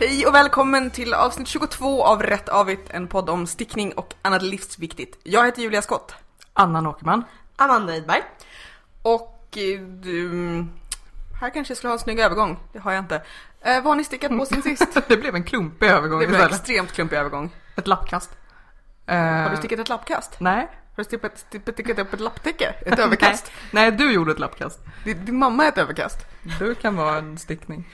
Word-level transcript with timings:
Hej 0.00 0.26
och 0.26 0.34
välkommen 0.34 0.90
till 0.90 1.14
avsnitt 1.14 1.48
22 1.48 2.04
av 2.04 2.22
Rätt 2.22 2.48
Avigt, 2.48 2.90
en 2.90 3.08
podd 3.08 3.30
om 3.30 3.46
stickning 3.46 3.92
och 3.92 4.14
annat 4.22 4.42
livsviktigt. 4.42 5.18
Jag 5.22 5.44
heter 5.46 5.62
Julia 5.62 5.82
Skott. 5.82 6.14
Anna 6.52 6.88
Åkerman. 6.90 7.24
Amanda 7.56 7.96
Idberg. 7.96 8.22
Och 9.02 9.48
eh, 9.58 9.80
du... 9.80 10.30
Här 11.40 11.50
kanske 11.50 11.70
jag 11.70 11.78
skulle 11.78 11.88
ha 11.88 11.92
en 11.94 11.98
snygg 11.98 12.20
övergång, 12.20 12.58
det 12.72 12.78
har 12.78 12.92
jag 12.92 13.02
inte. 13.04 13.14
Eh, 13.60 13.74
vad 13.74 13.84
har 13.84 13.94
ni 13.94 14.04
stickat 14.04 14.38
på 14.38 14.46
sen 14.50 14.62
sist? 14.62 14.98
Det 15.08 15.16
blev 15.16 15.34
en 15.34 15.44
klumpig 15.44 15.86
övergång 15.86 16.20
Det 16.20 16.26
blev 16.26 16.40
istället. 16.40 16.60
extremt 16.60 16.92
klumpig 16.92 17.16
övergång. 17.16 17.50
Ett 17.76 17.86
lappkast. 17.86 18.30
Har 19.06 19.44
Eh, 19.44 19.50
du 19.50 19.56
stickat 19.56 19.78
ett 19.78 19.88
lappkast? 19.88 20.36
Nej. 20.40 20.60
Har 20.60 20.96
du 20.96 21.04
stickat, 21.04 21.38
stickat, 21.38 21.74
stickat 21.74 21.98
upp 21.98 22.12
ett 22.14 22.20
lapptäcke? 22.20 22.74
Ett 22.86 22.98
överkast? 23.06 23.50
Nej, 23.70 23.90
nej, 23.90 23.98
du 23.98 24.12
gjorde 24.12 24.32
ett 24.32 24.38
lappkast. 24.38 24.78
Din, 25.04 25.24
din 25.24 25.38
mamma 25.38 25.64
är 25.64 25.68
ett 25.68 25.78
överkast. 25.78 26.18
Du 26.58 26.74
kan 26.74 26.96
vara 26.96 27.18
en 27.18 27.38
stickning. 27.38 27.88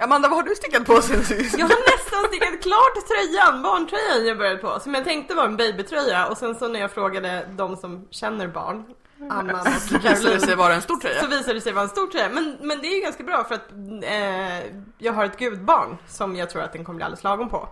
Amanda, 0.00 0.28
vad 0.28 0.38
har 0.38 0.42
du 0.42 0.54
stickat 0.54 0.84
på 0.86 1.02
sen 1.02 1.24
sist? 1.24 1.58
Jag 1.58 1.66
har 1.66 1.96
nästan 1.98 2.24
stickat 2.28 2.62
klart 2.62 3.08
tröjan, 3.08 3.62
barntröjan 3.62 4.26
jag 4.26 4.38
började 4.38 4.56
på, 4.58 4.80
som 4.80 4.94
jag 4.94 5.04
tänkte 5.04 5.34
var 5.34 5.44
en 5.44 5.56
babytröja 5.56 6.26
och 6.26 6.36
sen 6.36 6.54
så 6.54 6.68
när 6.68 6.80
jag 6.80 6.90
frågade 6.90 7.46
de 7.50 7.76
som 7.76 8.06
känner 8.10 8.48
barn, 8.48 8.84
Anna 9.30 9.60
och 9.60 9.66
Visade 10.02 10.34
det 10.34 10.40
sig 10.40 10.56
vara 10.56 10.74
en 10.74 10.82
stor 10.82 10.94
så 10.94 11.00
tröja? 11.00 11.26
visade 11.26 11.54
det 11.54 11.60
sig 11.60 11.72
vara 11.72 11.82
en 11.82 11.88
stor 11.88 12.06
tröja. 12.06 12.28
Men, 12.28 12.56
men 12.60 12.78
det 12.80 12.86
är 12.86 12.94
ju 12.94 13.00
ganska 13.00 13.24
bra 13.24 13.44
för 13.44 13.54
att 13.54 13.70
eh, 14.04 14.72
jag 14.98 15.12
har 15.12 15.24
ett 15.24 15.38
gudbarn 15.38 15.96
som 16.08 16.36
jag 16.36 16.50
tror 16.50 16.62
att 16.62 16.72
den 16.72 16.84
kommer 16.84 16.96
bli 16.96 17.04
alldeles 17.04 17.24
lagom 17.24 17.48
på. 17.48 17.68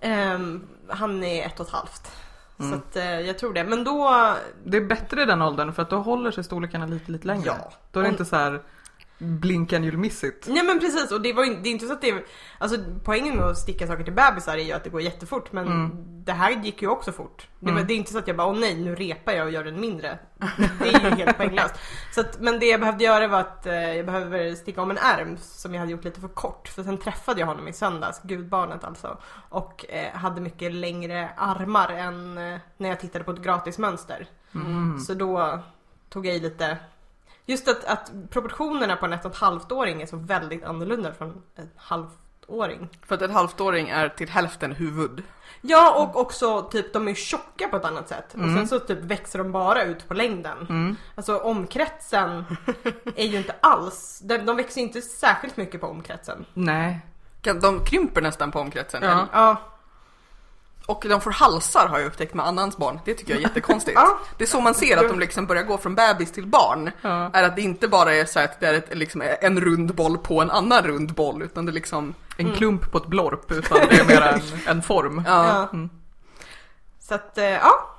Ehm, 0.00 0.66
han 0.88 1.24
är 1.24 1.46
ett 1.46 1.60
och 1.60 1.66
ett 1.66 1.72
halvt. 1.72 2.12
Så 2.58 2.74
att, 2.74 2.96
eh, 2.96 3.20
jag 3.20 3.38
tror 3.38 3.52
det. 3.54 3.64
Men 3.64 3.84
då, 3.84 4.34
Det 4.64 4.76
är 4.76 4.84
bättre 4.84 5.22
i 5.22 5.24
den 5.24 5.42
åldern 5.42 5.72
för 5.72 5.82
att 5.82 5.90
då 5.90 5.96
håller 5.96 6.30
sig 6.30 6.44
storlekarna 6.44 6.86
lite, 6.86 7.12
lite 7.12 7.26
längre. 7.26 7.44
Ja. 7.46 7.72
Då 7.92 8.00
är 8.00 8.02
det 8.02 8.08
Om- 8.08 8.14
inte 8.14 8.24
så 8.24 8.36
här 8.36 8.62
blink 9.18 9.72
and 9.72 9.84
you'll 9.84 9.96
miss 9.96 10.24
it. 10.24 10.46
Nej 10.48 10.62
men 10.64 10.80
precis 10.80 11.12
och 11.12 11.20
det, 11.20 11.32
var 11.32 11.44
det 11.62 11.68
är 11.68 11.72
inte 11.72 11.86
så 11.86 11.92
att 11.92 12.00
det 12.00 12.24
Alltså 12.58 12.76
poängen 13.04 13.36
med 13.36 13.44
att 13.44 13.58
sticka 13.58 13.86
saker 13.86 14.04
till 14.04 14.12
bebisar 14.12 14.56
är 14.58 14.62
ju 14.62 14.72
att 14.72 14.84
det 14.84 14.90
går 14.90 15.00
jättefort 15.00 15.52
men 15.52 15.66
Mm. 15.66 15.90
det 16.24 16.32
här 16.32 16.50
gick 16.64 16.82
ju 16.82 16.88
också 16.88 17.12
fort. 17.12 17.48
Det, 17.60 17.70
Mm. 17.70 17.86
det 17.86 17.92
är 17.94 17.96
inte 17.96 18.12
så 18.12 18.18
att 18.18 18.26
jag 18.28 18.36
bara 18.36 18.46
åh 18.46 18.58
nej 18.58 18.74
nu 18.74 18.94
repar 18.94 19.32
jag 19.32 19.46
och 19.46 19.52
gör 19.52 19.64
den 19.64 19.80
mindre. 19.80 20.18
Det 20.80 20.88
är 20.88 21.10
ju 21.10 21.16
helt 21.16 21.36
poänglöst. 21.36 21.74
Så 22.14 22.20
att, 22.20 22.40
men 22.40 22.58
det 22.58 22.66
jag 22.66 22.80
behövde 22.80 23.04
göra 23.04 23.28
var 23.28 23.40
att 23.40 23.66
eh, 23.66 23.74
jag 23.96 24.06
behöver 24.06 24.54
sticka 24.54 24.82
om 24.82 24.90
en 24.90 24.98
ärm 24.98 25.36
som 25.40 25.74
jag 25.74 25.80
hade 25.80 25.92
gjort 25.92 26.04
lite 26.04 26.20
för 26.20 26.28
kort. 26.28 26.68
För 26.68 26.82
sen 26.82 26.98
träffade 26.98 27.40
jag 27.40 27.46
honom 27.46 27.68
i 27.68 27.72
söndags, 27.72 28.20
gudbarnet 28.22 28.84
alltså. 28.84 29.18
Och 29.48 29.84
eh, 29.88 30.12
hade 30.14 30.40
mycket 30.40 30.72
längre 30.74 31.28
armar 31.36 31.88
än 31.88 32.38
eh, 32.38 32.58
när 32.76 32.88
jag 32.88 33.00
tittade 33.00 33.24
på 33.24 33.30
ett 33.30 33.42
gratismönster. 33.42 34.26
Mm. 34.54 34.98
Så 35.00 35.14
då 35.14 35.58
tog 36.08 36.26
jag 36.26 36.34
i 36.36 36.40
lite 36.40 36.78
Just 37.46 37.68
att, 37.68 37.84
att 37.84 38.12
proportionerna 38.30 38.96
på 38.96 39.06
en 39.06 39.12
ett 39.12 39.24
och 39.24 39.30
ett 39.30 39.36
halvt 39.38 39.72
åring 39.72 40.02
är 40.02 40.06
så 40.06 40.16
väldigt 40.16 40.64
annorlunda 40.64 41.12
från 41.12 41.42
en 41.56 41.70
halvåring. 41.76 42.88
För 43.06 43.14
att 43.14 43.22
ett 43.22 43.30
halvtåring 43.30 43.88
är 43.88 44.08
till 44.08 44.28
hälften 44.28 44.72
huvud. 44.72 45.22
Ja 45.60 46.02
och 46.02 46.20
också 46.20 46.62
typ 46.62 46.92
de 46.92 47.08
är 47.08 47.14
tjocka 47.14 47.68
på 47.68 47.76
ett 47.76 47.84
annat 47.84 48.08
sätt 48.08 48.26
och 48.34 48.38
Mm. 48.38 48.56
sen 48.56 48.68
så 48.68 48.78
typ 48.86 48.98
växer 48.98 49.38
de 49.38 49.52
bara 49.52 49.82
ut 49.84 50.08
på 50.08 50.14
längden. 50.14 50.66
Mm. 50.68 50.96
Alltså 51.14 51.36
omkretsen 51.38 52.44
är 53.16 53.26
ju 53.26 53.36
inte 53.36 53.54
alls, 53.60 54.20
de, 54.24 54.38
de 54.38 54.56
växer 54.56 54.80
inte 54.80 55.02
särskilt 55.02 55.56
mycket 55.56 55.80
på 55.80 55.86
omkretsen. 55.86 56.44
Nej. 56.54 57.00
De 57.60 57.84
krymper 57.84 58.20
nästan 58.22 58.50
på 58.52 58.60
omkretsen. 58.60 59.02
Ja. 59.02 59.26
Ja, 59.32 59.56
Och 60.86 61.04
de 61.08 61.20
får 61.20 61.30
halsar 61.30 61.86
har 61.88 61.98
jag 61.98 62.06
upptäckt 62.06 62.34
med 62.34 62.46
annans 62.46 62.76
barn. 62.76 63.00
Det 63.04 63.14
tycker 63.14 63.32
jag 63.32 63.38
är 63.38 63.42
jättekonstigt. 63.42 63.98
Ja. 64.00 64.18
Det 64.38 64.44
är 64.44 64.48
så 64.48 64.60
man 64.60 64.74
ser 64.74 64.96
att 64.96 65.08
de 65.08 65.20
liksom 65.20 65.46
börjar 65.46 65.62
gå 65.62 65.78
från 65.78 65.94
bebis 65.94 66.32
till 66.32 66.46
barn. 66.46 66.90
Ja. 67.02 67.30
Är 67.32 67.42
att 67.42 67.56
det 67.56 67.62
inte 67.62 67.88
bara 67.88 68.14
är 68.14 68.24
så 68.24 68.40
att 68.40 68.60
det 68.60 68.66
är 68.66 68.74
ett, 68.74 68.96
liksom 68.96 69.22
en 69.40 69.60
rund 69.60 69.94
boll 69.94 70.18
på 70.18 70.40
en 70.42 70.50
annan 70.50 70.82
rund 70.82 71.14
boll. 71.14 71.42
Utan 71.42 71.66
det 71.66 71.72
liksom, 71.72 72.14
En 72.36 72.52
klump 72.52 72.92
på 72.92 72.98
ett 72.98 73.06
blorp 73.06 73.52
utan 73.52 73.78
det 73.90 73.98
är 74.00 74.04
mer 74.04 74.20
en, 74.20 74.40
en 74.76 74.82
form. 74.82 75.22
ja. 75.26 75.68
Mm. 75.72 75.90
Så 77.00 77.14
att, 77.14 77.38
eh, 77.38 77.44
ja. 77.44 77.96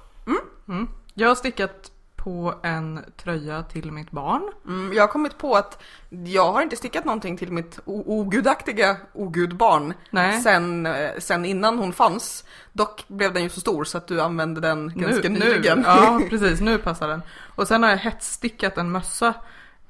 Mm. 0.67 0.87
Jag 1.13 1.27
har 1.27 1.35
stickat 1.35 1.91
på 2.27 2.53
en 2.63 3.05
tröja 3.17 3.63
till 3.63 3.91
mitt 3.91 4.11
barn. 4.11 4.51
Mm, 4.65 4.93
jag 4.93 5.03
har 5.03 5.07
kommit 5.07 5.37
på 5.37 5.55
att 5.55 5.83
jag 6.09 6.51
har 6.53 6.61
inte 6.61 6.75
stickat 6.75 7.05
någonting 7.05 7.37
till 7.37 7.51
mitt 7.51 7.79
ogudaktiga 7.85 8.97
ogudbarn 9.13 9.93
Nej. 10.09 10.41
sen, 10.41 10.85
eh, 10.85 11.09
sen 11.17 11.45
innan 11.45 11.79
hon 11.79 11.93
fanns. 11.93 12.43
Dock 12.73 13.03
blev 13.07 13.33
den 13.33 13.43
ju 13.43 13.49
så 13.49 13.59
stor 13.59 13.83
så 13.83 13.97
att 13.97 14.07
du 14.07 14.21
använde 14.21 14.61
den 14.61 14.91
ganska 14.95 15.29
nu, 15.29 15.39
nyligen. 15.39 15.77
Nu, 15.79 15.83
ja, 15.87 16.21
precis. 16.29 16.61
Nu 16.61 16.77
passar 16.77 17.07
den. 17.07 17.21
Och 17.55 17.67
sen 17.67 17.83
har 17.83 17.89
jag 17.89 17.97
hetsstickat 17.97 18.77
en 18.77 18.91
mössa 18.91 19.33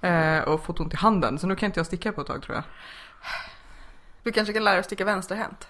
eh, 0.01 0.39
och 0.39 0.65
fått 0.65 0.79
ont 0.79 0.93
i 0.93 0.97
handen. 0.97 1.39
Så 1.39 1.47
nu 1.47 1.55
kan 1.55 1.67
inte 1.67 1.79
jag 1.79 1.87
sticka 1.87 2.11
på 2.11 2.21
ett 2.21 2.27
tag 2.27 2.41
tror 2.41 2.55
jag. 2.55 2.63
Du 4.23 4.31
kanske 4.31 4.53
kan 4.53 4.63
lära 4.63 4.73
dig 4.73 4.79
att 4.79 4.85
sticka 4.85 5.05
vänsterhänt. 5.05 5.67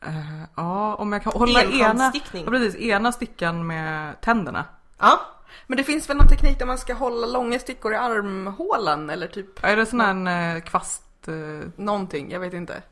Eh, 0.00 0.42
ja, 0.56 0.94
om 0.94 1.12
jag 1.12 1.22
kan 1.22 1.32
hålla 1.32 1.62
ena, 1.62 2.12
ja, 2.32 2.50
precis, 2.50 2.76
ena 2.76 3.12
stickan 3.12 3.66
med 3.66 4.20
tänderna. 4.20 4.64
Ja. 4.98 5.20
Men 5.66 5.76
det 5.76 5.84
finns 5.84 6.10
väl 6.10 6.16
någon 6.16 6.28
teknik 6.28 6.58
där 6.58 6.66
man 6.66 6.78
ska 6.78 6.94
hålla 6.94 7.26
långa 7.26 7.58
stickor 7.58 7.92
i 7.92 7.96
armhålan 7.96 9.10
eller 9.10 9.26
typ 9.26 9.64
Är 9.64 9.76
det 9.76 9.86
sån 9.86 10.00
här 10.00 10.10
en 10.10 10.26
eh, 10.26 10.62
kvast... 10.62 11.02
Eh, 11.28 11.68
någonting, 11.76 12.30
jag 12.30 12.40
vet 12.40 12.52
inte. 12.52 12.82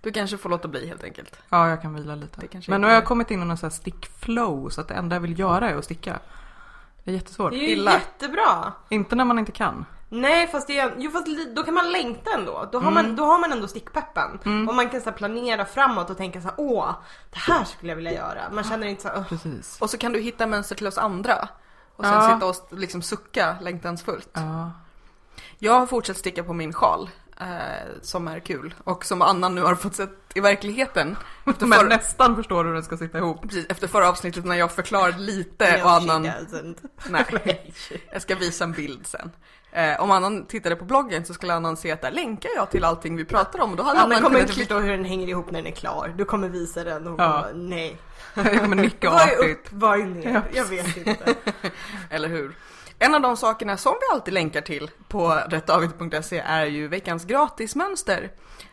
Du 0.00 0.12
kanske 0.12 0.36
får 0.36 0.50
låta 0.50 0.68
bli 0.68 0.88
helt 0.88 1.04
enkelt. 1.04 1.38
ja, 1.48 1.68
jag 1.68 1.82
kan 1.82 1.94
vila 1.94 2.14
lite. 2.14 2.60
Men 2.68 2.80
nu 2.80 2.86
har 2.86 2.94
jag 2.94 3.04
kommit 3.04 3.30
in 3.30 3.42
i 3.42 3.44
någon 3.44 3.56
sån 3.56 3.66
här 3.70 3.76
stickflow 3.76 4.68
så 4.68 4.80
att 4.80 4.88
det 4.88 4.94
enda 4.94 5.16
jag 5.16 5.20
vill 5.20 5.38
göra 5.38 5.70
är 5.70 5.76
att 5.76 5.84
sticka. 5.84 6.18
Det 7.04 7.10
är 7.10 7.14
jättesvårt. 7.14 7.50
Det 7.50 7.56
är 7.56 7.60
ju 7.60 7.68
Illa. 7.68 7.92
jättebra. 7.92 8.72
Inte 8.88 9.14
när 9.16 9.24
man 9.24 9.38
inte 9.38 9.52
kan. 9.52 9.86
Nej 10.08 10.46
fast, 10.46 10.66
det 10.66 10.78
är, 10.78 10.94
jo, 10.98 11.10
fast 11.10 11.26
då 11.56 11.62
kan 11.62 11.74
man 11.74 11.92
längta 11.92 12.30
ändå. 12.34 12.68
Då 12.72 12.80
har, 12.80 12.90
man, 12.90 13.16
då 13.16 13.24
har 13.24 13.38
man 13.38 13.52
ändå 13.52 13.68
stickpeppen. 13.68 14.38
Och 14.68 14.74
man 14.74 14.88
kan 14.88 15.00
så 15.00 15.12
planera 15.12 15.64
framåt 15.64 16.10
och 16.10 16.16
tänka 16.16 16.40
så 16.40 16.48
här, 16.48 16.54
åh, 16.58 16.90
det 17.30 17.38
här 17.38 17.64
skulle 17.64 17.92
jag 17.92 17.96
vilja 17.96 18.12
göra. 18.12 18.40
Man 18.52 18.64
känner 18.64 18.86
inte 18.86 19.02
så 19.02 19.08
här. 19.08 19.24
Precis. 19.28 19.80
Och 19.80 19.90
så 19.90 19.98
kan 19.98 20.12
du 20.12 20.20
hitta 20.20 20.46
mönster 20.46 20.74
till 20.74 20.86
oss 20.86 20.98
andra. 20.98 21.48
Och 22.00 22.06
sen 22.06 22.14
Ja. 22.14 22.34
sitta 22.34 22.46
och 22.46 22.78
liksom 22.78 23.02
sucka 23.02 23.56
längtansfullt. 23.60 24.28
Ja. 24.32 24.70
Jag 25.58 25.72
har 25.72 25.86
fortsatt 25.86 26.16
sticka 26.16 26.44
på 26.44 26.52
min 26.52 26.72
sjal. 26.72 27.10
Eh, 27.40 27.46
som 28.02 28.28
är 28.28 28.40
kul. 28.40 28.74
Och 28.84 29.04
som 29.04 29.22
Anna 29.22 29.48
nu 29.48 29.62
har 29.62 29.74
fått 29.74 29.94
sett 29.94 30.10
i 30.34 30.40
verkligen. 30.40 31.16
Efter, 31.46 31.66
Men 31.66 31.78
förra, 31.78 31.88
nästan 31.88 32.36
förstår 32.36 32.64
hur 32.64 32.74
den 32.74 32.82
ska 32.82 32.96
sitta 32.96 33.18
ihop. 33.18 33.42
precis, 33.42 33.66
efter 33.68 33.88
förra 33.88 34.08
avsnittet 34.08 34.44
när 34.44 34.56
jag 34.56 34.72
förklarade 34.72 35.18
lite 35.18 35.76
No, 35.78 35.84
och 35.84 35.90
Annan... 35.90 36.26
doesn't. 36.26 36.76
Nej, 37.44 37.72
jag 38.12 38.22
ska 38.22 38.34
visa 38.34 38.64
en 38.64 38.72
bild 38.72 39.06
sen. 39.06 39.30
Eh, 39.72 40.00
om 40.02 40.10
Annan 40.10 40.46
tittade 40.46 40.76
på 40.76 40.84
bloggen 40.84 41.24
så 41.24 41.34
skulle 41.34 41.54
Annan 41.54 41.76
se 41.76 41.90
att 41.92 42.00
där 42.02 42.10
länkar 42.10 42.50
jag 42.56 42.70
till 42.70 42.84
allting 42.84 43.16
vi 43.16 43.24
pratar 43.24 43.60
om. 43.60 43.70
Och 43.70 43.76
då 43.76 43.82
hade 43.82 43.98
Anna 44.00 44.14
Annan 44.14 44.22
kommer 44.22 44.40
inte 44.40 44.52
förstå 44.52 44.78
hur 44.78 44.90
den 44.90 45.04
hänger 45.04 45.28
ihop 45.28 45.50
när 45.50 45.62
den 45.62 45.72
är 45.72 45.76
klar. 45.76 46.14
Du 46.16 46.24
kommer 46.24 46.48
visa 46.48 46.84
den 46.84 47.02
och 47.06 47.10
hon 47.10 47.20
Ja. 47.20 47.28
bara, 47.28 47.52
nej. 47.54 47.96
Jag 48.34 48.60
kommer 48.60 48.76
nicka 48.76 49.10
Vad 49.10 49.20
är 49.28 49.50
upp, 49.50 49.66
vad 49.70 50.00
är 50.00 50.04
ner? 50.04 50.32
Ja, 50.34 50.42
Jag 50.52 50.64
vet 50.64 50.96
inte. 50.96 51.34
Eller 52.10 52.28
hur? 52.28 52.54
En 53.02 53.14
av 53.14 53.20
de 53.20 53.36
sakerna 53.36 53.76
som 53.76 53.92
vi 54.00 54.14
alltid 54.14 54.34
länkar 54.34 54.60
till 54.60 54.90
på 55.08 55.28
rättavigt.se 55.28 56.38
är 56.38 56.66
ju 56.66 56.88
veckans 56.88 57.24
gratismönster. 57.24 58.30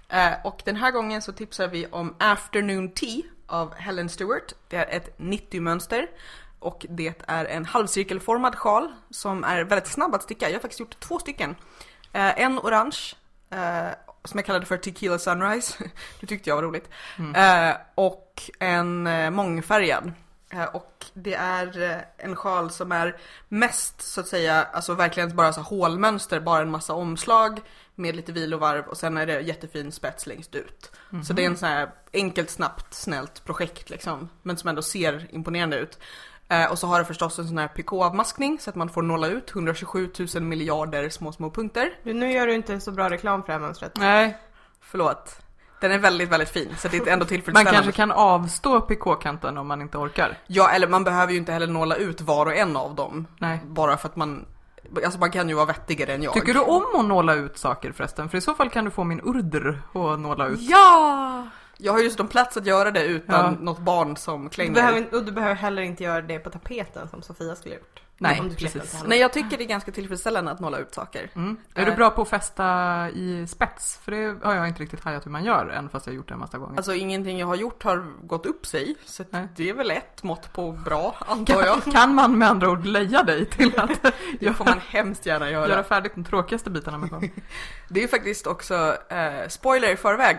Eh, 0.10 0.34
och 0.44 0.62
den 0.66 0.76
här 0.76 0.92
gången 0.92 1.22
så 1.22 1.32
tipsar 1.32 1.68
vi 1.68 1.86
om 1.86 2.16
Afternoon 2.20 2.92
Tea 2.92 3.22
av 3.46 3.74
Helen 3.76 4.10
Stewart. 4.10 4.54
Det 4.68 4.76
är 4.76 4.98
ett 4.98 5.18
90-mönster 5.18 6.08
och 6.60 6.86
det 6.90 7.24
är 7.28 7.46
en 7.46 7.66
halvcirkelformad 7.66 8.56
sjal 8.56 8.92
som 9.10 9.44
är 9.44 9.64
väldigt 9.64 9.88
snabb 9.88 10.16
att 10.16 10.24
sticka. 10.24 10.50
Jag 10.50 10.56
har 10.56 10.62
faktiskt 10.62 10.80
gjort 10.80 11.00
två 11.00 11.20
stycken. 11.20 11.56
Eh, 12.14 12.42
en 12.42 12.60
orange 12.60 13.16
eh, 13.50 13.90
som 14.24 14.38
jag 14.38 14.46
kallade 14.46 14.66
för 14.66 14.78
Tequila 14.78 15.20
Sunrise. 15.20 15.84
Det 16.20 16.28
tyckte 16.28 16.50
jag 16.50 16.56
var 16.56 16.64
roligt. 16.64 16.90
Eh, 17.36 17.76
och 17.96 18.42
en 18.60 19.04
mångfärgad. 19.34 20.14
Eh, 20.50 20.64
och 20.64 21.06
det 21.14 21.34
är 21.34 21.82
eh, 21.82 21.98
en 22.18 22.36
sjal 22.36 22.72
som 22.72 22.92
är 22.92 23.18
mest 23.50 24.02
så 24.02 24.22
att 24.22 24.28
säga, 24.28 24.64
alltså 24.64 24.94
verkligen 24.94 25.36
bara 25.36 25.54
så 25.54 25.62
hålmönster, 25.62 26.40
bara 26.40 26.62
en 26.62 26.72
massa 26.72 26.94
omslag 26.94 27.62
med 27.96 28.16
lite 28.16 28.32
vilovarv 28.32 28.86
och 28.88 28.98
sen 28.98 29.18
är 29.18 29.26
det 29.26 29.42
jättefin 29.42 29.92
spets 29.92 30.28
längst 30.28 30.56
ut. 30.56 30.92
Så 31.24 31.34
det 31.34 31.44
är 31.44 31.48
en 31.48 31.58
sån 31.58 31.70
här 31.70 31.90
enkelt, 32.14 32.50
snabbt, 32.50 32.94
snällt 32.94 33.44
projekt 33.46 33.90
liksom, 33.90 34.30
men 34.44 34.58
som 34.58 34.70
ändå 34.70 34.82
ser 34.82 35.28
imponerande 35.36 35.78
ut. 35.78 36.00
Eh, 36.50 36.72
och 36.72 36.80
så 36.80 36.88
har 36.88 37.00
det 37.00 37.06
förstås 37.06 37.40
en 37.40 37.48
sån 37.48 37.58
här 37.58 37.68
picot-avmaskning 37.68 38.60
så 38.60 38.70
att 38.70 38.76
man 38.76 38.90
får 38.90 39.02
nåla 39.02 39.28
ut 39.28 39.52
127 39.52 40.10
000 40.36 40.44
miljarder 40.44 41.10
små, 41.10 41.32
små 41.32 41.52
punkter. 41.52 42.00
Nu 42.04 42.32
gör 42.32 42.48
du 42.48 42.54
inte 42.54 42.80
så 42.80 42.92
bra 42.92 43.10
reklam 43.10 43.42
för 43.42 43.48
det 43.48 43.54
här 43.54 43.60
mönstret. 43.60 43.92
Nej, 43.98 44.38
Förlåt. 44.82 45.47
Den 45.80 45.92
är 45.92 46.00
väldigt, 46.00 46.30
väldigt 46.30 46.50
fin 46.50 46.76
så 46.78 46.88
det 46.88 46.98
är 46.98 47.02
ändå 47.08 47.24
man 47.24 47.28
tillfredsställande. 47.28 47.72
kanske 47.72 47.92
kan 47.92 48.12
avstå 48.12 48.82
picotkanten 48.82 49.58
om 49.58 49.68
man 49.68 49.82
inte 49.82 49.98
orkar. 49.98 50.38
Ja, 50.48 50.70
eller 50.70 50.88
man 50.88 51.04
behöver 51.04 51.32
ju 51.34 51.38
inte 51.40 51.52
heller 51.52 51.68
nåla 51.68 51.96
ut 51.96 52.22
var 52.22 52.46
och 52.46 52.56
en 52.56 52.76
av 52.78 52.96
dem. 52.96 53.28
Nej. 53.40 53.60
Bara 53.66 53.98
för 53.98 54.10
att 54.10 54.16
man, 54.16 54.46
alltså 55.06 55.20
man 55.20 55.32
kan 55.32 55.50
ju 55.50 55.56
vara 55.56 55.66
vettigare 55.66 56.14
än 56.14 56.24
jag. 56.24 56.34
Tycker 56.34 56.54
du 56.54 56.60
om 56.60 56.86
att 57.00 57.06
nåla 57.06 57.34
ut 57.34 57.58
saker 57.58 57.92
förresten? 57.92 58.30
För 58.30 58.38
i 58.38 58.42
så 58.42 58.54
fall 58.54 58.70
kan 58.70 58.86
du 58.86 58.92
få 58.92 59.04
min 59.04 59.22
urder 59.24 59.82
att 59.94 60.20
nåla 60.20 60.48
ut. 60.48 60.60
Ja! 60.62 61.48
Jag 61.78 61.94
har 61.94 62.00
just 62.00 62.20
en 62.20 62.28
plats 62.28 62.58
att 62.58 62.66
göra 62.66 62.92
det 62.92 63.04
utan 63.06 63.46
Ja. 63.46 63.64
något 63.64 63.80
barn 63.80 64.18
som 64.18 64.44
Du 64.44 64.50
klänger. 64.50 64.74
behöver, 64.74 64.98
inte- 64.98 65.16
och 65.18 65.24
du 65.24 65.32
behöver 65.32 65.56
heller 65.56 65.82
inte 65.82 66.04
göra 66.04 66.22
det 66.22 66.40
på 66.40 66.50
tapeten 66.50 67.10
som 67.10 67.22
Sofia 67.22 67.56
skulle 67.56 67.76
ha 67.76 67.80
gjort. 67.80 68.02
Nej, 68.20 68.56
precis. 68.58 69.04
Nej, 69.08 69.20
jag 69.20 69.34
tycker 69.34 69.58
det 69.58 69.64
är 69.64 69.68
ganska 69.68 69.92
tillfredsställande 69.92 70.52
att 70.52 70.60
nolla 70.60 70.78
ut 70.78 70.94
saker. 70.94 71.30
Mm. 71.36 71.58
Är 71.74 71.82
Eh. 71.82 71.86
du 71.90 71.96
bra 71.96 72.10
på 72.10 72.22
att 72.22 72.30
fästa 72.30 73.10
i 73.10 73.48
spets? 73.48 73.98
För 74.04 74.12
det 74.12 74.36
har 74.44 74.56
jag 74.56 74.68
inte 74.68 74.82
riktigt 74.84 75.04
hajat 75.04 75.26
hur 75.26 75.32
man 75.32 75.44
gör 75.44 75.68
än 75.70 75.90
fast 75.90 76.06
jag 76.08 76.14
har 76.14 76.16
gjort 76.16 76.28
det 76.28 76.34
en 76.34 76.40
massa 76.40 76.58
gånger. 76.58 76.78
Alltså 76.78 76.94
ingenting 76.94 77.40
jag 77.40 77.48
har 77.48 77.56
gjort 77.56 77.84
har 77.84 78.06
gått 78.28 78.46
upp 78.46 78.66
sig, 78.66 78.96
så 79.06 79.24
det 79.56 79.70
är 79.70 79.74
väl 79.74 79.92
ett 79.92 80.24
mått 80.24 80.54
på 80.54 80.72
bra, 80.72 81.16
antar 81.28 81.66
jag. 81.66 81.84
Kan 81.84 82.16
man 82.16 82.38
med 82.38 82.50
andra 82.50 82.70
ord 82.70 82.86
leja 82.86 83.24
dig 83.24 83.46
till 83.46 83.80
att 83.80 84.02
Det 84.40 84.54
får 84.54 84.66
man 84.66 84.80
hemskt 84.90 85.26
gärna 85.26 85.50
göra. 85.52 85.70
göra 85.70 85.84
färdigt 85.84 86.12
de 86.16 86.24
tråkigaste 86.24 86.70
bitarna 86.70 86.98
med 86.98 87.10
sjön? 87.10 87.30
Det 87.90 88.04
är 88.04 88.08
faktiskt 88.08 88.48
också, 88.48 88.98
eh, 89.10 89.48
spoiler 89.50 89.92
i 89.94 89.96
förväg, 89.96 90.38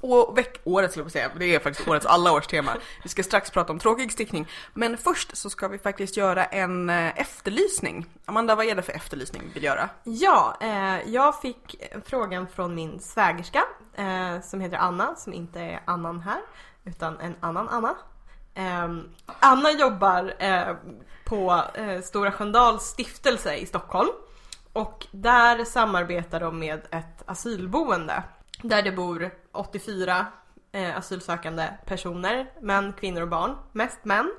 och 0.00 0.38
veck, 0.38 0.60
årets, 0.64 0.92
skulle 0.92 1.04
jag 1.04 1.12
säga, 1.12 1.30
det 1.38 1.54
är 1.54 1.58
faktiskt 1.58 1.88
årets 1.88 2.06
alla 2.06 2.32
års 2.32 2.46
tema. 2.46 2.76
Vi 3.02 3.08
ska 3.08 3.22
strax 3.22 3.50
prata 3.50 3.72
om 3.72 3.78
tråkig 3.78 4.12
stickning. 4.12 4.48
Men 4.74 4.96
först 4.96 5.36
så 5.36 5.50
ska 5.50 5.68
vi 5.68 5.78
faktiskt 5.78 6.16
göra 6.16 6.44
en 6.44 6.90
eh, 6.90 7.20
efterlysning. 7.20 8.06
Amanda, 8.24 8.54
vad 8.54 8.66
är 8.66 8.74
det 8.74 8.82
för 8.82 8.92
efterlysning 8.92 9.42
vi 9.46 9.52
vill 9.52 9.64
göra? 9.64 9.88
Ja, 10.04 10.56
eh, 10.60 11.10
jag 11.10 11.40
fick 11.40 11.76
frågan 12.04 12.48
från 12.48 12.74
min 12.74 13.00
svägerska 13.00 13.62
eh, 13.94 14.40
som 14.42 14.60
heter 14.60 14.76
Anna, 14.76 15.14
som 15.16 15.32
inte 15.32 15.60
är 15.60 15.80
Annan 15.84 16.20
här, 16.20 16.40
utan 16.84 17.20
en 17.20 17.34
annan 17.40 17.68
Anna. 17.68 17.96
Eh, 18.54 18.88
Anna 19.26 19.70
jobbar 19.70 20.34
eh, 20.38 20.76
på 21.24 21.62
eh, 21.74 22.00
Stora 22.00 22.32
Sköndals 22.32 22.82
stiftelse 22.82 23.54
i 23.54 23.66
Stockholm 23.66 24.10
och 24.72 25.06
där 25.10 25.64
samarbetar 25.64 26.40
de 26.40 26.58
med 26.58 26.80
ett 26.90 27.22
asylboende 27.26 28.22
där 28.62 28.82
det 28.82 28.92
bor 28.92 29.30
84 29.52 30.26
eh, 30.72 30.96
asylsökande 30.96 31.68
personer, 31.86 32.52
män, 32.60 32.92
kvinnor 32.92 33.22
och 33.22 33.28
barn, 33.28 33.56
mest 33.72 34.04
män. 34.04 34.32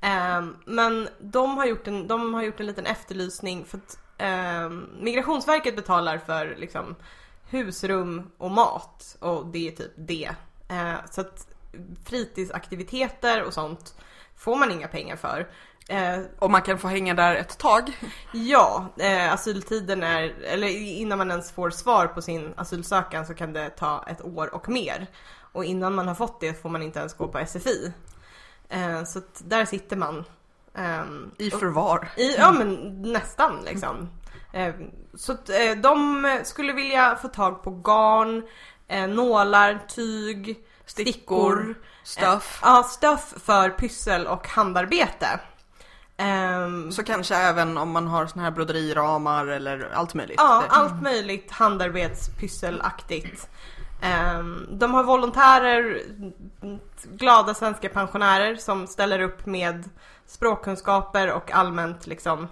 Eh, 0.00 0.44
men 0.64 1.08
de 1.20 1.56
har, 1.56 1.66
gjort 1.66 1.86
en, 1.86 2.06
de 2.06 2.34
har 2.34 2.42
gjort 2.42 2.60
en 2.60 2.66
liten 2.66 2.86
efterlysning 2.86 3.64
för 3.64 3.78
att 3.78 3.98
eh, 4.18 4.70
Migrationsverket 5.00 5.76
betalar 5.76 6.18
för 6.18 6.56
liksom, 6.58 6.96
husrum 7.50 8.30
och 8.38 8.50
mat 8.50 9.16
och 9.20 9.46
det 9.46 9.68
är 9.68 9.72
typ 9.72 9.92
det. 9.96 10.30
Eh, 10.68 10.94
så 11.10 11.20
att 11.20 11.48
fritidsaktiviteter 12.04 13.42
och 13.42 13.54
sånt 13.54 13.94
får 14.36 14.56
man 14.56 14.72
inga 14.72 14.88
pengar 14.88 15.16
för. 15.16 15.48
Eh, 15.90 16.18
Och 16.38 16.50
man 16.50 16.62
kan 16.62 16.78
få 16.78 16.88
hänga 16.88 17.14
där 17.14 17.34
ett 17.34 17.58
tag. 17.58 17.98
Ja, 18.32 18.86
eh, 18.98 19.32
asyltiden 19.32 20.02
är, 20.02 20.42
eller 20.44 20.68
innan 20.68 21.18
man 21.18 21.30
ens 21.30 21.52
får 21.52 21.70
svar 21.70 22.06
på 22.06 22.22
sin 22.22 22.54
asylsökan 22.56 23.26
så 23.26 23.34
kan 23.34 23.52
det 23.52 23.70
ta 23.70 24.04
ett 24.08 24.22
år 24.24 24.54
och 24.54 24.68
mer. 24.68 25.06
Och 25.52 25.64
innan 25.64 25.94
man 25.94 26.08
har 26.08 26.14
fått 26.14 26.40
det 26.40 26.62
får 26.62 26.68
man 26.68 26.82
inte 26.82 26.98
ens 26.98 27.14
gå 27.14 27.28
på 27.28 27.38
SFI. 27.46 27.92
Eh, 28.68 29.04
så 29.04 29.20
där 29.38 29.64
sitter 29.64 29.96
man. 29.96 30.24
ehm, 30.74 31.30
I 31.38 31.48
och- 31.54 31.60
förvar. 31.60 32.08
i, 32.16 32.36
ja 32.36 32.52
men 32.52 33.02
nästan 33.02 33.60
liksom. 33.64 34.08
Eh, 34.52 34.74
så 35.14 35.32
att, 35.32 35.48
eh, 35.50 35.72
de 35.82 36.40
skulle 36.44 36.72
vilja 36.72 37.16
få 37.16 37.28
tag 37.28 37.62
på 37.62 37.70
garn, 37.70 38.42
eh, 38.88 39.06
nålar, 39.06 39.78
tyg, 39.88 40.58
stickor. 40.86 41.74
Stuff. 42.04 42.60
Eh, 42.62 42.68
ja, 42.68 42.82
stuff 42.82 43.34
för 43.44 43.70
pyssel 43.70 44.26
och 44.26 44.48
handarbete. 44.48 45.40
Ehm, 46.20 46.92
Så 46.92 47.04
kanske 47.04 47.34
även 47.36 47.78
om 47.78 47.90
man 47.90 48.06
har 48.06 48.26
såna 48.26 48.42
här 48.44 48.50
broderiramar 48.50 49.46
eller 49.46 49.90
allt 49.94 50.14
möjligt. 50.14 50.36
Ja, 50.38 50.62
Det- 50.68 50.74
allt 50.74 51.02
möjligt 51.02 51.50
handarbetspysselaktigt. 51.50 53.48
Ehm, 54.02 54.66
de 54.70 54.94
har 54.94 55.04
volontärer, 55.04 56.02
glada 57.12 57.54
svenska 57.54 57.88
pensionärer 57.88 58.56
som 58.56 58.86
ställer 58.86 59.20
upp 59.20 59.46
med 59.46 59.88
språkkunskaper 60.26 61.32
och 61.32 61.52
allmänt 61.52 62.06
liksom 62.06 62.48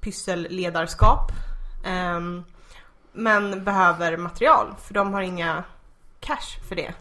pysselledarskap. 0.00 1.32
Ehm, 1.84 2.44
men 3.12 3.64
behöver 3.64 4.16
material 4.16 4.74
för 4.86 4.94
de 4.94 5.14
har 5.14 5.20
inga 5.22 5.64
cash 6.20 6.60
för 6.68 6.76
det. 6.76 6.94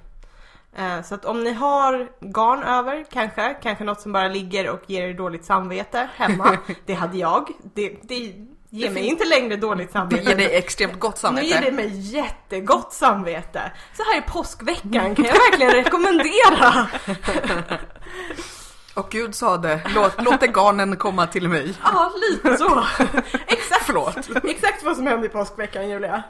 Eh, 0.78 1.02
Så 1.04 1.16
att 1.16 1.26
om 1.26 1.44
ni 1.44 1.54
har 1.54 2.10
garn 2.20 2.64
över 2.64 3.06
kanske, 3.12 3.54
kanske 3.64 3.84
något 3.84 4.02
som 4.02 4.12
bara 4.14 4.28
ligger 4.28 4.70
och 4.70 4.82
ger 4.88 5.02
er 5.08 5.14
dåligt 5.14 5.46
samvete 5.46 6.10
hemma. 6.16 6.58
det 6.86 6.94
hade 6.94 7.18
jag. 7.18 7.48
Det, 7.74 7.96
det 8.04 8.34
ger 8.70 8.92
mig 8.92 9.04
inte 9.06 9.26
längre 9.26 9.56
dåligt 9.56 9.88
Det 9.88 9.94
samvete. 9.94 10.24
ger 10.30 10.36
dig 10.36 10.56
extremt 10.56 11.00
gott 11.00 11.16
Nu 11.16 11.20
samvete. 11.20 11.48
ger 11.48 11.62
det 11.62 11.72
mig 11.72 11.90
jättegott 12.16 12.94
samvete. 12.94 13.72
Så 13.98 14.04
här 14.04 14.18
i 14.18 14.22
påskveckan 14.22 15.16
kan 15.16 15.26
jag 15.26 15.34
verkligen 15.52 15.72
rekommendera. 15.72 16.88
Och 18.96 19.10
Gud 19.12 19.36
sa 19.36 19.58
det, 19.58 19.82
låt, 19.96 20.22
låt 20.24 20.42
garnen 20.42 20.96
komma 20.98 21.28
till 21.28 21.50
mig. 21.50 21.74
Ja, 21.84 22.12
lite 22.32 22.58
så. 22.58 22.84
Exakt, 23.48 23.86
Förlåt. 23.86 24.18
exakt 24.44 24.84
vad 24.84 24.96
som 24.96 25.08
hände 25.08 25.26
i 25.26 25.30
påskveckan 25.30 25.90
Julia. 25.90 26.24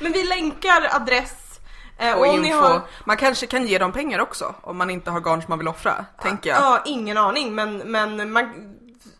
Men 0.00 0.12
vi 0.12 0.24
länkar 0.24 0.88
adress 0.96 1.51
eh, 2.02 2.18
Och 2.18 2.26
info. 2.26 2.56
har 2.58 2.80
Man 3.04 3.16
kanske 3.16 3.46
kan 3.46 3.66
ge 3.66 3.78
dem 3.78 3.92
pengar 3.92 4.18
också 4.18 4.54
om 4.60 4.76
man 4.78 4.90
inte 4.90 5.10
har 5.10 5.20
garn 5.20 5.42
som 5.42 5.46
man 5.50 5.58
vill 5.58 5.68
offra, 5.68 6.04
tänker 6.22 6.50
jag. 6.50 6.58
Ja, 6.60 6.82
ingen 6.84 7.16
aning 7.18 7.54
men, 7.54 7.76
men 7.78 8.32
man, 8.32 8.52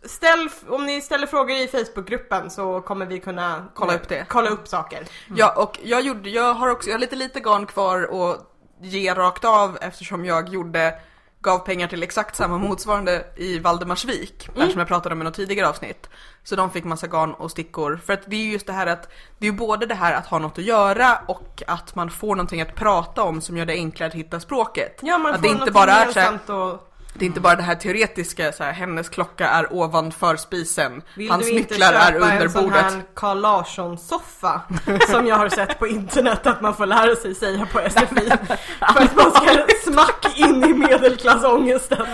ställ, 0.05 0.49
om 0.69 0.85
ni 0.85 1.01
ställer 1.01 1.27
frågor 1.27 1.55
i 1.55 1.67
Facebookgruppen 1.67 2.49
så 2.49 2.81
kommer 2.81 3.05
vi 3.05 3.19
kunna 3.19 3.65
Kolla 3.73 3.95
upp 3.95 4.09
det. 4.09 4.25
kolla 4.29 4.49
upp 4.49 4.67
saker. 4.67 5.05
Ja, 5.35 5.53
och 5.57 5.79
jag 5.83 6.01
gjorde, 6.01 6.29
jag 6.29 6.53
har 6.53 6.69
också, 6.69 6.89
jag 6.89 6.95
har 6.95 6.99
lite 6.99 7.15
lite 7.15 7.39
garn 7.39 7.65
kvar 7.65 8.31
att 8.31 8.49
ge 8.81 9.13
rakt 9.13 9.45
av 9.45 9.77
eftersom 9.81 10.25
jag 10.25 10.49
gjorde, 10.49 10.93
gav 11.43 11.59
pengar 11.59 11.87
till 11.87 12.03
exakt 12.03 12.35
samma 12.35 12.57
motsvarande 12.57 13.25
i 13.35 13.59
Valdemarsvik, 13.59 14.49
där 14.55 14.69
som 14.69 14.79
jag 14.79 14.87
pratade 14.87 15.15
om 15.15 15.21
i 15.21 15.23
något 15.23 15.33
tidigare 15.33 15.69
avsnitt. 15.69 16.09
Så 16.43 16.55
de 16.55 16.71
fick 16.71 16.83
massa 16.83 17.07
garn 17.07 17.33
och 17.33 17.51
stickor, 17.51 17.99
för 18.05 18.13
att 18.13 18.21
det 18.25 18.35
är 18.35 18.39
ju 18.39 18.51
just 18.51 18.67
det 18.67 18.73
här 18.73 18.87
att, 18.87 19.09
det 19.37 19.47
är 19.47 19.51
både 19.51 19.85
det 19.85 19.95
här 19.95 20.13
att 20.13 20.27
ha 20.27 20.39
något 20.39 20.57
att 20.57 20.63
göra 20.63 21.21
och 21.27 21.63
att 21.67 21.95
man 21.95 22.09
får 22.09 22.35
någonting 22.35 22.61
att 22.61 22.75
prata 22.75 23.23
om 23.23 23.41
som 23.41 23.57
gör 23.57 23.65
det 23.65 23.73
enklare 23.73 24.07
att 24.07 24.15
hitta 24.15 24.39
språket. 24.39 24.99
Ja, 25.01 25.17
man 25.17 25.33
att 25.33 25.41
får 25.41 25.47
det 25.47 25.53
inte 25.53 25.71
bara 25.71 25.91
är 25.91 26.11
så 26.11 26.19
här, 26.19 26.51
och 26.51 26.92
det 27.13 27.25
är 27.25 27.27
inte 27.27 27.39
bara 27.39 27.55
det 27.55 27.63
här 27.63 27.75
teoretiska, 27.75 28.51
så 28.51 28.63
här, 28.63 28.71
hennes 28.71 29.09
klocka 29.09 29.47
är 29.49 29.73
ovanför 29.73 30.35
spisen, 30.35 31.01
Vill 31.15 31.31
hans 31.31 31.45
du 31.45 31.51
inte 31.51 31.73
nycklar 31.73 31.91
köpa 31.91 32.07
är 32.07 32.15
under 32.15 32.41
en 32.45 32.51
sån 32.51 32.63
bordet. 32.63 32.81
här 32.83 33.01
Carl 33.13 33.39
Larsson-soffa 33.41 34.61
som 35.09 35.27
jag 35.27 35.35
har 35.35 35.49
sett 35.49 35.79
på 35.79 35.87
internet 35.87 36.47
att 36.47 36.61
man 36.61 36.75
får 36.75 36.85
lära 36.85 37.15
sig 37.15 37.35
säga 37.35 37.65
på 37.65 37.79
SFI 37.89 38.29
för 38.93 39.03
att 39.03 39.15
man 39.15 39.31
ska 39.31 39.65
smack 39.91 40.39
in 40.39 40.63
i 40.63 40.73
medelklassångesten. 40.73 42.05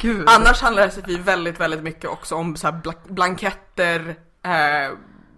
Gud. 0.00 0.28
Annars 0.28 0.62
handlar 0.62 0.88
SFI 0.88 1.16
väldigt, 1.16 1.60
väldigt 1.60 1.82
mycket 1.82 2.10
också 2.10 2.34
om 2.34 2.56
så 2.56 2.66
här 2.66 2.74
bla- 2.74 3.12
blanketter, 3.12 4.16
eh, 4.44 4.92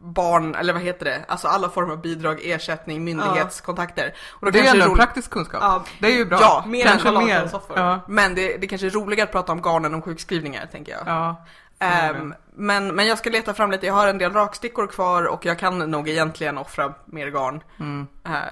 barn, 0.07 0.55
eller 0.55 0.73
vad 0.73 0.83
heter 0.83 1.05
det? 1.05 1.25
Alltså 1.29 1.49
alla 1.49 1.69
former 1.69 1.93
av 1.93 2.01
bidrag, 2.01 2.41
ersättning, 2.45 3.05
myndighetskontakter. 3.05 4.15
Och 4.31 4.45
då 4.47 4.51
det 4.51 4.59
är 4.59 4.71
ändå 4.71 4.83
en 4.85 4.89
roligt- 4.91 4.99
praktisk 4.99 5.31
kunskap. 5.31 5.61
Ja, 5.63 5.85
det 6.01 6.07
är 6.07 6.17
ju 6.17 6.25
bra. 6.25 6.39
Ja, 6.41 6.65
mer 6.67 6.81
än 6.87 6.91
Kanske 6.91 7.09
Carl 7.09 7.25
mer. 7.25 7.51
Ja. 7.77 8.01
Men 8.09 8.35
det, 8.35 8.57
det 8.57 8.67
kanske 8.67 8.87
är 8.87 8.91
roligare 8.91 9.27
att 9.29 9.33
prata 9.33 9.53
om 9.53 9.61
garnen 9.63 9.95
om 9.95 10.03
sjukskrivningar, 10.03 10.67
tänker 10.73 10.93
jag. 10.93 11.03
ja. 11.07 11.45
Ehm, 11.79 12.35
men, 12.55 12.95
men 12.95 13.07
jag 13.07 13.19
ska 13.19 13.31
leta 13.31 13.55
fram 13.55 13.71
lite, 13.71 13.87
jag 13.87 13.95
har 13.95 14.09
en 14.09 14.19
del 14.19 14.33
rakstickor 14.33 14.87
kvar 14.87 15.25
och 15.25 15.47
jag 15.47 15.59
kan 15.59 15.79
nog 15.91 16.09
egentligen 16.09 16.59
offra 16.59 16.95
mer 17.07 17.27
garn. 17.31 17.61
Mm. 17.81 18.07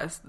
S- 0.06 0.23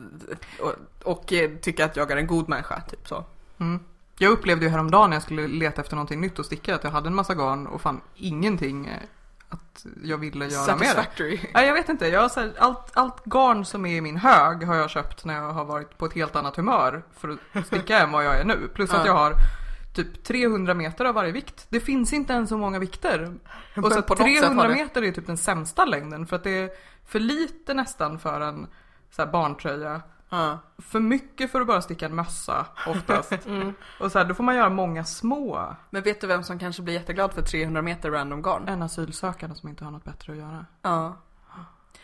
och, 0.60 0.74
och 1.04 1.34
eh, 1.34 1.50
tycka 1.62 1.86
att 1.86 1.96
jag 1.96 2.12
är 2.12 2.18
en 2.18 2.28
god 2.28 2.50
människa, 2.50 2.82
typ 2.82 3.08
så. 3.08 3.26
Mm. 3.60 3.80
Jag 4.18 4.32
upplevde 4.32 4.66
ju 4.66 4.72
häromdagen 4.72 5.10
när 5.10 5.16
jag 5.18 5.24
skulle 5.24 5.48
leta 5.48 5.82
efter 5.82 5.96
någonting 5.96 6.22
nytt 6.22 6.40
att 6.40 6.46
sticka 6.46 6.76
att 6.76 6.84
jag 6.84 6.92
hade 6.92 7.08
en 7.08 7.16
massa 7.16 7.34
garn 7.34 7.68
och 7.68 7.82
fann 7.82 8.02
ingenting 8.16 8.86
eh, 8.88 8.94
att 9.76 9.86
jag 10.04 10.18
ville 10.18 10.46
göra 10.48 10.76
med 10.76 10.96
det. 11.18 11.40
Nej, 11.54 11.68
jag 11.68 11.74
vet 11.74 11.90
inte. 11.90 12.08
Jag 12.08 12.22
har 12.22 12.36
här, 12.42 12.54
allt, 12.60 12.92
allt 12.98 13.26
garn 13.26 13.66
som 13.66 13.86
är 13.86 13.96
i 13.96 14.02
min 14.02 14.18
hög 14.18 14.64
har 14.64 14.76
jag 14.76 14.90
köpt 14.90 15.26
när 15.26 15.34
jag 15.34 15.52
har 15.54 15.66
varit 15.66 15.98
på 15.98 16.06
ett 16.06 16.14
helt 16.14 16.36
annat 16.36 16.56
humör 16.56 17.04
för 17.18 17.38
att 17.54 17.66
sticka 17.68 18.00
än 18.00 18.12
vad 18.12 18.26
jag 18.26 18.40
är 18.40 18.44
nu. 18.44 18.68
Plus 18.74 18.90
att 18.94 18.98
Ja. 19.00 19.06
jag 19.06 19.14
har 19.14 19.34
typ 19.96 20.24
300 20.24 20.74
meter 20.74 21.06
av 21.06 21.16
varje 21.16 21.32
vikt. 21.32 21.66
Det 21.70 21.80
finns 21.80 22.14
inte 22.14 22.34
ens 22.34 22.50
så 22.50 22.58
många 22.58 22.80
vikter. 22.80 23.22
Och 23.24 23.28
så 23.28 23.34
Men 23.74 23.84
på 23.84 23.90
något 23.90 23.94
sätt 23.94 24.18
300 24.18 24.64
har 24.64 24.70
det- 24.70 24.76
meter 24.76 25.04
är 25.04 25.12
typ 25.12 25.28
den 25.28 25.38
sämsta 25.38 25.86
längden 25.86 26.28
för 26.28 26.36
att 26.36 26.44
det 26.44 26.58
är 26.60 26.70
för 27.08 27.20
lite 27.20 27.74
nästan 27.74 28.20
för 28.20 28.42
en 28.42 28.68
så 29.12 29.26
barntröja. 29.26 30.02
Ja. 30.38 30.60
För 30.78 31.00
mycket 31.00 31.52
för 31.52 31.62
att 31.62 31.68
bara 31.68 31.82
sticka 31.82 32.06
en 32.06 32.16
mössa 32.16 32.66
oftast. 32.88 33.32
Mm. 33.48 33.74
Och 34.00 34.12
så 34.12 34.18
här, 34.20 34.26
då 34.26 34.34
får 34.34 34.44
man 34.44 34.56
göra 34.56 34.70
många 34.70 35.04
små. 35.04 35.76
Men 35.90 36.04
vet 36.04 36.22
du 36.22 36.28
vem 36.28 36.44
som 36.44 36.60
kanske 36.60 36.82
blir 36.82 36.94
jätteglad 36.94 37.34
för 37.34 37.42
300 37.42 37.82
meter 37.82 38.12
random 38.12 38.42
garn? 38.42 38.68
En 38.68 38.82
asylsökande 38.82 39.56
som 39.56 39.70
inte 39.70 39.84
har 39.84 39.92
något 39.92 40.04
bättre 40.04 40.34
att 40.34 40.40
göra. 40.40 40.66
Ja, 40.82 41.18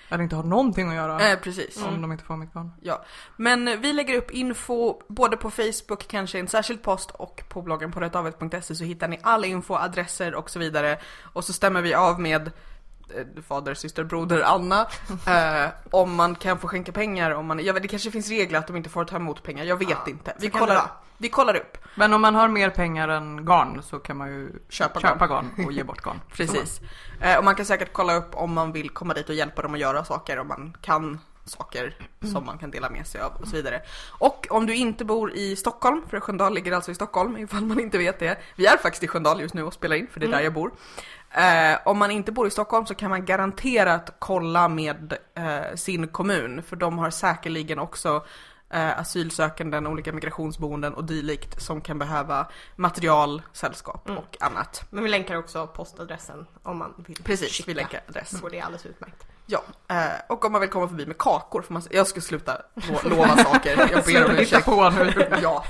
Eller 0.10 0.24
inte 0.24 0.36
har 0.36 0.44
någonting 0.44 0.90
att 0.90 0.96
göra. 0.96 1.32
eh, 1.32 1.40
precis. 1.40 1.84
Om 1.86 2.02
de 2.02 2.12
inte 2.12 2.24
får 2.24 2.38
mitt 2.38 2.54
garn. 2.54 2.72
Ja, 2.82 3.04
men 3.38 3.82
vi 3.82 3.94
lägger 3.94 4.18
upp 4.18 4.32
info 4.32 5.02
både 5.08 5.38
på 5.38 5.52
Facebook, 5.52 6.08
kanske 6.08 6.38
i 6.38 6.42
en 6.42 6.48
särskild 6.48 6.82
post 6.84 7.12
och 7.12 7.44
på 7.50 7.62
bloggen 7.62 7.92
på 7.92 8.00
rättavet.se 8.00 8.76
så 8.76 8.84
hittar 8.84 9.08
ni 9.08 9.20
all 9.24 9.46
info, 9.46 9.74
adresser 9.76 10.36
och 10.36 10.50
så 10.50 10.60
vidare. 10.60 11.00
Och 11.34 11.44
så 11.44 11.54
stämmer 11.54 11.82
vi 11.82 11.94
av 11.94 12.20
med 12.20 12.52
fader, 13.48 13.74
syster, 13.74 14.04
broder, 14.04 14.42
Anna. 14.42 14.88
Eh, 15.28 15.70
om 15.92 16.16
man 16.16 16.36
kan 16.36 16.60
få 16.60 16.68
skänka 16.68 16.92
pengar, 16.92 17.32
om 17.32 17.46
man, 17.46 17.66
jag 17.66 17.74
vet, 17.74 17.84
det 17.84 17.88
kanske 17.88 18.12
finns 18.12 18.30
regler 18.30 18.60
att 18.60 18.68
de 18.68 18.76
inte 18.76 18.90
får 18.90 19.06
ta 19.06 19.16
emot 19.16 19.44
pengar, 19.44 19.64
jag 19.64 19.78
vet 19.78 19.90
Ja, 19.90 19.98
inte. 20.08 20.36
Vi 20.40 20.50
kollar, 20.50 20.92
vi 21.18 21.30
kollar 21.30 21.56
upp. 21.56 21.78
Men 21.96 22.14
om 22.14 22.22
man 22.22 22.36
har 22.36 22.48
mer 22.48 22.70
pengar 22.70 23.08
än 23.08 23.46
garn 23.46 23.84
så 23.84 24.00
kan 24.00 24.18
man 24.18 24.28
ju 24.28 24.50
Köpa 24.70 25.00
köpa 25.00 25.28
garn 25.28 25.66
och 25.66 25.72
ge 25.72 25.84
bort 25.90 26.02
garn. 26.02 26.22
Precis. 26.34 26.82
Eh, 27.20 27.38
och 27.38 27.44
man 27.44 27.56
kan 27.56 27.66
säkert 27.66 27.94
kolla 27.94 28.16
upp 28.16 28.36
om 28.36 28.54
man 28.54 28.72
vill 28.72 28.90
komma 28.90 29.14
dit 29.14 29.30
och 29.30 29.36
hjälpa 29.36 29.62
dem 29.62 29.74
att 29.74 29.80
göra 29.80 30.04
saker, 30.06 30.40
om 30.40 30.48
man 30.48 30.78
kan 30.82 31.20
saker 31.46 31.96
som 32.32 32.46
man 32.46 32.58
kan 32.58 32.72
dela 32.72 32.90
med 32.90 33.08
sig 33.08 33.22
av 33.22 33.32
och 33.42 33.48
så 33.48 33.56
vidare. 33.56 33.82
Och 34.10 34.48
om 34.50 34.66
du 34.66 34.76
inte 34.76 35.06
bor 35.06 35.34
i 35.34 35.56
Stockholm, 35.56 36.02
för 36.10 36.20
Sköndal 36.20 36.54
ligger 36.54 36.72
alltså 36.72 36.92
i 36.92 36.96
Stockholm 36.96 37.38
ifall 37.38 37.66
man 37.66 37.80
inte 37.80 37.98
vet 37.98 38.20
det. 38.20 38.38
Vi 38.56 38.66
är 38.66 38.78
faktiskt 38.78 39.04
i 39.04 39.08
Sköndal 39.08 39.42
just 39.42 39.54
nu 39.54 39.64
och 39.64 39.74
spelar 39.74 39.96
in, 39.96 40.08
för 40.12 40.20
det 40.20 40.26
är 40.26 40.32
där 40.32 40.42
jag 40.42 40.54
bor. 40.54 40.72
Eh, 41.34 41.78
om 41.86 41.98
man 41.98 42.12
inte 42.12 42.32
bor 42.32 42.48
i 42.48 42.52
Stockholm 42.52 42.86
så 42.86 42.96
kan 42.96 43.10
man 43.10 43.26
garanterat 43.26 44.16
kolla 44.20 44.68
med 44.68 45.18
eh, 45.36 45.76
sin 45.76 46.08
kommun, 46.08 46.64
för 46.64 46.76
de 46.76 46.98
har 47.00 47.10
säkerligen 47.10 47.80
också 47.80 48.26
eh, 48.70 49.00
asylsökanden, 49.00 49.88
olika 49.88 50.12
migrationsboenden 50.14 50.94
och 50.94 51.04
dylikt 51.04 51.62
som 51.62 51.82
kan 51.82 52.00
behöva 52.00 52.48
material, 52.76 53.42
sällskap 53.54 54.08
Mm. 54.10 54.18
och 54.24 54.38
annat. 54.40 54.84
Men 54.90 55.04
vi 55.04 55.10
länkar 55.10 55.36
också 55.36 55.68
postadressen 55.68 56.46
om 56.64 56.78
man 56.78 56.94
vill 57.08 57.24
Precis, 57.24 57.52
skicka. 57.58 57.64
vi 57.68 57.74
länkar 57.74 58.02
adress. 58.10 58.40
Så 58.40 58.50
det 58.50 58.62
alldeles 58.62 58.86
utmärkt. 58.86 59.24
Ja, 59.46 59.62
eh, 59.90 59.98
och 60.30 60.46
om 60.46 60.52
man 60.52 60.62
vill 60.62 60.70
komma 60.70 60.88
förbi 60.88 61.06
med 61.06 61.18
kakor 61.18 61.62
får 61.62 61.74
man 61.74 61.84
Jag 61.92 62.08
ska 62.08 62.22
sluta 62.22 62.58
lo- 62.76 63.10
lova 63.10 63.38
saker, 63.38 63.78
jag 63.92 64.04
ber 64.06 64.26
om 64.30 64.32
ursäkt. 64.38 64.66
på 64.66 64.90
nu. 64.90 65.28
Ja. 65.42 65.64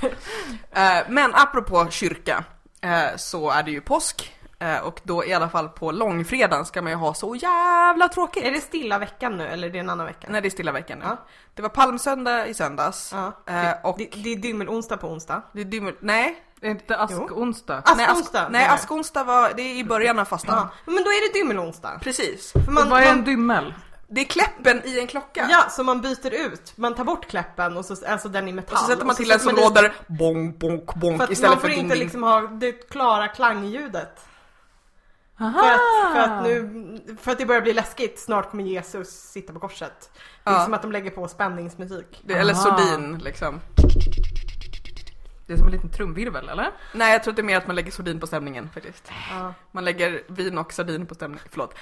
Eh, 0.70 1.04
men 1.08 1.34
apropå 1.34 1.86
kyrka, 1.90 2.44
eh, 2.80 3.16
så 3.16 3.50
är 3.50 3.62
det 3.62 3.70
ju 3.70 3.80
påsk. 3.80 4.32
Eh, 4.62 4.78
Och 4.78 5.00
då 5.02 5.24
i 5.24 5.32
alla 5.32 5.48
fall 5.48 5.68
på 5.68 5.92
långfredagen 5.92 6.64
ska 6.66 6.82
man 6.82 6.92
ju 6.92 6.96
ha 6.98 7.14
så 7.14 7.34
jävla 7.36 8.08
tråkigt. 8.08 8.44
Är 8.44 8.50
det 8.52 8.60
stilla 8.60 8.98
veckan 8.98 9.36
nu 9.36 9.46
eller 9.46 9.68
är 9.68 9.72
det 9.72 9.78
en 9.78 9.90
annan 9.90 10.06
vecka? 10.06 10.26
Nej 10.30 10.40
det 10.40 10.48
är 10.48 10.50
stilla 10.50 10.72
veckan 10.72 10.98
nu. 10.98 11.04
Ja. 11.08 11.16
Det 11.54 11.62
var 11.62 11.68
palmsöndag 11.68 12.46
i 12.46 12.54
söndags. 12.54 13.14
Ja. 13.14 13.32
Eh, 13.54 13.72
och 13.82 13.94
Det, 13.98 14.04
det 14.24 14.32
är 14.32 14.36
dymmelonsdag 14.36 14.96
på 14.96 15.08
onsdag. 15.08 15.42
det 15.52 15.60
är 15.60 15.64
dymmel... 15.64 15.94
Nej. 16.00 16.42
Är 16.64 16.70
inte 16.70 16.96
askonsdag? 16.96 17.82
Nej, 17.96 18.06
Askonsdag, 18.06 18.40
nej 18.42 18.50
menar 18.52 18.64
jag. 18.64 18.74
askonsdag 18.74 19.24
var, 19.24 19.52
det 19.56 19.62
är 19.62 19.74
i 19.78 19.84
början 19.84 20.18
av 20.18 20.24
fastan. 20.24 20.54
Ja. 20.56 20.68
Men 20.92 21.04
då 21.04 21.10
är 21.10 21.32
det 21.32 21.38
dymmelonsdag. 21.38 21.98
Precis. 22.02 22.52
För 22.52 22.72
man, 22.72 22.88
Vad 22.90 23.02
är 23.02 23.12
en 23.12 23.24
dymmel? 23.24 23.74
Det 24.08 24.20
är 24.20 24.24
kläppen 24.24 24.82
i 24.84 24.98
en 25.00 25.06
klocka. 25.06 25.46
ja, 25.50 25.64
så 25.70 25.82
man 25.84 26.00
byter 26.00 26.34
ut. 26.34 26.72
Man 26.76 26.94
tar 26.94 27.04
bort 27.04 27.26
kläppen 27.26 27.76
och 27.76 27.84
så, 27.84 27.96
alltså 28.08 28.28
den 28.28 28.48
i 28.48 28.52
metall. 28.52 28.72
Och 28.72 28.78
så 28.78 28.86
sätter 28.86 29.04
man 29.04 29.10
och 29.10 29.16
till 29.16 29.30
en 29.30 29.40
som 29.40 29.54
låter 29.56 29.92
bonk, 30.06 30.58
bonk, 30.58 30.94
bonk 30.94 31.16
För 31.16 31.24
att 31.24 31.30
istället 31.30 31.50
man 31.50 31.60
för 31.60 31.68
får 31.68 31.74
ding, 31.74 31.78
inte 31.84 31.94
ding. 31.94 32.02
liksom 32.04 32.22
ha 32.22 32.40
det 32.40 32.72
klara 32.72 33.28
klangljudet. 33.28 34.20
Aha. 35.40 35.60
För 35.62 35.68
att, 35.72 36.12
för, 36.12 36.20
att 36.34 36.42
nu, 36.42 37.16
för 37.20 37.32
att 37.32 37.38
det 37.38 37.46
börjar 37.46 37.62
bli 37.62 37.72
läskigt, 37.72 38.18
snart 38.20 38.50
kommer 38.50 38.64
Jesus 38.64 39.08
sitta 39.10 39.52
på 39.52 39.58
korset. 39.60 40.10
Det 40.44 40.50
är 40.50 40.54
Ja. 40.54 40.64
som 40.64 40.74
att 40.74 40.82
de 40.82 40.92
lägger 40.92 41.10
på 41.10 41.28
spänningsmusik. 41.28 42.22
Det, 42.24 42.34
eller 42.34 42.54
sordin 42.54 43.18
liksom. 43.18 43.60
Det 45.46 45.52
är 45.52 45.56
som 45.56 45.66
en 45.66 45.72
liten 45.72 45.90
trumvirvel 45.90 46.48
eller? 46.48 46.70
Nej 46.94 47.12
jag 47.12 47.22
tror 47.24 47.32
att 47.32 47.36
det 47.36 47.42
är 47.42 47.44
mer 47.44 47.56
att 47.56 47.66
man 47.66 47.76
lägger 47.76 47.90
sordin 47.90 48.20
på 48.20 48.26
stämningen 48.26 48.70
faktiskt. 48.74 49.10
Ja. 49.30 49.54
Man 49.70 49.84
lägger 49.84 50.22
vin 50.28 50.58
och 50.58 50.72
sardin 50.72 51.06
på 51.06 51.14
stämningen, 51.14 51.44
förlåt. 51.50 51.74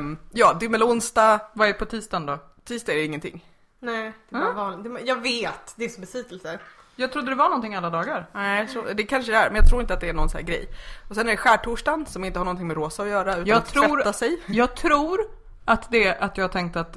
Um, 0.00 0.18
ja, 0.32 0.52
dymmelonsdag, 0.60 1.40
Vad 1.54 1.68
är 1.68 1.72
på 1.72 1.84
tisdagen 1.84 2.26
då? 2.26 2.38
tisdag 2.64 2.92
är 2.92 2.96
det 2.96 3.04
ingenting. 3.04 3.44
Nej, 3.78 4.12
det 4.28 4.38
var 4.38 4.52
vanligt. 4.52 4.94
Det- 4.94 5.00
Jag 5.06 5.16
vet, 5.20 5.74
det 5.76 5.84
är 5.84 5.88
så 5.88 6.00
besvikelse. 6.00 6.58
Jag 6.96 7.12
trodde 7.12 7.30
det 7.30 7.34
var 7.34 7.44
någonting 7.48 7.74
alla 7.74 7.90
dagar. 7.90 8.26
Nej, 8.32 8.60
jag 8.60 8.70
tror, 8.70 8.94
det 8.94 9.02
kanske 9.02 9.32
det 9.32 9.38
är, 9.38 9.46
men 9.50 9.56
jag 9.56 9.68
tror 9.68 9.80
inte 9.80 9.94
att 9.94 10.00
det 10.00 10.08
är 10.08 10.12
någon 10.12 10.28
sån 10.28 10.38
här 10.38 10.46
grej. 10.46 10.68
Och 11.08 11.14
sen 11.14 11.26
är 11.26 11.30
det 11.30 11.36
skärtorsdagen 11.36 12.06
som 12.06 12.24
inte 12.24 12.38
har 12.40 12.44
någonting 12.44 12.66
med 12.66 12.76
rosa 12.76 13.02
att 13.02 13.08
göra 13.08 13.32
utan 13.32 13.46
Jag 13.46 13.58
att 13.58 13.66
tror- 13.66 13.96
tvätta 13.96 14.12
sig. 14.12 14.40
Jag 14.46 14.74
tror 14.76 15.20
att 15.64 15.90
det 15.90 16.18
att 16.18 16.36
jag 16.36 16.44
har 16.44 16.48
tänkt 16.48 16.76
att 16.76 16.96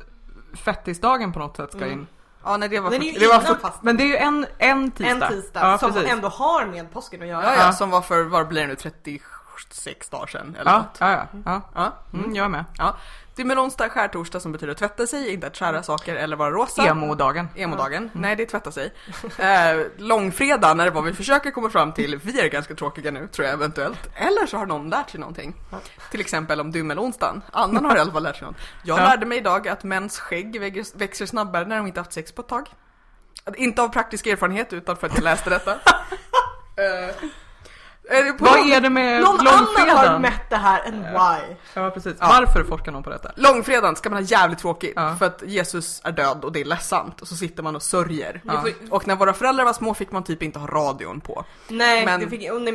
fettisdagen 0.53 1.33
på 1.33 1.39
något 1.39 1.57
sätt 1.57 1.71
ska 1.73 1.87
in. 1.87 2.07
Ja, 2.43 2.57
nej 2.57 2.69
det 2.69 2.79
var, 2.79 2.91
Den 2.91 2.99
för, 3.01 3.07
är 3.07 3.11
ju 3.13 3.19
det 3.19 3.27
var 3.27 3.39
för, 3.39 3.55
fast. 3.55 3.83
Men 3.83 3.97
det 3.97 4.03
är 4.03 4.07
ju 4.07 4.15
en, 4.17 4.45
en 4.57 4.91
tisdag. 4.91 5.11
En 5.25 5.31
tisdag 5.31 5.59
Ja, 5.71 5.77
som 5.77 5.93
precis. 5.93 6.09
ändå 6.11 6.27
har 6.27 6.65
med 6.65 6.93
påsken 6.93 7.21
att 7.21 7.27
göra. 7.27 7.43
ja, 7.43 7.53
ja, 7.55 7.61
Ja. 7.65 7.71
som 7.73 7.89
var 7.89 8.01
för, 8.01 8.23
vad 8.23 8.47
blir 8.47 8.61
det 8.61 8.67
nu, 8.67 8.75
36 9.55 10.09
dagar 10.09 10.27
sedan 10.27 10.55
eller 10.59 10.71
Ja, 10.71 10.77
något. 10.77 10.97
ja, 10.99 11.11
ja. 11.11 11.27
ja. 11.45 11.61
Ja. 11.75 11.93
Mm, 12.19 12.35
jag 12.35 12.51
med. 12.51 12.65
ja. 12.77 12.95
Dymmelonsdag, 13.35 13.89
skärtorsdag 13.89 14.39
som 14.39 14.51
betyder 14.51 14.73
tvätta 14.73 15.07
sig, 15.07 15.33
inte 15.33 15.47
att 15.47 15.57
skära 15.57 15.83
saker 15.83 16.15
eller 16.15 16.35
vara 16.35 16.51
rosa. 16.51 16.85
Emo-dagen. 16.87 17.47
Emodagen. 17.55 18.09
Nej, 18.13 18.35
det 18.35 18.43
är 18.43 18.47
tvätta 18.47 18.71
sig. 18.71 18.93
Eh, 19.39 19.85
långfredagen 19.97 20.79
är 20.79 20.85
det 20.85 20.91
vad 20.91 21.03
vi 21.03 21.13
försöker 21.13 21.51
komma 21.51 21.69
fram 21.69 21.93
till. 21.93 22.19
Vi 22.23 22.39
är 22.41 22.49
ganska 22.49 22.75
tråkiga 22.75 23.11
nu, 23.11 23.27
tror 23.27 23.45
jag 23.45 23.53
eventuellt. 23.53 24.09
Eller 24.15 24.45
så 24.45 24.57
har 24.57 24.65
någon 24.65 24.89
lärt 24.89 25.09
sig 25.09 25.19
någonting. 25.19 25.55
Till 26.11 26.19
exempel 26.19 26.59
om 26.61 26.71
dymmelonsdagen. 26.71 27.41
Annan 27.51 27.85
har 27.85 27.95
i 27.97 27.99
alla 27.99 28.11
fall 28.11 28.23
lärt 28.23 28.35
sig 28.35 28.47
något. 28.47 28.55
Jag 28.83 28.99
Ja. 28.99 29.03
lärde 29.03 29.25
mig 29.25 29.37
idag 29.37 29.67
att 29.67 29.83
mäns 29.83 30.19
skägg 30.19 30.59
växer, 30.95 31.25
snabbare 31.25 31.65
när 31.65 31.77
de 31.77 31.87
inte 31.87 31.99
haft 31.99 32.13
sex 32.13 32.31
på 32.31 32.41
ett 32.41 32.47
tag. 32.47 32.69
Inte 33.55 33.81
av 33.81 33.87
praktisk 33.89 34.27
erfarenhet, 34.27 34.73
utan 34.73 34.97
för 34.97 35.07
att 35.07 35.15
jag 35.15 35.23
läste 35.23 35.49
detta. 35.49 35.75
Eh, 36.77 37.15
är 38.09 38.35
Vad 38.39 38.55
lång- 38.57 38.69
är 38.71 38.81
det 38.81 38.89
med 38.89 39.21
Någon 39.21 39.39
annan 39.39 39.47
har 39.53 39.59
långfredagen? 39.65 40.21
mätt 40.21 40.49
det 40.49 40.55
här 40.55 40.83
än 40.85 41.01
why. 41.01 41.55
Ja, 41.73 41.89
precis. 41.91 42.13
Ja. 42.19 42.27
Varför 42.27 42.63
forskar 42.63 42.91
någon 42.91 43.03
på 43.03 43.09
detta? 43.09 43.31
Långfredagen 43.35 43.95
ska 43.95 44.09
man 44.09 44.23
ha 44.23 44.29
jävligt 44.29 44.59
tråkigt 44.59 44.93
Ja. 44.95 45.15
för 45.19 45.25
att 45.25 45.43
Jesus 45.45 46.01
är 46.03 46.11
död 46.11 46.43
och 46.45 46.51
det 46.51 46.61
är 46.61 46.65
ledsamt 46.65 47.21
och 47.21 47.27
så 47.27 47.35
sitter 47.35 47.63
man 47.63 47.75
och 47.75 47.81
sörjer. 47.83 48.41
Ja. 48.45 48.65
Och 48.89 49.07
när 49.07 49.15
våra 49.15 49.33
föräldrar 49.33 49.65
var 49.65 49.73
små 49.73 49.93
fick 49.93 50.11
man 50.11 50.23
typ 50.23 50.43
inte 50.43 50.59
ha 50.59 50.67
radion 50.67 51.21
på. 51.21 51.45
Nej, 51.67 52.05
Men- 52.05 52.19
det, 52.19 52.27
fick, 52.29 52.51
och 52.51 52.61
nej, 52.61 52.73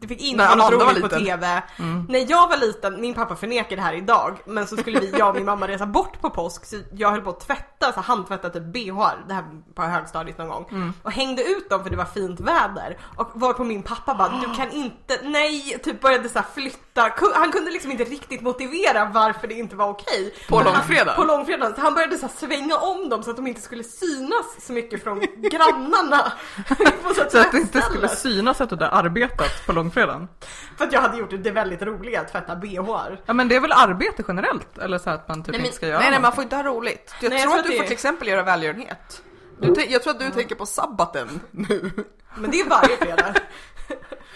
det 0.00 0.08
fick 0.08 0.20
inte 0.20 0.44
vara 0.46 0.54
något 0.54 0.72
roligt 0.72 1.02
på 1.10 1.18
liten. 1.18 1.18
Mm. 1.18 1.26
TV. 1.40 1.62
När 2.08 2.30
jag 2.30 2.48
var 2.48 2.56
liten, 2.56 3.00
min 3.00 3.14
pappa 3.14 3.36
förnekar 3.36 3.76
det 3.76 3.82
här 3.82 3.92
idag, 3.94 4.36
men 4.46 4.66
så 4.66 4.76
skulle 4.76 5.00
vi, 5.00 5.10
jag 5.18 5.28
och 5.28 5.34
min 5.34 5.44
mamma 5.44 5.68
resa 5.68 5.86
bort 5.86 6.20
på 6.20 6.30
påsk 6.30 6.64
så 6.64 6.76
jag 6.92 7.10
höll 7.10 7.20
på 7.20 7.30
att 7.30 7.40
tvätta, 7.40 7.77
så 7.86 8.00
handtvätta 8.00 8.50
typ 8.50 8.62
bhar, 8.62 9.24
det 9.28 9.34
här 9.34 9.44
på 9.74 9.82
högstadiet 9.82 10.38
någon 10.38 10.48
gång. 10.48 10.66
Mm. 10.70 10.92
Och 11.02 11.12
hängde 11.12 11.42
ut 11.42 11.70
dem 11.70 11.82
för 11.82 11.90
det 11.90 11.96
var 11.96 12.04
fint 12.04 12.40
väder. 12.40 12.98
Och 13.16 13.30
var 13.34 13.52
på 13.52 13.64
min 13.64 13.82
pappa 13.82 14.14
bara, 14.14 14.28
du 14.28 14.54
kan 14.54 14.70
inte, 14.70 15.18
nej, 15.22 15.78
typ 15.84 16.00
började 16.00 16.28
så 16.28 16.38
här 16.38 16.46
flytta. 16.54 17.10
Han 17.34 17.52
kunde 17.52 17.70
liksom 17.70 17.90
inte 17.90 18.04
riktigt 18.04 18.40
motivera 18.40 19.04
varför 19.04 19.48
det 19.48 19.54
inte 19.54 19.76
var 19.76 19.88
okej. 19.88 20.34
På 20.48 20.62
långfredagen? 20.62 21.16
På 21.16 21.24
långfredagen. 21.24 21.74
Så 21.74 21.80
han 21.80 21.94
började 21.94 22.18
så 22.18 22.26
här 22.26 22.34
svänga 22.34 22.76
om 22.76 23.08
dem 23.08 23.22
så 23.22 23.30
att 23.30 23.36
de 23.36 23.46
inte 23.46 23.60
skulle 23.60 23.84
synas 23.84 24.46
så 24.66 24.72
mycket 24.72 25.02
från 25.04 25.20
grannarna. 25.36 26.32
På 27.02 27.14
Så 27.14 27.22
att 27.40 27.52
det 27.52 27.58
inte 27.58 27.80
skulle 27.80 28.08
synas 28.08 28.60
att 28.60 28.68
du 28.68 28.74
hade 28.74 28.90
arbetat 28.90 29.66
på 29.66 29.72
långfredagen. 29.72 30.28
För 30.76 30.84
att 30.84 30.92
jag 30.92 31.00
hade 31.00 31.16
gjort 31.18 31.30
det 31.44 31.50
väldigt 31.50 31.82
roliga 31.82 32.20
att 32.20 32.32
tvätta 32.32 32.56
bhar. 32.56 33.20
Ja 33.26 33.32
men 33.32 33.48
det 33.48 33.56
är 33.56 33.60
väl 33.60 33.72
arbete 33.72 34.24
generellt? 34.28 34.78
Eller 34.78 34.98
så 34.98 35.10
att 35.10 35.28
man 35.28 35.42
typ 35.42 35.52
Nej, 35.52 35.58
men- 35.60 35.66
inte 35.66 35.76
ska 35.76 35.86
göra 35.86 35.98
Nej 35.98 36.10
nej 36.10 36.20
man 36.20 36.32
får 36.32 36.44
inte 36.44 36.56
ha 36.56 36.62
roligt. 36.62 37.14
Jag 37.20 37.30
Nej, 37.30 37.38
jag 37.38 37.42
tror 37.50 37.52
tror 37.62 37.64
att 37.64 37.67
du 37.70 37.76
får 37.76 37.84
till 37.84 37.92
exempel 37.92 38.28
göra 38.28 38.42
välgörenhet. 38.42 39.22
Du, 39.60 39.84
jag 39.88 40.02
tror 40.02 40.12
att 40.14 40.20
du 40.20 40.30
tänker 40.30 40.54
på 40.54 40.66
sabbaten 40.66 41.40
nu. 41.50 41.90
Men 42.36 42.50
det 42.50 42.60
är 42.60 42.68
varje 42.68 42.96
fredag. 42.96 43.34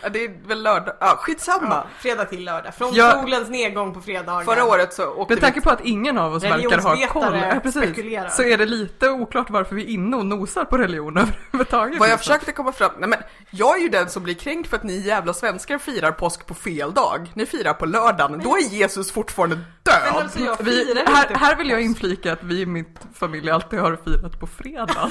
Ja, 0.02 0.09
Det 0.09 0.25
är 0.25 0.49
väl 0.49 0.62
lördag, 0.62 0.94
ja 1.00 1.16
skitsamma. 1.21 1.85
Fredag 1.99 2.25
till 2.25 2.44
lördag. 2.44 2.75
Från 2.75 2.94
Jag- 2.94 3.21
solens 3.21 3.49
nedgång 3.49 3.94
på 3.94 4.00
fredagar. 4.00 4.44
Förra 4.44 4.64
året 4.64 4.94
så 4.94 5.06
åkte 5.06 5.35
Med 5.35 5.40
tanke 5.42 5.61
på 5.61 5.71
att 5.71 5.80
ingen 5.85 6.18
av 6.18 6.35
oss 6.35 6.42
verkar 6.44 6.78
ha 6.82 6.97
koll, 7.09 7.37
ja, 7.37 7.61
precis, 7.62 7.82
spekulerar. 7.82 8.28
så 8.28 8.42
är 8.42 8.59
det 8.59 8.66
lite 8.66 9.09
oklart 9.11 9.50
varför 9.50 9.75
vi 9.75 9.82
är 9.82 9.87
inne 9.88 10.16
och 10.16 10.26
nosar 10.26 10.64
på 10.64 10.78
religion 10.78 11.16
överhuvudtaget. 11.18 12.00
Vad 12.00 12.09
jag 12.11 12.18
försökte 12.18 12.52
komma 12.52 12.73
fram, 12.73 12.90
nej 12.99 13.09
men 13.09 13.18
jag 13.50 13.78
är 13.78 13.82
ju 13.82 13.88
den 13.88 14.11
som 14.11 14.23
blir 14.23 14.35
kränkt 14.35 14.71
för 14.71 14.76
att 14.76 14.82
ni 14.82 14.97
jävla 15.06 15.35
svenskar 15.35 15.78
firar 15.78 16.12
påsk 16.12 16.47
på 16.47 16.54
fel 16.54 16.94
dag. 16.94 17.30
Ni 17.35 17.47
firar 17.47 17.73
på 17.75 17.87
lördagen, 17.87 18.40
då 18.44 18.56
är 18.56 18.61
Jesus 18.62 19.12
fortfarande 19.12 19.56
Men 19.56 19.64
död. 19.82 20.23
alltså 20.23 20.38
jag 20.38 20.56
Vi, 20.61 20.94
här, 21.06 21.35
här 21.35 21.56
vill 21.56 21.71
jag 21.71 21.80
inflika 21.80 22.32
att 22.32 22.42
vi 22.42 22.61
i 22.61 22.66
mitt 22.66 22.99
familj 23.14 23.50
alltid 23.50 23.78
har 23.78 23.97
firat 24.04 24.40
på 24.40 24.47
fredag. 24.47 25.11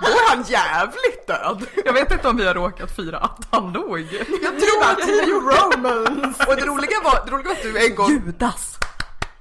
Då 0.00 0.06
är 0.06 0.28
han 0.36 0.42
jävligt 0.48 1.26
död. 1.26 1.66
Jag 1.84 1.92
vet 1.92 2.12
inte 2.12 2.28
om 2.28 2.36
vi 2.36 2.46
har 2.46 2.54
råkat 2.54 2.96
fira 2.96 3.18
att 3.18 3.38
han 3.50 3.72
dog. 3.88 4.00
Jag 4.42 4.58
att 4.92 4.98
tio 5.02 5.34
romans! 5.34 6.38
Och 6.48 6.56
det 6.56 6.64
roliga 6.66 7.00
var, 7.04 7.26
det 7.26 7.30
roliga 7.32 7.48
var 7.48 7.52
att 7.54 7.62
du 7.62 7.86
en 7.86 7.94
gång, 7.94 8.10
Judas! 8.10 8.78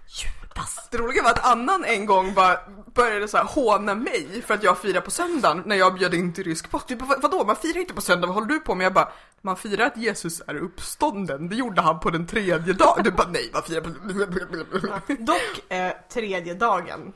Judas! 0.08 0.88
det 0.92 0.98
roliga 0.98 1.24
var 1.24 1.30
att 1.32 1.46
Annan 1.46 1.86
en 1.86 2.06
gång 2.06 2.34
bara 2.34 2.60
började 2.96 3.28
så 3.28 3.38
här 3.38 3.44
håna 3.44 3.96
mig 3.96 4.44
för 4.48 4.54
att 4.54 4.64
jag 4.64 4.78
firar 4.78 5.02
på 5.02 5.12
söndagen 5.12 5.64
när 5.66 5.76
jag 5.76 5.94
bjöd 5.96 6.14
in 6.14 6.34
till 6.34 6.44
rysk 6.44 6.72
påsk. 6.72 6.88
Du 6.88 6.96
bara, 6.96 7.06
"Vad- 7.08 7.22
vadå, 7.22 7.44
man 7.46 7.56
firar 7.56 7.78
inte 7.80 7.94
på 7.94 8.02
söndag, 8.02 8.28
vad 8.28 8.34
håller 8.36 8.48
du 8.48 8.60
på 8.60 8.76
med? 8.76 8.86
Jag 8.86 8.94
bara, 8.94 9.10
man 9.42 9.56
firar 9.58 9.86
att 9.86 9.98
Jesus 9.98 10.42
är 10.48 10.56
uppstånden, 10.56 11.50
det 11.50 11.56
gjorde 11.56 11.82
han 11.82 12.00
på 12.00 12.10
den 12.10 12.28
tredje 12.28 12.74
dagen. 12.74 13.04
Du 13.04 13.12
bara, 13.12 13.28
nej, 13.30 13.50
man 13.54 13.64
firar 13.64 13.82
på... 13.82 13.90
Dock 15.24 15.72
eh, 15.72 15.92
tredje 16.14 16.54
dagen. 16.54 17.14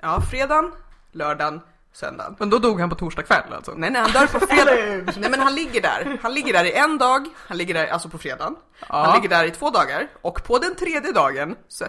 Ja, 0.00 0.20
fredagen, 0.30 0.72
lördagen, 1.12 1.60
söndagen. 1.96 2.36
Men 2.38 2.50
då 2.50 2.58
dog 2.58 2.80
han 2.80 2.90
på 2.90 2.94
torsdag 2.94 3.22
kväll 3.22 3.52
alltså? 3.52 3.72
Nej, 3.76 3.90
nej, 3.90 4.02
han 4.02 4.10
dör 4.10 4.26
på 4.26 4.46
fredag. 4.46 5.12
Nej 5.16 5.30
men 5.30 5.40
han 5.40 5.54
ligger 5.54 5.80
där. 5.82 6.18
Han 6.22 6.34
ligger 6.34 6.52
där 6.52 6.64
i 6.64 6.72
en 6.72 6.98
dag, 6.98 7.26
han 7.48 7.56
ligger 7.58 7.74
där 7.74 7.86
alltså 7.86 8.08
på 8.08 8.18
fredagen. 8.18 8.56
Ja. 8.88 9.04
Han 9.04 9.14
ligger 9.14 9.28
där 9.28 9.44
i 9.44 9.50
två 9.50 9.70
dagar 9.70 10.08
och 10.22 10.44
på 10.44 10.58
den 10.58 10.74
tredje 10.74 11.12
dagen 11.12 11.56
så... 11.68 11.84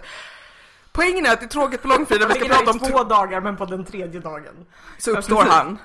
Poängen 0.92 1.26
är 1.26 1.32
att 1.32 1.40
det 1.40 1.46
är 1.46 1.48
tråkigt 1.48 1.82
på 1.82 1.88
långfredagen, 1.88 2.28
vi 2.28 2.38
Han 2.38 2.38
ska 2.38 2.44
ligger 2.44 2.64
prata 2.64 2.72
där 2.72 2.82
om 2.82 2.88
i 2.88 2.92
två 2.92 3.04
dagar 3.04 3.40
men 3.40 3.56
på 3.56 3.64
den 3.64 3.84
tredje 3.84 4.20
dagen. 4.20 4.66
så 4.98 5.10
uppstår 5.10 5.42
han. 5.42 5.78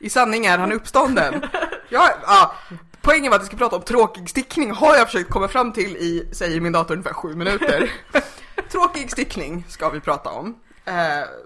I 0.00 0.10
sanning 0.10 0.46
är 0.46 0.58
han 0.58 0.72
uppstånden. 0.72 1.46
Ja, 1.88 2.10
ja. 2.26 2.54
poängen 3.02 3.30
var 3.30 3.36
att 3.36 3.42
vi 3.42 3.46
ska 3.46 3.56
prata 3.56 3.76
om 3.76 3.82
tråkig 3.82 4.30
stickning 4.30 4.70
har 4.70 4.96
jag 4.96 5.06
försökt 5.06 5.30
komma 5.30 5.48
fram 5.48 5.72
till 5.72 5.96
i, 5.96 6.28
säger 6.32 6.60
min 6.60 6.72
dator, 6.72 6.94
ungefär 6.94 7.12
sju 7.14 7.34
minuter. 7.34 7.90
tråkig 8.70 9.10
stickning 9.10 9.64
ska 9.68 9.88
vi 9.88 10.00
prata 10.00 10.30
om. 10.30 10.56
Eh, 10.84 10.94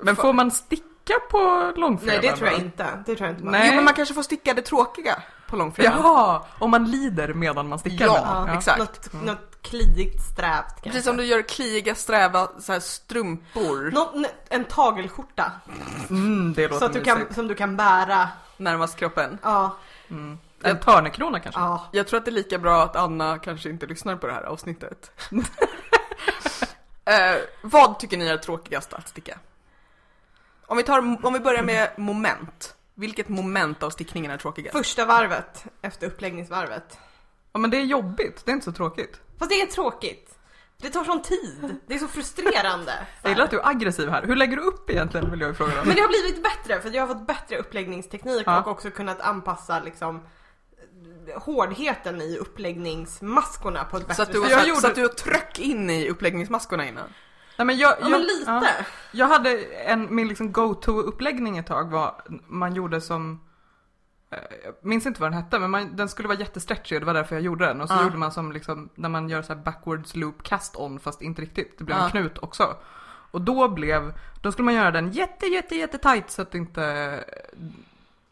Men 0.02 0.16
får 0.16 0.32
man 0.32 0.50
sticka 0.50 0.91
på 1.30 1.72
långfredagen? 1.76 2.20
Nej 2.22 2.30
det 2.30 2.36
tror 2.36 2.50
jag 2.50 2.58
inte. 2.58 2.86
Det 3.06 3.16
tror 3.16 3.28
jag 3.28 3.36
inte. 3.38 3.50
Nej. 3.50 3.68
Jo 3.68 3.74
men 3.76 3.84
man 3.84 3.94
kanske 3.94 4.14
får 4.14 4.22
sticka 4.22 4.54
det 4.54 4.62
tråkiga 4.62 5.22
på 5.48 5.56
långfredagen. 5.56 5.98
Jaha, 6.02 6.42
om 6.58 6.70
man 6.70 6.90
lider 6.90 7.34
medan 7.34 7.68
man 7.68 7.78
stickar 7.78 8.06
Ja. 8.06 8.44
Ja, 8.48 8.54
exakt. 8.56 8.78
Något, 8.78 9.12
något 9.12 9.62
kliigt 9.62 10.22
strävt 10.22 10.64
kanske. 10.66 10.82
Precis 10.90 11.04
som 11.04 11.16
du 11.16 11.24
gör 11.24 11.42
kliiga 11.42 11.94
sträva 11.94 12.48
så 12.58 12.72
här, 12.72 12.80
strumpor 12.80 13.90
Nå- 13.92 14.24
en 14.48 14.64
tagelskjorta. 14.64 15.52
Mm, 16.10 16.52
det 16.52 16.62
låter 16.62 16.78
Så 16.78 16.84
att 16.84 16.92
du 16.92 17.00
kan, 17.00 17.34
som 17.34 17.48
du 17.48 17.54
kan 17.54 17.76
bära. 17.76 18.28
närmast 18.56 18.96
kroppen. 18.96 19.38
Ja. 19.42 19.76
En 20.62 20.78
törnekrona 20.80 21.40
kanske? 21.40 21.60
ja. 21.60 21.86
Jag 21.92 22.06
tror 22.06 22.18
att 22.18 22.24
det 22.24 22.30
är 22.30 22.32
lika 22.32 22.58
bra 22.58 22.82
att 22.82 22.96
Anna 22.96 23.38
kanske 23.38 23.70
inte 23.70 23.86
lyssnar 23.86 24.16
på 24.16 24.26
det 24.26 24.32
här 24.32 24.42
avsnittet. 24.42 25.10
eh, 27.04 27.36
vad 27.62 27.98
tycker 27.98 28.16
ni 28.16 28.26
är 28.26 28.36
tråkigast 28.36 28.92
att 28.92 29.08
sticka? 29.08 29.38
Om 30.72 30.76
vi, 30.78 30.82
tar, 30.84 30.98
om 31.26 31.32
vi 31.32 31.40
börjar 31.40 31.62
med 31.62 31.90
moment. 31.96 32.74
Vilket 32.94 33.28
moment 33.28 33.82
av 33.82 33.90
stickningen 33.90 34.30
är 34.30 34.36
tråkigast? 34.38 34.76
Första 34.76 35.04
varvet 35.04 35.64
efter 35.82 36.06
uppläggningsvarvet. 36.06 36.98
Ja 37.52 37.58
men 37.58 37.70
det 37.70 37.76
är 37.76 37.84
jobbigt, 37.84 38.42
det 38.44 38.50
är 38.50 38.52
inte 38.52 38.64
så 38.64 38.72
tråkigt. 38.72 39.20
Fast 39.38 39.50
det 39.50 39.60
är 39.62 39.66
tråkigt. 39.66 40.38
Det 40.76 40.90
tar 40.90 41.04
sån 41.04 41.22
tid. 41.22 41.76
Det 41.86 41.94
är 41.94 41.98
så 41.98 42.08
frustrerande. 42.08 42.92
Jag 43.22 43.30
gillar 43.30 43.44
att 43.44 43.50
du 43.50 43.58
är 43.60 43.68
aggressiv 43.68 44.08
här. 44.08 44.22
Hur 44.26 44.36
lägger 44.36 44.56
du 44.56 44.62
upp 44.62 44.90
egentligen 44.90 45.30
vill 45.30 45.40
jag 45.40 45.56
fråga 45.56 45.74
dig. 45.74 45.82
Men 45.86 45.94
det 45.96 46.00
har 46.02 46.08
blivit 46.08 46.42
bättre 46.42 46.80
för 46.80 46.90
jag 46.96 47.02
har 47.06 47.14
fått 47.14 47.26
bättre 47.26 47.58
uppläggningsteknik 47.58 48.42
Ja. 48.46 48.60
och 48.60 48.66
också 48.68 48.90
kunnat 48.90 49.20
anpassa 49.20 49.80
liksom 49.80 50.20
hårdheten 51.36 52.20
i 52.20 52.36
uppläggningsmaskorna 52.38 53.84
på 53.84 53.96
ett 53.96 54.02
bättre 54.08 54.14
Så 54.14 54.22
att, 54.22 54.32
du, 54.32 54.40
sätt. 54.42 54.50
Jag 54.50 54.62
så, 54.62 54.68
gjorde- 54.68 54.80
så 54.80 54.86
att 54.86 54.94
du 54.94 55.08
tryck 55.08 55.58
in 55.58 55.90
i 55.90 56.08
uppläggningsmaskorna 56.08 56.88
innan? 56.88 57.08
Nej, 57.64 57.66
men 57.66 57.78
jag, 57.78 57.90
Ja, 57.90 57.96
jag, 58.00 58.10
men 58.10 58.20
lite. 58.20 58.44
ja. 58.50 58.62
jag 59.12 59.26
hade 59.26 59.64
en, 59.64 60.14
min 60.14 60.28
liksom 60.28 60.52
go-to 60.52 61.00
uppläggning 61.00 61.58
ett 61.58 61.66
tag 61.66 61.90
var, 61.90 62.22
man 62.46 62.74
gjorde 62.74 63.00
som 63.00 63.40
eh, 64.30 64.38
jag 64.64 64.74
minns 64.80 65.06
inte 65.06 65.20
vad 65.20 65.30
den 65.32 65.42
hette 65.42 65.58
men 65.58 65.70
man, 65.70 65.96
den 65.96 66.08
skulle 66.08 66.28
vara 66.28 66.38
jättestretchig 66.38 66.96
och 66.96 67.00
det 67.00 67.06
var 67.06 67.14
därför 67.14 67.34
jag 67.36 67.42
gjorde 67.42 67.66
den. 67.66 67.80
Och 67.80 67.88
så 67.88 67.94
Ja. 67.94 68.02
gjorde 68.02 68.16
man 68.16 68.32
som 68.32 68.52
liksom, 68.52 68.88
när 68.94 69.08
man 69.08 69.28
gör 69.28 69.42
så 69.42 69.54
här 69.54 69.60
backwards 69.62 70.16
loop 70.16 70.42
cast 70.42 70.76
on 70.76 71.00
fast 71.00 71.22
inte 71.22 71.42
riktigt. 71.42 71.78
Det 71.78 71.84
blev 71.84 71.98
Ja. 71.98 72.04
en 72.04 72.10
knut 72.10 72.38
också. 72.38 72.76
Och 73.30 73.40
då 73.40 73.68
blev, 73.68 74.12
då 74.40 74.52
skulle 74.52 74.64
man 74.64 74.74
göra 74.74 74.90
den 74.90 75.10
jätte 75.12 75.46
jätte 75.46 75.74
jätte 75.76 75.98
tight 75.98 76.30
så 76.30 76.42
att 76.42 76.50
det 76.50 76.58
inte 76.58 77.24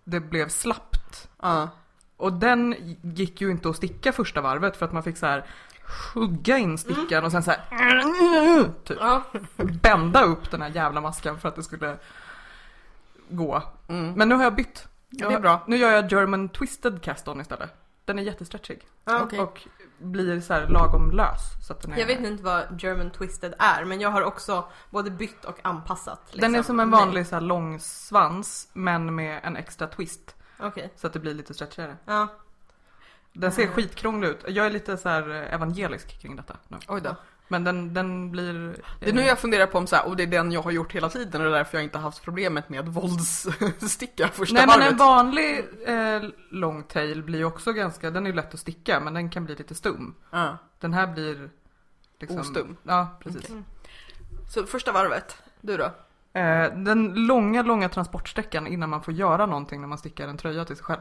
det 0.04 0.20
blev 0.20 0.48
slappt. 0.48 1.28
Ja. 1.42 1.68
Och 2.16 2.32
den 2.32 2.74
gick 3.02 3.40
ju 3.40 3.50
inte 3.50 3.68
att 3.70 3.76
sticka 3.76 4.12
första 4.12 4.40
varvet 4.40 4.76
för 4.76 4.86
att 4.86 4.92
man 4.92 5.02
fick 5.02 5.16
så 5.16 5.26
här 5.26 5.46
hugga 6.14 6.58
in 6.58 6.78
stickan 6.78 7.24
och 7.24 7.32
sen 7.32 7.42
så 7.42 7.50
här 7.50 8.72
typ 8.84 8.98
Ja. 9.00 9.22
bända 9.56 10.22
upp 10.22 10.50
den 10.50 10.62
här 10.62 10.68
jävla 10.68 11.00
masken 11.00 11.38
för 11.40 11.48
att 11.48 11.56
det 11.56 11.62
skulle 11.62 11.96
gå. 13.28 13.62
Mm. 13.88 14.12
Men 14.12 14.28
nu 14.28 14.34
har 14.34 14.42
jag 14.42 14.54
bytt. 14.54 14.88
Ja, 15.08 15.28
det 15.28 15.34
är 15.34 15.40
bra. 15.40 15.64
Nu 15.66 15.76
gör 15.76 15.90
jag 15.90 16.12
German 16.12 16.48
twisted 16.48 17.02
cast 17.02 17.28
on 17.28 17.40
istället. 17.40 17.70
Den 18.04 18.18
är 18.18 18.22
jättestretchig. 18.22 18.86
Ja, 19.04 19.20
okej. 19.22 19.40
Och 19.40 19.68
blir 19.98 20.40
så 20.40 20.52
här 20.54 20.66
lagom 20.68 21.10
lös. 21.10 21.40
Så 21.66 21.72
att 21.72 21.82
den 21.82 21.92
är, 21.92 21.98
Jag 21.98 22.06
vet 22.06 22.20
inte 22.20 22.42
vad 22.42 22.82
German 22.82 23.10
twisted 23.10 23.54
är 23.58 23.84
men 23.84 24.00
jag 24.00 24.10
har 24.10 24.22
också 24.22 24.64
både 24.90 25.10
bytt 25.10 25.44
och 25.44 25.58
anpassat. 25.62 26.20
Liksom. 26.24 26.40
Den 26.40 26.54
är 26.60 26.62
som 26.62 26.80
en 26.80 26.90
vanlig 26.90 27.26
så 27.26 27.34
här 27.34 27.40
lång 27.42 27.80
svans 27.80 28.68
men 28.72 29.14
med 29.14 29.40
en 29.42 29.56
extra 29.56 29.86
twist. 29.86 30.36
Okej. 30.58 30.92
Så 30.96 31.06
att 31.06 31.12
det 31.12 31.18
blir 31.18 31.34
lite 31.34 31.54
stretchigare. 31.54 31.96
Ja. 32.04 32.28
Den 33.32 33.52
ser 33.52 33.62
Mm. 33.62 33.74
skitkrånglig 33.74 34.28
ut. 34.28 34.44
Jag 34.48 34.66
är 34.66 34.70
lite 34.70 34.96
så 34.96 35.08
här 35.08 35.30
eh, 35.30 35.54
evangelisk 35.54 36.20
kring 36.20 36.36
detta 36.36 36.56
nu. 36.68 36.76
Oj 36.88 37.00
då. 37.00 37.16
Men 37.48 37.64
den, 37.64 37.94
den 37.94 38.30
blir... 38.30 38.76
Det 39.00 39.08
är 39.08 39.12
nu 39.12 39.22
jag 39.22 39.38
funderar 39.38 39.66
på 39.66 39.78
om 39.78 39.86
så 39.86 39.96
här, 39.96 40.06
och 40.08 40.16
det 40.16 40.22
är 40.22 40.26
den 40.26 40.52
jag 40.52 40.62
har 40.62 40.70
gjort 40.70 40.92
hela 40.92 41.08
tiden 41.08 41.40
och 41.40 41.46
det 41.50 41.54
är 41.54 41.58
därför 41.58 41.78
jag 41.78 41.84
inte 41.84 41.98
haft 41.98 42.22
problemet 42.22 42.68
med 42.68 42.88
våldssticka 42.88 44.28
första 44.28 44.54
Nej 44.54 44.66
men 44.66 44.78
varvet. 44.78 44.90
en 44.92 44.96
vanlig 44.98 45.64
eh, 45.86 46.30
long 46.50 46.82
tail 46.82 47.22
blir 47.22 47.38
ju 47.38 47.44
också 47.44 47.72
ganska, 47.72 48.10
den 48.10 48.26
är 48.26 48.32
lätt 48.32 48.54
att 48.54 48.60
sticka 48.60 49.00
men 49.00 49.14
den 49.14 49.30
kan 49.30 49.44
bli 49.44 49.54
lite 49.54 49.74
stum. 49.74 50.14
Ja. 50.30 50.56
Den 50.80 50.94
här 50.94 51.06
blir 51.06 51.50
liksom... 52.20 52.40
Ostum. 52.40 52.76
Ja, 52.82 53.18
precis. 53.20 53.44
Okej. 53.44 53.62
Så 54.48 54.66
första 54.66 54.92
varvet, 54.92 55.36
du 55.60 55.76
då? 55.76 55.84
Eh, 56.40 56.72
den 56.74 57.26
långa, 57.26 57.62
långa 57.62 57.88
transportsträckan 57.88 58.66
innan 58.66 58.88
man 58.90 59.02
får 59.02 59.14
göra 59.14 59.46
någonting 59.46 59.80
när 59.80 59.88
man 59.88 59.98
stickar 59.98 60.28
en 60.28 60.36
tröja 60.36 60.64
till 60.64 60.76
sig 60.76 60.84
själv. 60.84 61.00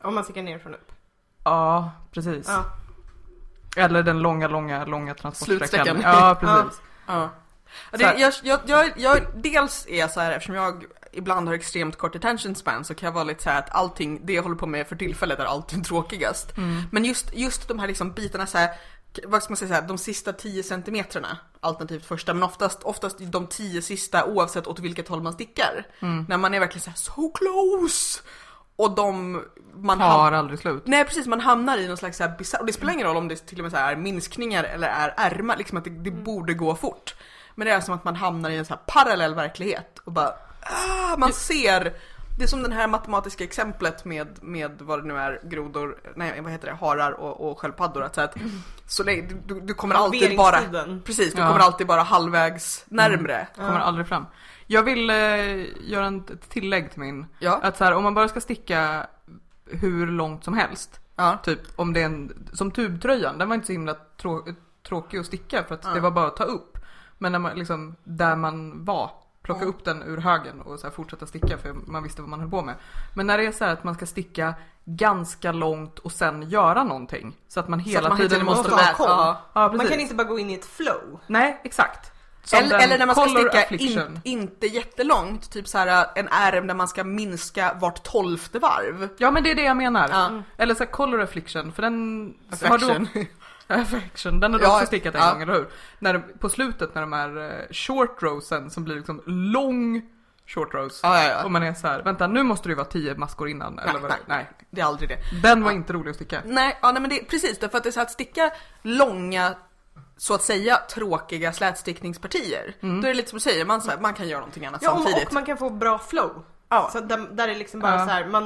Om 0.00 0.14
man 0.14 0.24
stickar 0.24 0.42
ner 0.42 0.58
från 0.58 0.74
upp. 0.74 0.92
Ja, 1.48 1.90
precis. 2.12 2.48
Ja. 2.48 2.64
Eller 3.76 4.02
den 4.02 4.18
långa, 4.18 4.48
långa, 4.48 4.84
långa 4.84 5.14
transportsträckan. 5.14 6.00
Ja, 6.02 6.34
precis. 6.40 6.80
Ja. 7.06 7.30
Ja, 7.92 7.98
Det, 7.98 8.20
jag, 8.20 8.32
jag, 8.42 8.60
jag, 8.66 8.92
jag, 8.96 9.26
dels 9.34 9.86
är 9.88 10.08
så 10.08 10.20
här, 10.20 10.32
eftersom 10.32 10.54
jag 10.54 10.84
ibland 11.12 11.48
har 11.48 11.54
extremt 11.54 11.96
kort 11.96 12.16
attention 12.16 12.54
span 12.54 12.84
så 12.84 12.94
kan 12.94 13.06
jag 13.06 13.14
vara 13.14 13.24
lite 13.24 13.42
så 13.42 13.50
här 13.50 13.58
att 13.58 13.74
allting, 13.74 14.26
det 14.26 14.32
jag 14.32 14.42
håller 14.42 14.56
på 14.56 14.66
med 14.66 14.86
för 14.86 14.96
tillfället 14.96 15.38
är 15.38 15.44
alltid 15.44 15.84
tråkigast. 15.86 16.56
Mm. 16.56 16.82
Men 16.90 17.04
just, 17.04 17.34
just 17.34 17.68
de 17.68 17.78
här 17.78 17.86
liksom 17.86 18.12
bitarna 18.12 18.46
så 18.46 18.58
här, 18.58 18.70
vad 19.26 19.42
ska 19.42 19.50
man 19.50 19.56
säga, 19.56 19.68
så 19.68 19.74
här, 19.74 19.88
de 19.88 19.98
sista 19.98 20.32
10 20.32 20.62
centimetrarna, 20.62 21.38
alternativt 21.60 22.04
första, 22.06 22.34
men 22.34 22.42
oftast, 22.42 22.82
oftast 22.82 23.16
de 23.18 23.46
10 23.46 23.82
sista 23.82 24.24
oavsett 24.24 24.66
åt 24.66 24.78
vilket 24.78 25.08
håll 25.08 25.22
man 25.22 25.32
stickar. 25.32 25.86
Mm. 26.00 26.26
När 26.28 26.36
man 26.36 26.54
är 26.54 26.60
verkligen 26.60 26.82
så 26.82 26.90
här, 26.90 26.96
so 26.96 27.32
close! 27.32 28.20
Och 28.78 28.94
de, 28.94 29.42
man 29.74 30.00
Har 30.00 30.32
ham- 30.32 30.38
aldrig 30.38 30.58
slut. 30.58 30.82
Nej 30.86 31.04
precis, 31.04 31.26
man 31.26 31.40
hamnar 31.40 31.78
i 31.78 31.88
någon 31.88 31.96
slags 31.96 32.16
så 32.18 32.24
här 32.24 32.36
bizarr, 32.38 32.60
och 32.60 32.66
det 32.66 32.72
spelar 32.72 32.92
ingen 32.92 33.06
roll 33.06 33.16
om 33.16 33.28
det 33.28 33.36
till 33.46 33.58
och 33.58 33.62
med 33.62 33.72
så 33.72 33.78
här 33.78 33.92
är 33.92 33.96
minskningar 33.96 34.64
eller 34.64 34.88
är 34.88 35.14
ärmar, 35.16 35.56
liksom 35.56 35.78
att 35.78 35.84
det, 35.84 35.90
det 35.90 36.10
borde 36.10 36.54
gå 36.54 36.74
fort. 36.74 37.14
Men 37.54 37.66
det 37.66 37.72
är 37.72 37.80
som 37.80 37.94
att 37.94 38.04
man 38.04 38.16
hamnar 38.16 38.50
i 38.50 38.56
en 38.56 38.64
så 38.64 38.74
här 38.74 38.80
parallell 38.86 39.34
verklighet 39.34 39.98
och 40.04 40.12
bara, 40.12 40.28
ah, 40.62 41.16
man 41.18 41.32
ser, 41.32 41.92
det 42.38 42.44
är 42.44 42.46
som 42.48 42.62
det 42.62 42.74
här 42.74 42.86
matematiska 42.88 43.44
exemplet 43.44 44.04
med, 44.04 44.42
med 44.42 44.70
vad 44.80 45.02
det 45.02 45.08
nu 45.08 45.16
är, 45.18 45.40
grodor, 45.44 45.98
nej 46.16 46.40
vad 46.40 46.52
heter 46.52 46.66
det, 46.68 46.74
harar 46.74 47.12
och, 47.12 47.50
och 47.50 47.58
sköldpaddor. 47.58 48.02
Att, 48.02 48.14
så 48.14 48.20
att 48.20 48.34
så 48.86 49.04
länge, 49.04 49.28
du, 49.46 49.60
du 49.60 49.74
kommer 49.74 49.94
alltid 49.94 50.36
bara, 50.36 50.58
precis, 51.04 51.34
du 51.34 51.40
Ja. 51.40 51.46
kommer 51.48 51.60
alltid 51.60 51.86
bara 51.86 52.02
halvvägs 52.02 52.84
närmre. 52.88 53.46
Kommer 53.56 53.78
aldrig 53.80 54.08
fram. 54.08 54.26
Jag 54.70 54.82
vill 54.82 55.10
eh, 55.10 55.16
göra 55.90 56.06
en, 56.06 56.18
ett 56.32 56.48
tillägg 56.48 56.90
till 56.90 57.00
min. 57.00 57.26
Ja, 57.38 57.60
Att 57.62 57.76
så 57.76 57.84
här, 57.84 57.94
om 57.94 58.04
man 58.04 58.14
bara 58.14 58.28
ska 58.28 58.40
sticka 58.40 59.06
hur 59.66 60.06
långt 60.06 60.44
som 60.44 60.54
helst. 60.54 61.00
ja, 61.16 61.38
Typ 61.44 61.60
om 61.76 61.92
det 61.92 62.00
är 62.00 62.04
en, 62.04 62.48
som 62.52 62.70
tubtröjan, 62.70 63.38
den 63.38 63.48
var 63.48 63.54
inte 63.54 63.66
så 63.66 63.72
himla 63.72 63.94
trå, 63.94 64.46
tråkig 64.88 65.18
att 65.18 65.26
sticka 65.26 65.64
för 65.64 65.74
att 65.74 65.84
Ja. 65.84 65.90
det 65.90 66.00
var 66.00 66.10
bara 66.10 66.26
att 66.26 66.36
ta 66.36 66.44
upp. 66.44 66.78
Men 67.18 67.32
när 67.32 67.38
man 67.38 67.58
liksom, 67.58 67.96
där 68.04 68.36
man 68.36 68.84
var, 68.84 69.10
plocka 69.42 69.64
upp 69.64 69.84
den 69.84 70.02
ur 70.02 70.16
högen 70.16 70.60
och 70.60 70.78
så 70.80 70.90
fortsätta 70.90 71.26
sticka 71.26 71.58
för 71.58 71.72
man 71.72 72.02
visste 72.02 72.22
vad 72.22 72.28
man 72.28 72.40
höll 72.40 72.50
på 72.50 72.62
med. 72.62 72.74
Men 73.14 73.26
när 73.26 73.38
det 73.38 73.46
är 73.46 73.52
så 73.52 73.64
här 73.64 73.72
att 73.72 73.84
man 73.84 73.94
ska 73.94 74.06
sticka 74.06 74.54
ganska 74.84 75.52
långt 75.52 75.98
och 75.98 76.12
sen 76.12 76.42
göra 76.50 76.84
någonting. 76.84 77.36
Så 77.48 77.60
att 77.60 77.68
man 77.68 77.78
hela 77.80 78.08
att 78.08 78.18
man 78.18 78.18
tiden 78.28 78.44
måste... 78.44 78.70
måste 78.70 78.84
vara 78.84 78.92
koll. 78.92 79.36
ja. 79.52 79.72
Man 79.76 79.86
kan 79.86 80.00
inte 80.00 80.14
bara 80.14 80.26
gå 80.28 80.38
in 80.38 80.50
i 80.50 80.54
ett 80.54 80.66
flow. 80.66 81.20
Nej, 81.26 81.60
exakt. 81.64 82.12
Eller, 82.52 82.78
eller 82.78 82.98
när 82.98 83.06
man 83.06 83.14
ska 83.14 83.28
sticka 83.28 83.74
in, 83.76 84.20
inte 84.24 84.66
jättelångt, 84.66 85.50
typ 85.52 85.68
så 85.68 85.78
här 85.78 86.06
en 86.14 86.28
ärm 86.28 86.66
där 86.66 86.74
man 86.74 86.88
ska 86.88 87.04
minska 87.04 87.76
vart 87.80 88.02
tolfte 88.02 88.58
varv. 88.58 89.08
Ja 89.18 89.30
men 89.30 89.42
det 89.42 89.50
är 89.50 89.54
det 89.54 89.62
jag 89.62 89.76
menar. 89.76 90.08
Ja. 90.12 90.42
Eller 90.56 90.74
så 90.74 90.84
här 90.84 90.90
color 90.90 91.20
affliction, 91.22 91.72
för 91.72 91.82
den 91.82 92.34
har 92.50 92.76
Affection. 92.76 93.08
du 93.14 93.26
Affection, 93.74 94.40
den 94.40 94.52
har 94.52 94.58
du 94.60 94.64
Ja, 94.66 94.74
också 94.74 94.86
stickat 94.86 95.14
en 95.14 95.20
ja. 95.20 95.32
gång, 95.32 95.42
eller 95.42 95.52
hur? 95.52 95.68
När, 95.98 96.12
de- 96.14 96.38
på 96.38 96.48
slutet 96.48 96.94
när 96.94 97.00
de 97.02 97.12
är 97.12 97.50
eh, 97.50 97.66
short 97.70 98.22
rowsen 98.22 98.70
som 98.70 98.84
blir 98.84 98.96
liksom 98.96 99.22
lång 99.26 100.02
short 100.46 100.74
rows. 100.74 101.00
Ja, 101.02 101.22
ja, 101.22 101.30
ja. 101.30 101.44
Och 101.44 101.50
man 101.50 101.62
är 101.62 101.74
så 101.74 101.86
här, 101.86 102.02
vänta 102.02 102.26
nu 102.26 102.42
måste 102.42 102.68
det 102.68 102.70
ju 102.70 102.76
vara 102.76 102.86
10 102.86 103.14
maskor 103.14 103.48
innan. 103.48 103.78
eller 103.78 103.98
vad 104.00 104.10
det, 104.10 104.16
nej. 104.26 104.50
Det 104.70 104.80
är 104.80 104.84
aldrig 104.84 105.08
det. 105.08 105.18
Den 105.42 105.64
var 105.64 105.70
inte 105.72 105.92
rolig 105.92 106.10
att 106.10 106.16
sticka. 106.16 106.42
Nej, 106.44 106.78
ja, 106.82 106.92
nej 106.92 107.00
men 107.02 107.10
det 107.10 107.24
precis 107.30 107.58
därför 107.58 107.76
att 107.78 107.84
det 107.84 107.90
är 107.90 107.92
så 107.92 108.00
att 108.00 108.10
sticka 108.10 108.50
långa 108.82 109.54
så 110.18 110.34
att 110.34 110.42
säga 110.42 110.76
tråkiga 110.76 111.52
slätstickningspartier. 111.52 112.74
Då 112.80 112.86
är 112.88 113.02
det 113.02 113.14
lite 113.14 113.28
som 113.30 113.36
du 113.36 113.40
säger, 113.40 113.64
man, 113.64 113.82
så 113.82 113.90
här, 113.90 113.98
man 113.98 114.14
kan 114.14 114.28
göra 114.28 114.40
någonting 114.40 114.66
annat 114.66 114.82
Ja, 114.82 114.90
samtidigt. 114.94 115.26
och 115.28 115.34
man 115.34 115.44
kan 115.44 115.56
få 115.56 115.70
bra 115.70 115.98
flow. 115.98 116.44
Ja. 116.68 116.90
Så 116.92 117.00
där, 117.00 117.18
där 117.32 117.48
är 117.48 117.54
liksom 117.54 117.80
bara 117.80 117.92
Ja. 117.94 118.04
så 118.04 118.10
här, 118.10 118.26
man 118.26 118.44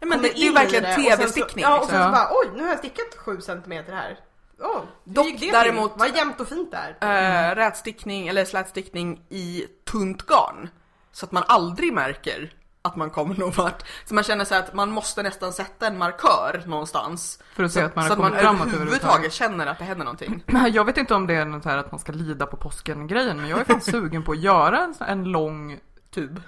Nej, 0.00 0.08
men 0.08 0.22
det, 0.22 0.28
det 0.28 0.38
är 0.38 0.42
ju 0.44 0.52
verkligen 0.52 0.84
i 0.84 0.86
det 0.86 0.94
och 0.94 1.02
sen 1.02 1.16
så- 1.16 1.18
tv-stickning. 1.34 1.62
Ja, 1.62 1.74
och 1.74 1.80
liksom. 1.80 1.98
sen 2.00 2.12
så 2.12 2.16
Ja. 2.18 2.28
bara 2.28 2.38
oj, 2.40 2.48
nu 2.56 2.62
har 2.62 2.68
jag 2.68 2.78
stickat 2.78 3.14
7 3.16 3.40
centimeter 3.40 3.92
här. 3.92 4.18
Hur 4.58 5.12
Dock 5.14 5.26
det 5.40 5.50
däremot- 5.50 5.92
till? 5.92 5.98
Vad 5.98 6.16
jämnt 6.16 6.40
och 6.40 6.48
fint 6.48 6.70
det 6.70 7.06
är. 7.06 7.50
Eh, 7.50 7.54
rätstickning 7.54 8.28
eller 8.28 8.44
slätstickning 8.44 9.20
i 9.28 9.66
tunt 9.90 10.22
garn. 10.26 10.68
Så 11.12 11.26
att 11.26 11.32
man 11.32 11.42
aldrig 11.46 11.92
märker 11.92 12.52
att 12.86 12.96
man 12.96 13.10
kommer 13.10 13.34
någon 13.34 13.52
vart. 13.52 13.82
Så 14.04 14.14
man 14.14 14.24
känner 14.24 14.44
sig 14.44 14.58
att 14.58 14.74
man 14.74 14.90
måste 14.90 15.22
nästan 15.22 15.52
sätta 15.52 15.86
en 15.86 15.98
markör 15.98 16.62
någonstans. 16.66 17.42
För 17.54 17.64
att 17.64 17.72
se 17.72 17.80
så, 17.80 17.86
att 17.86 17.96
man 17.96 18.02
har 18.02 18.08
så 18.08 18.12
att 18.12 18.18
man 18.18 18.30
kommit 18.30 18.42
framåt 18.42 18.60
överhuvudtaget 18.60 18.94
överhuvudtaget. 18.96 19.32
känner 19.32 19.66
att 19.66 19.78
det 19.78 19.84
händer 19.84 20.04
någonting. 20.04 20.44
Jag 20.72 20.84
vet 20.84 20.96
inte 20.96 21.14
om 21.14 21.26
det 21.26 21.34
är 21.34 21.44
något 21.44 21.64
här 21.64 21.78
att 21.78 21.90
man 21.92 22.00
ska 22.00 22.12
lida 22.12 22.46
på 22.46 22.56
påsken 22.56 23.06
grejen 23.06 23.36
men 23.36 23.48
jag 23.48 23.60
är 23.60 23.64
faktiskt 23.64 23.90
sugen 23.96 24.22
på 24.22 24.32
att 24.32 24.38
göra 24.38 24.78
en, 24.78 24.94
en 25.08 25.24
lång 25.24 25.78
Tub. 26.14 26.42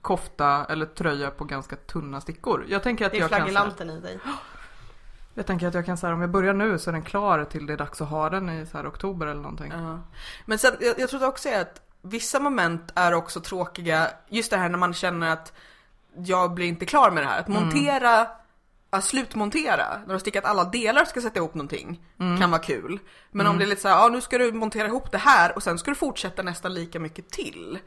kofta 0.00 0.66
eller 0.68 0.86
tröja 0.86 1.30
på 1.30 1.44
ganska 1.44 1.76
tunna 1.76 2.20
stickor. 2.20 2.64
Jag 2.68 2.82
tänker 2.82 3.06
att 3.06 3.12
Det 3.12 3.18
är 3.18 3.20
jag 3.20 3.30
kan... 3.30 3.38
så 3.38 3.44
här- 3.44 3.50
flagellanten 3.52 3.90
i 3.90 4.00
dig. 4.00 4.18
Jag 5.34 5.46
tänker 5.46 5.66
att 5.68 5.74
jag 5.74 5.86
kan 5.86 5.96
säga 5.96 6.14
om 6.14 6.20
jag 6.20 6.30
börjar 6.30 6.54
nu 6.54 6.78
så 6.78 6.90
är 6.90 6.92
den 6.92 7.02
klar 7.02 7.44
till 7.44 7.66
det 7.66 7.72
är 7.72 7.76
dags 7.76 8.00
att 8.00 8.08
ha 8.08 8.30
den 8.30 8.48
i 8.50 8.66
så 8.66 8.76
här 8.76 8.88
oktober 8.88 9.26
eller 9.26 9.40
någonting. 9.42 9.72
Ja. 9.76 9.98
Men 10.46 10.58
sen, 10.58 10.72
jag, 10.80 10.98
jag 10.98 11.10
tror 11.10 11.26
också 11.26 11.48
att 11.48 11.80
vissa 12.02 12.40
moment 12.40 12.92
är 12.94 13.14
också 13.14 13.40
tråkiga, 13.40 14.10
just 14.28 14.50
det 14.50 14.56
här 14.56 14.68
när 14.68 14.78
man 14.78 14.94
känner 14.94 15.32
att 15.32 15.52
jag 16.16 16.54
blir 16.54 16.66
inte 16.66 16.86
klar 16.86 17.10
med 17.10 17.22
det 17.22 17.26
här. 17.26 17.40
Att 17.40 17.48
montera, 17.48 18.26
att 18.90 19.04
slutmontera, 19.04 19.98
när 19.98 20.06
du 20.06 20.12
har 20.12 20.18
stickat 20.18 20.44
alla 20.44 20.64
delar 20.64 21.02
och 21.02 21.08
ska 21.08 21.20
sätta 21.20 21.38
ihop 21.38 21.54
någonting, 21.54 22.00
kan 22.40 22.50
vara 22.50 22.62
kul. 22.62 22.98
Men 23.30 23.46
om 23.46 23.58
det 23.58 23.64
är 23.64 23.66
lite 23.66 23.82
så 23.82 23.88
här, 23.88 23.96
ja 23.96 24.08
nu 24.08 24.20
ska 24.20 24.38
du 24.38 24.52
montera 24.52 24.86
ihop 24.86 25.12
det 25.12 25.18
här 25.18 25.56
och 25.56 25.62
sen 25.62 25.78
ska 25.78 25.90
du 25.90 25.94
fortsätta 25.94 26.42
nästan 26.42 26.74
lika 26.74 27.00
mycket 27.00 27.30
till. 27.30 27.78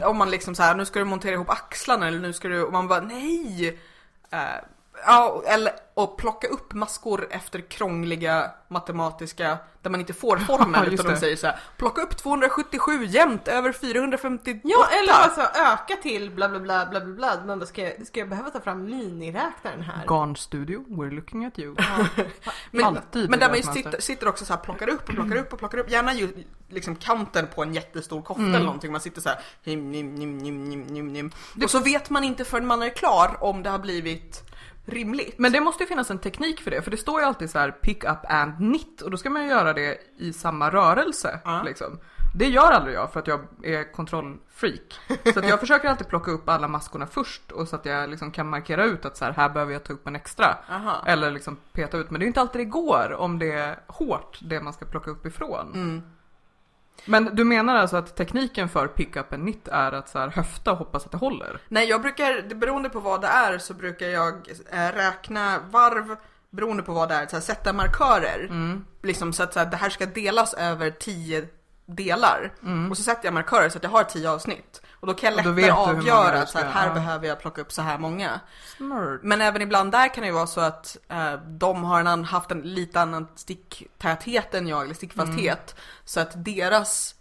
Om 0.00 0.16
man 0.16 0.30
liksom 0.30 0.54
så 0.54 0.62
här, 0.62 0.74
nu 0.74 0.84
ska 0.84 0.98
du 0.98 1.04
montera 1.04 1.34
ihop 1.34 1.50
axlarna 1.50 2.08
eller 2.08 2.18
nu 2.18 2.32
ska 2.32 2.48
du, 2.48 2.62
och 2.62 2.72
man 2.72 2.88
bara 2.88 3.00
nej! 3.00 3.78
Eh, 4.30 4.38
ja, 5.06 5.42
eller 5.46 5.72
och 5.94 6.16
plocka 6.16 6.46
upp 6.48 6.72
maskor 6.72 7.26
efter 7.30 7.60
krångliga 7.60 8.50
matematiska, 8.68 9.58
där 9.82 9.90
man 9.90 10.00
inte 10.00 10.12
får 10.12 10.36
formen 10.36 10.84
utan 10.92 11.06
de 11.06 11.16
säger 11.16 11.36
så 11.36 11.46
här, 11.46 11.60
plocka 11.76 12.02
upp 12.02 12.16
277 12.16 13.04
jämt 13.04 13.48
över 13.48 13.72
458. 13.72 14.60
Ja, 14.64 14.88
eller 15.02 15.12
alltså 15.12 15.40
öka 15.40 15.96
till 16.02 16.30
bla 16.30 16.48
bla 16.48 16.60
bla 16.60 16.86
bla 16.86 17.00
bla. 17.00 17.44
Man 17.46 17.58
bara, 17.58 17.66
ska, 17.66 17.82
jag, 17.82 18.06
ska 18.06 18.20
jag 18.20 18.28
behöva 18.28 18.50
ta 18.50 18.60
fram 18.60 18.84
miniräknaren 18.84 19.82
här? 19.82 20.06
Garn 20.06 20.36
Studio, 20.36 20.84
we're 20.88 21.10
looking 21.10 21.44
at 21.44 21.58
you. 21.58 21.76
Men, 22.70 22.84
Alltid 22.84 23.30
men 23.30 23.38
där 23.38 23.48
man 23.48 23.56
ju 23.56 23.62
sitter, 23.62 24.00
sitter 24.00 24.28
också 24.28 24.44
så 24.44 24.52
här, 24.52 24.60
plockar 24.60 24.88
upp 24.88 25.08
och 25.08 25.14
plockar 25.14 25.36
upp 25.36 25.52
och 25.52 25.58
plockar 25.58 25.78
upp, 25.78 25.90
gärna 25.90 26.14
ju 26.14 26.44
liksom 26.68 26.96
kanten 26.96 27.46
på 27.54 27.62
en 27.62 27.74
jättestor 27.74 28.22
kofta 28.22 28.42
Mm. 28.42 28.54
eller 28.54 28.64
någonting. 28.64 28.92
Man 28.92 29.00
sitter 29.00 29.20
så 29.20 29.28
här, 29.28 29.38
him, 29.62 29.90
nim, 29.90 30.14
nim, 30.14 30.38
nim, 30.38 30.64
nim, 30.64 30.82
nim, 30.82 31.12
nim. 31.12 31.32
Och 31.62 31.70
så 31.70 31.78
vet 31.78 32.10
man 32.10 32.24
inte 32.24 32.44
förrän 32.44 32.66
man 32.66 32.82
är 32.82 32.90
klar 32.90 33.36
om 33.40 33.62
det 33.62 33.70
har 33.70 33.78
blivit 33.78 34.42
rimligt. 34.84 35.38
Men 35.38 35.52
det 35.52 35.60
måste 35.60 35.82
ju 35.82 35.88
finnas 35.88 36.10
en 36.10 36.18
teknik 36.18 36.60
för 36.60 36.70
det, 36.70 36.82
för 36.82 36.90
det 36.90 36.96
står 36.96 37.20
ju 37.20 37.26
alltid 37.26 37.50
så 37.50 37.58
här 37.58 37.70
pick 37.70 38.04
up 38.04 38.18
and 38.28 38.56
knit 38.56 39.00
och 39.00 39.10
då 39.10 39.16
ska 39.16 39.30
man 39.30 39.42
ju 39.42 39.48
göra 39.48 39.72
det 39.72 39.98
i 40.16 40.32
samma 40.32 40.70
rörelse. 40.70 41.40
Ja. 41.44 41.62
Liksom. 41.62 41.98
Det 42.36 42.48
gör 42.48 42.72
aldrig 42.72 42.96
jag 42.96 43.12
för 43.12 43.20
att 43.20 43.26
jag 43.26 43.40
är 43.62 43.92
kontrollfreak. 43.92 45.00
Så 45.34 45.38
att 45.38 45.48
jag 45.48 45.60
försöker 45.60 45.88
alltid 45.88 46.08
plocka 46.08 46.30
upp 46.30 46.48
alla 46.48 46.68
maskorna 46.68 47.06
först 47.06 47.52
och 47.52 47.68
så 47.68 47.76
att 47.76 47.86
jag 47.86 48.10
liksom 48.10 48.30
kan 48.30 48.48
markera 48.48 48.84
ut 48.84 49.04
att 49.04 49.16
så 49.16 49.24
här, 49.24 49.32
här 49.32 49.48
behöver 49.48 49.72
jag 49.72 49.84
ta 49.84 49.92
upp 49.92 50.06
en 50.06 50.16
extra. 50.16 50.56
Aha. 50.70 51.02
Eller 51.06 51.30
liksom 51.30 51.56
peta 51.72 51.98
ut, 51.98 52.10
men 52.10 52.20
det 52.20 52.24
är 52.24 52.26
inte 52.26 52.40
alltid 52.40 52.60
det 52.60 52.64
går 52.64 53.12
om 53.12 53.38
det 53.38 53.52
är 53.52 53.78
hårt 53.86 54.38
det 54.42 54.60
man 54.60 54.72
ska 54.72 54.84
plocka 54.84 55.10
upp 55.10 55.26
ifrån. 55.26 55.72
Mm. 55.74 56.02
Men 57.04 57.24
du 57.36 57.44
menar 57.44 57.74
alltså 57.74 57.96
att 57.96 58.16
tekniken 58.16 58.68
för 58.68 58.86
pick 58.86 59.16
up 59.16 59.32
and 59.32 59.42
knit 59.42 59.68
är 59.68 59.92
att 59.92 60.08
så 60.08 60.18
här, 60.18 60.28
höfta 60.28 60.72
och 60.72 60.78
hoppas 60.78 61.04
att 61.04 61.12
det 61.12 61.18
håller? 61.18 61.60
Nej, 61.68 61.88
jag 61.88 62.02
brukar, 62.02 62.54
beroende 62.54 62.88
på 62.88 63.00
vad 63.00 63.20
det 63.20 63.26
är 63.26 63.58
så 63.58 63.74
brukar 63.74 64.06
jag 64.06 64.34
eh, 64.70 64.88
räkna 64.94 65.58
varv 65.70 66.16
beroende 66.50 66.82
på 66.82 66.92
vad 66.92 67.08
det 67.08 67.14
är, 67.14 67.26
så 67.26 67.36
här, 67.36 67.40
sätta 67.40 67.72
markörer. 67.72 68.44
Mm. 68.44 68.84
Liksom 69.02 69.32
så 69.32 69.42
att 69.42 69.52
så 69.52 69.58
här, 69.58 69.66
det 69.66 69.76
här 69.76 69.90
ska 69.90 70.06
delas 70.06 70.54
över 70.54 70.90
10 70.90 71.48
delar. 71.86 72.52
Och 72.90 72.96
så 72.96 73.02
sätter 73.02 73.24
jag 73.24 73.34
markörer 73.34 73.68
så 73.68 73.78
att 73.78 73.84
jag 73.84 73.90
har 73.90 74.04
10 74.04 74.30
avsnitt. 74.30 74.82
Och 75.04 75.08
då 75.08 75.14
kan 75.14 75.32
jag 75.34 75.40
Mm. 75.46 75.56
Lättare 75.56 75.70
avgöra 75.72 76.42
att 76.42 76.54
här, 76.54 76.64
här 76.64 76.86
ja. 76.88 76.94
behöver 76.94 77.28
jag 77.28 77.40
plocka 77.40 77.60
upp 77.60 77.72
så 77.72 77.82
här 77.82 77.98
många. 77.98 78.40
Smart. 78.76 79.20
Men 79.22 79.40
även 79.40 79.62
ibland 79.62 79.92
där 79.92 80.14
kan 80.14 80.20
det 80.22 80.26
ju 80.26 80.32
vara 80.32 80.46
så 80.46 80.60
att 80.60 80.96
eh, 81.08 81.32
de 81.46 81.84
har 81.84 82.00
en 82.04 82.24
haft 82.24 82.50
en 82.50 82.60
lite 82.60 83.00
annan 83.00 83.28
sticktäthet 83.34 84.54
än 84.54 84.66
jag, 84.68 84.82
eller 84.84 84.94
stickfasthet. 84.94 85.74
Så 86.04 86.20
att 86.20 86.44
deras 86.44 87.14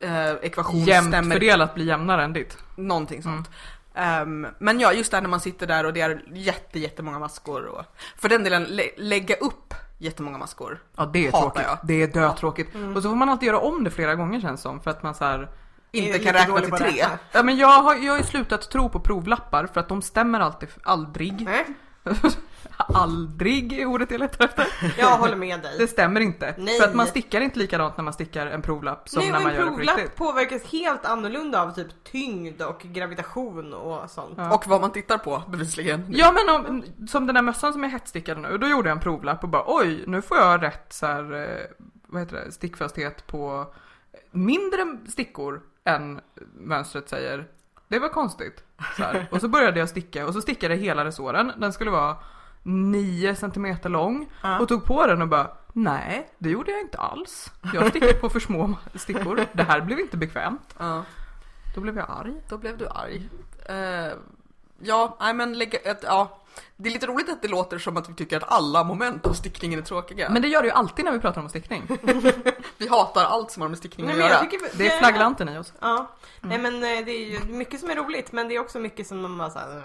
eh, 0.00 0.30
ekvation 0.42 0.80
Jämnt 0.84 1.08
stämmer 1.08 1.34
fördelat 1.34 1.74
blir 1.74 1.84
jämnare 1.86 2.24
än 2.24 2.32
ditt. 2.32 2.56
Någonting 2.76 3.22
sånt. 3.22 3.50
Ehm, 3.94 4.46
men 4.58 4.80
ja, 4.80 4.92
just 4.92 5.10
där 5.10 5.20
när 5.20 5.28
man 5.28 5.40
sitter 5.40 5.66
där 5.66 5.86
och 5.86 5.92
det 5.92 6.00
är 6.00 6.22
jätte, 6.32 6.78
jättemånga 6.78 7.18
maskor 7.18 7.64
och 7.66 7.84
för 8.16 8.28
den 8.28 8.44
delen 8.44 8.64
lä- 8.64 8.90
lägga 8.96 9.34
upp 9.34 9.74
jättemånga 9.98 10.38
maskor. 10.38 10.82
Ja 10.96 11.06
det 11.06 11.26
är 11.26 11.32
Hatar 11.32 11.40
tråkigt. 11.50 11.62
jag. 11.66 11.78
Det 11.82 12.02
är 12.02 12.06
dötråkigt. 12.06 12.74
Och 12.96 13.02
så 13.02 13.08
får 13.08 13.16
man 13.16 13.28
alltid 13.28 13.46
göra 13.46 13.58
om 13.60 13.84
det 13.84 13.90
flera 13.90 14.14
gånger 14.14 14.40
känns 14.40 14.60
som 14.60 14.80
för 14.80 14.90
att 14.90 15.02
man 15.02 15.14
så 15.14 15.24
här. 15.24 15.48
Inte 15.92 16.18
kan 16.18 16.32
räkna 16.32 16.60
till 16.60 16.70
tre. 16.70 17.04
Ja 17.32 17.42
men 17.42 17.56
jag 17.56 17.82
har, 17.82 17.94
jag 17.94 18.12
har 18.12 18.18
ju 18.18 18.24
slutat 18.24 18.70
tro 18.70 18.88
på 18.88 19.00
provlappar 19.00 19.66
för 19.66 19.80
att 19.80 19.88
de 19.88 20.02
stämmer 20.02 20.40
alltid, 20.40 20.68
aldrig. 20.82 21.44
Nej, 21.44 21.64
aldrig 22.76 23.72
är 23.72 23.84
ordet 23.86 24.10
jag 24.10 24.20
letar 24.20 24.44
efter. 24.44 24.66
jag 24.98 25.18
håller 25.18 25.36
med 25.36 25.62
dig. 25.62 25.78
Det 25.78 25.86
stämmer 25.86 26.20
inte. 26.20 26.54
Nej. 26.58 26.78
För 26.80 26.88
att 26.88 26.94
man 26.94 27.06
stickar 27.06 27.40
inte 27.40 27.58
likadant 27.58 27.96
när 27.96 28.04
man 28.04 28.12
stickar 28.12 28.46
en 28.46 28.62
provlapp 28.62 29.08
som 29.08 29.20
Nej, 29.20 29.32
när 29.32 29.40
man 29.40 29.50
en 29.50 29.56
gör 29.56 29.64
det 29.64 29.70
på 29.70 29.76
provlapp 29.76 29.98
riktigt. 29.98 30.16
påverkas 30.16 30.62
helt 30.62 31.06
annorlunda 31.06 31.62
av 31.62 31.70
typ 31.70 32.04
tyngd 32.04 32.62
och 32.62 32.80
gravitation 32.82 33.74
och 33.74 34.10
sånt. 34.10 34.34
Ja. 34.36 34.54
Och 34.54 34.66
vad 34.66 34.80
man 34.80 34.92
tittar 34.92 35.18
på 35.18 35.42
bevisligen. 35.48 36.06
Ja 36.08 36.32
men 36.32 36.54
om, 36.54 36.84
som 37.08 37.26
den 37.26 37.34
där 37.34 37.42
mössan 37.42 37.72
som 37.72 37.82
jag 37.82 37.90
hetsstickade 37.90 38.40
nu, 38.40 38.58
då 38.58 38.68
gjorde 38.68 38.88
jag 38.88 38.96
en 38.96 39.02
provlapp 39.02 39.42
och 39.42 39.48
bara 39.48 39.64
oj, 39.66 40.04
nu 40.06 40.22
får 40.22 40.36
jag 40.36 40.62
rätt 40.62 40.92
så 40.92 41.06
här, 41.06 41.34
eh, 41.34 41.88
vad 42.06 42.22
heter 42.22 42.36
det, 42.36 42.52
stickfasthet 42.52 43.26
på 43.26 43.74
mindre 44.30 44.98
stickor 45.08 45.60
än 45.88 46.20
mönstret 46.54 47.08
säger. 47.08 47.46
Det 47.88 47.98
var 47.98 48.08
konstigt. 48.08 48.64
Så. 48.96 49.04
Och 49.30 49.40
så 49.40 49.48
började 49.48 49.78
jag 49.80 49.88
sticka 49.88 50.26
och 50.26 50.34
så 50.34 50.40
stickade 50.42 50.74
jag 50.74 50.80
hela 50.82 51.04
resåren. 51.04 51.52
Den 51.56 51.72
skulle 51.72 51.90
vara 51.90 52.16
9 52.62 53.34
cm 53.34 53.76
lång 53.84 54.30
Ja. 54.42 54.58
och 54.60 54.68
tog 54.68 54.84
på 54.84 55.06
den 55.06 55.22
och 55.22 55.28
bara 55.28 55.50
nej, 55.72 56.30
det 56.38 56.50
gjorde 56.50 56.70
jag 56.70 56.80
inte 56.80 56.98
alls. 56.98 57.52
Jag 57.74 57.88
stickade 57.88 58.12
på 58.14 58.28
för 58.28 58.40
små 58.40 58.74
stickor. 58.94 59.40
Det 59.52 59.62
här 59.62 59.80
blev 59.80 60.00
inte 60.00 60.16
bekvämt. 60.16 60.74
Ja, 60.78 61.04
Då 61.74 61.80
blev 61.80 61.96
jag 61.96 62.06
arg. 62.10 62.34
då 62.48 62.58
blev 62.58 62.78
du 62.78 62.88
arg. 62.88 63.28
Eh, 63.66 64.12
ja, 64.78 65.16
nej 65.20 65.34
men 65.34 65.58
lägga, 65.58 65.78
ett, 65.78 66.00
ja. 66.02 66.34
Det 66.76 66.88
är 66.88 66.92
lite 66.92 67.06
roligt 67.06 67.28
att 67.28 67.42
det 67.42 67.48
låter 67.48 67.78
som 67.78 67.96
att 67.96 68.08
vi 68.08 68.14
tycker 68.14 68.36
att 68.36 68.52
alla 68.52 68.84
moment 68.84 69.26
av 69.26 69.32
stickningen 69.32 69.78
är 69.78 69.82
tråkiga. 69.84 70.30
Men 70.30 70.42
det 70.42 70.48
gör 70.48 70.62
det 70.62 70.68
ju 70.68 70.74
alltid 70.74 71.04
när 71.04 71.12
vi 71.12 71.18
pratar 71.20 71.40
om 71.40 71.48
stickning. 71.48 71.82
vi 72.78 72.88
hatar 72.88 73.24
allt 73.24 73.50
som 73.50 73.62
har 73.62 73.68
med 73.68 73.78
stickning 73.78 74.06
Nej, 74.06 74.12
att 74.12 74.18
men 74.18 74.28
göra. 74.28 74.40
jag 74.42 74.50
tycker, 74.50 74.78
Det 74.78 74.86
är 74.88 74.98
flagellanten 74.98 75.48
i 75.48 75.58
oss. 75.58 75.72
Ja, 75.80 76.16
nej 76.40 76.58
men 76.58 76.74
eh, 76.74 76.80
det 76.80 77.10
är 77.10 77.30
ju 77.30 77.40
mycket 77.40 77.80
som 77.80 77.90
är 77.90 77.96
roligt 77.96 78.32
men 78.32 78.48
det 78.48 78.56
är 78.56 78.60
också 78.60 78.78
mycket 78.78 79.06
som 79.06 79.22
man 79.22 79.38
bara 79.38 79.50
såhär... 79.50 79.82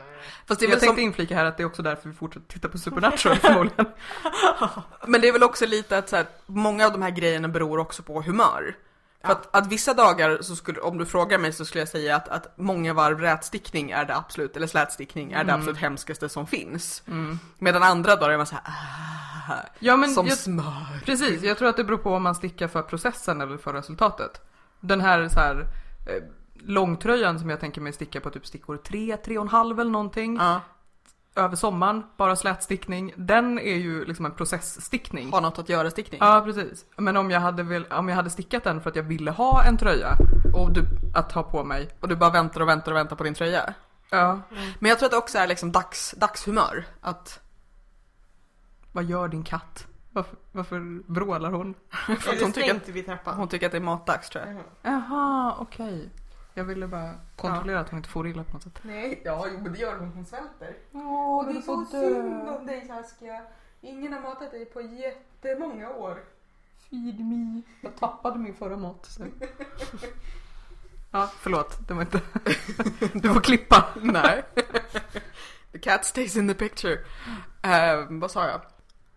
Fast 0.47 0.59
det 0.59 0.65
är 0.65 0.67
Jag 0.67 0.71
väl 0.71 0.79
tänkte 0.79 1.01
som, 1.01 1.05
inflika 1.05 1.35
här 1.35 1.45
att 1.45 1.57
det 1.57 1.63
är 1.63 1.67
också 1.67 1.81
därför 1.81 2.09
vi 2.09 2.15
fortsätter 2.15 2.47
titta 2.47 2.69
på 2.69 2.77
Supernatural 2.77 3.37
förmodligen. 3.41 3.85
men 5.07 5.21
det 5.21 5.27
är 5.27 5.31
väl 5.33 5.43
också 5.43 5.65
lite 5.65 5.97
att 5.97 6.09
så 6.09 6.15
här, 6.15 6.25
många 6.45 6.85
av 6.85 6.91
de 6.91 7.01
här 7.01 7.09
grejerna 7.11 7.47
beror 7.47 7.79
också 7.79 8.03
på 8.03 8.21
humör. 8.21 8.75
För 9.25 9.31
att, 9.31 9.55
att 9.55 9.67
vissa 9.67 9.93
dagar, 9.93 10.37
så 10.41 10.55
skulle, 10.55 10.79
om 10.79 10.97
du 10.97 11.05
frågar 11.05 11.37
mig 11.37 11.53
så 11.53 11.65
skulle 11.65 11.81
jag 11.81 11.89
säga 11.89 12.15
att, 12.15 12.27
att 12.29 12.57
många 12.57 12.93
varv 12.93 13.19
rätstickning 13.19 13.91
är 13.91 14.05
det 14.05 14.15
absolut, 14.15 14.57
eller 14.57 14.67
slätstickning 14.67 15.31
är 15.31 15.43
det 15.43 15.53
absolut 15.53 15.77
hemskaste 15.77 16.29
som 16.29 16.47
finns. 16.47 17.03
Medan 17.59 17.83
andra 17.83 18.15
dagar 18.15 18.29
är 18.29 18.37
man 18.37 18.45
såhär, 18.45 18.63
ah, 18.65 19.55
Ja 19.79 19.95
men 19.95 20.09
som 20.09 20.27
jag, 20.27 20.37
smör. 20.37 21.05
precis, 21.05 21.43
jag 21.43 21.57
tror 21.57 21.69
att 21.69 21.77
det 21.77 21.83
beror 21.83 21.97
på 21.97 22.13
om 22.13 22.23
man 22.23 22.35
stickar 22.35 22.67
för 22.67 22.81
processen 22.81 23.41
eller 23.41 23.57
för 23.57 23.73
resultatet. 23.73 24.41
Den 24.79 25.01
här 25.01 25.27
så 25.27 25.39
här 25.39 25.67
eh, 26.07 26.23
långtröjan 26.59 27.39
som 27.39 27.49
jag 27.49 27.59
tänker 27.59 27.81
mig 27.81 27.93
sticka 27.93 28.21
på 28.21 28.29
typ 28.29 28.45
stickor 28.45 28.77
3, 28.77 29.15
3,5 29.25 29.81
eller 29.81 29.91
någonting. 29.91 30.35
Ja, 30.37 30.61
Över 31.35 31.55
sommaren, 31.55 32.03
bara 32.17 32.35
slätstickning. 32.35 33.13
Den 33.17 33.59
är 33.59 33.75
ju 33.75 34.05
liksom 34.05 34.25
en 34.25 34.31
processstickning. 34.31 35.31
har 35.31 35.41
något 35.41 35.59
att 35.59 35.69
göra 35.69 35.91
stickning. 35.91 36.19
Ja 36.23 36.41
precis. 36.45 36.85
Men 36.97 37.17
om 37.17 37.31
jag, 37.31 37.39
hade 37.39 37.63
väl, 37.63 37.85
om 37.85 38.09
jag 38.09 38.15
hade 38.15 38.29
stickat 38.29 38.63
den 38.63 38.81
för 38.81 38.89
att 38.89 38.95
jag 38.95 39.03
ville 39.03 39.31
ha 39.31 39.63
en 39.63 39.77
tröja 39.77 40.17
Och, 40.53 40.73
du, 40.73 40.85
att 41.15 41.31
ha 41.31 41.43
på 41.43 41.63
mig. 41.63 41.89
och 41.99 42.07
du 42.07 42.15
bara 42.15 42.29
väntar 42.29 42.61
och 42.61 42.67
väntar 42.67 42.91
och 42.91 42.97
väntar 42.97 43.15
på 43.15 43.23
din 43.23 43.33
tröja. 43.33 43.73
Ja. 44.09 44.41
Men 44.79 44.89
jag 44.89 44.99
tror 44.99 45.07
att 45.07 45.11
det 45.11 45.17
också 45.17 45.37
är 45.37 45.47
liksom 45.47 45.71
dags, 45.71 46.15
dagshumör. 46.17 46.85
Att, 47.01 47.39
Vad 48.91 49.03
gör 49.03 49.27
din 49.27 49.43
katt? 49.43 49.87
Varför, 50.11 50.37
varför 50.51 51.13
vrålar 51.13 51.51
hon? 51.51 51.73
för 52.19 52.33
att 52.33 52.41
hon, 52.41 52.51
tycker 52.51 52.75
att, 53.13 53.35
hon 53.35 53.47
tycker 53.47 53.65
att 53.65 53.71
det 53.71 53.77
är 53.77 53.81
matdags 53.81 54.29
tror 54.29 54.45
jag. 54.45 54.63
Jaha, 54.93 55.55
okej. 55.59 56.09
Jag 56.53 56.63
ville 56.63 56.87
bara 56.87 57.13
kontrollera 57.35 57.79
att 57.79 57.89
hon 57.89 57.97
inte 57.97 58.09
får 58.09 58.27
illa 58.27 58.43
på 58.43 58.53
något 58.53 58.63
sätt. 58.63 58.79
Nej, 58.81 59.21
ja 59.25 59.47
jo, 59.51 59.59
men 59.63 59.73
det 59.73 59.79
gör 59.79 59.97
hon, 59.97 60.07
hon 60.07 60.25
svälter. 60.25 60.77
Åh, 60.91 61.45
det 61.47 61.57
är 61.57 61.61
så 61.61 61.85
synd 61.85 62.49
om 62.49 62.65
dig 62.65 62.87
Saskia. 62.87 63.41
Ingen 63.81 64.13
har 64.13 64.21
matat 64.21 64.51
dig 64.51 64.65
på 64.65 64.81
jättemånga 64.81 65.89
år. 65.89 66.23
Feed 66.89 67.19
me. 67.19 67.61
Jag 67.81 67.95
tappade 67.95 68.39
min 68.39 68.53
förra 68.53 68.77
mat. 68.77 69.05
Så. 69.05 69.25
Ja, 71.11 71.29
förlåt. 71.39 71.87
Det 71.87 71.93
var 71.93 72.01
inte... 72.01 72.21
Du 73.13 73.33
får 73.33 73.41
klippa. 73.41 73.85
Nej. 74.01 74.43
The 75.71 75.79
cat 75.79 76.05
stays 76.05 76.37
in 76.37 76.47
the 76.47 76.53
picture. 76.53 76.93
Eh, 77.61 78.05
vad 78.09 78.31
sa 78.31 78.47
jag? 78.47 78.61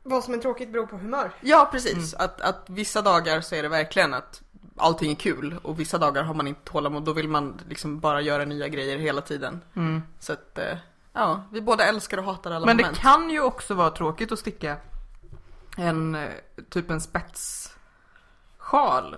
Vad 0.02 0.24
som 0.24 0.34
är 0.34 0.38
tråkigt 0.38 0.72
beror 0.72 0.86
på 0.86 0.96
humör. 0.96 1.30
Ja, 1.40 1.68
precis. 1.72 2.14
Att, 2.14 2.40
att 2.40 2.70
vissa 2.70 3.02
dagar 3.02 3.40
så 3.40 3.54
är 3.54 3.62
det 3.62 3.68
verkligen 3.68 4.14
att 4.14 4.42
allting 4.76 5.10
är 5.10 5.14
kul 5.14 5.56
och 5.62 5.80
vissa 5.80 5.98
dagar 5.98 6.22
har 6.22 6.34
man 6.34 6.46
inte 6.48 6.60
tålamod. 6.64 7.02
Då 7.04 7.12
vill 7.12 7.28
man 7.28 7.60
liksom 7.68 8.00
bara 8.00 8.20
göra 8.20 8.44
nya 8.44 8.68
grejer 8.68 8.98
hela 8.98 9.20
tiden. 9.20 9.60
Mm. 9.76 10.02
Så 10.18 10.32
att, 10.32 10.58
eh, 10.58 10.76
ja, 11.12 11.42
vi 11.52 11.60
båda 11.60 11.84
älskar 11.84 12.18
och 12.18 12.24
hatar 12.24 12.50
alla 12.50 12.66
Men 12.66 12.76
det 12.76 12.82
moment. 12.82 12.98
kan 12.98 13.30
ju 13.30 13.40
också 13.40 13.74
vara 13.74 13.90
tråkigt 13.90 14.32
att 14.32 14.38
sticka 14.38 14.76
en 15.76 16.14
eh, 16.14 16.28
typ 16.70 16.90
en 16.90 17.00
spetssjal. 17.00 17.76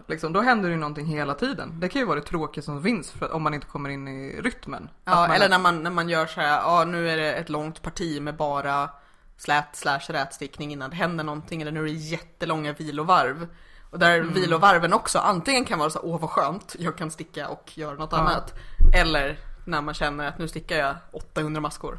Liksom. 0.06 0.32
Då 0.32 0.40
händer 0.40 0.68
det 0.68 0.72
ju 0.72 0.78
någonting 0.80 1.06
hela 1.06 1.34
tiden. 1.34 1.80
Det 1.80 1.88
kan 1.88 2.00
ju 2.00 2.06
vara 2.06 2.20
det 2.20 2.26
tråkiga 2.26 2.62
som 2.64 2.82
finns 2.82 3.10
för 3.10 3.26
att, 3.26 3.32
om 3.32 3.42
man 3.42 3.54
inte 3.54 3.66
kommer 3.66 3.90
in 3.90 4.08
i 4.08 4.40
rytmen. 4.40 4.88
Ja, 5.04 5.34
eller 5.34 5.46
är- 5.46 5.50
när 5.50 5.58
man, 5.58 5.82
när 5.82 5.90
man 5.90 6.08
gör 6.08 6.26
så 6.26 6.40
här, 6.40 6.48
ja 6.60 6.84
nu 6.84 7.10
är 7.10 7.16
det 7.16 7.34
ett 7.34 7.48
långt 7.48 7.82
parti 7.82 8.22
med 8.22 8.36
bara 8.36 8.90
slät 9.36 9.76
slash 9.76 10.00
rätstickning 10.08 10.72
innan 10.72 10.90
det 10.90 10.96
händer 10.96 11.24
någonting 11.24 11.62
eller 11.62 11.72
nu 11.72 11.80
är 11.80 11.84
det 11.84 11.90
jättelånga 11.90 12.72
vilovarv. 12.72 13.46
Och 13.90 13.98
där 13.98 14.18
Mm. 14.20 14.34
vilovarven 14.34 14.92
också 14.92 15.18
antingen 15.18 15.64
kan 15.64 15.78
vara 15.78 15.90
så 15.90 16.00
åh 16.02 16.20
vad 16.20 16.30
skönt, 16.30 16.76
jag 16.78 16.96
kan 16.96 17.10
sticka 17.10 17.48
och 17.48 17.78
göra 17.78 17.94
något 17.94 18.12
Ja. 18.12 18.18
annat. 18.18 18.54
Eller 18.94 19.38
när 19.64 19.80
man 19.82 19.94
känner 19.94 20.28
att 20.28 20.38
nu 20.38 20.48
stickar 20.48 20.76
jag 20.76 20.96
800 21.12 21.60
maskor. 21.60 21.98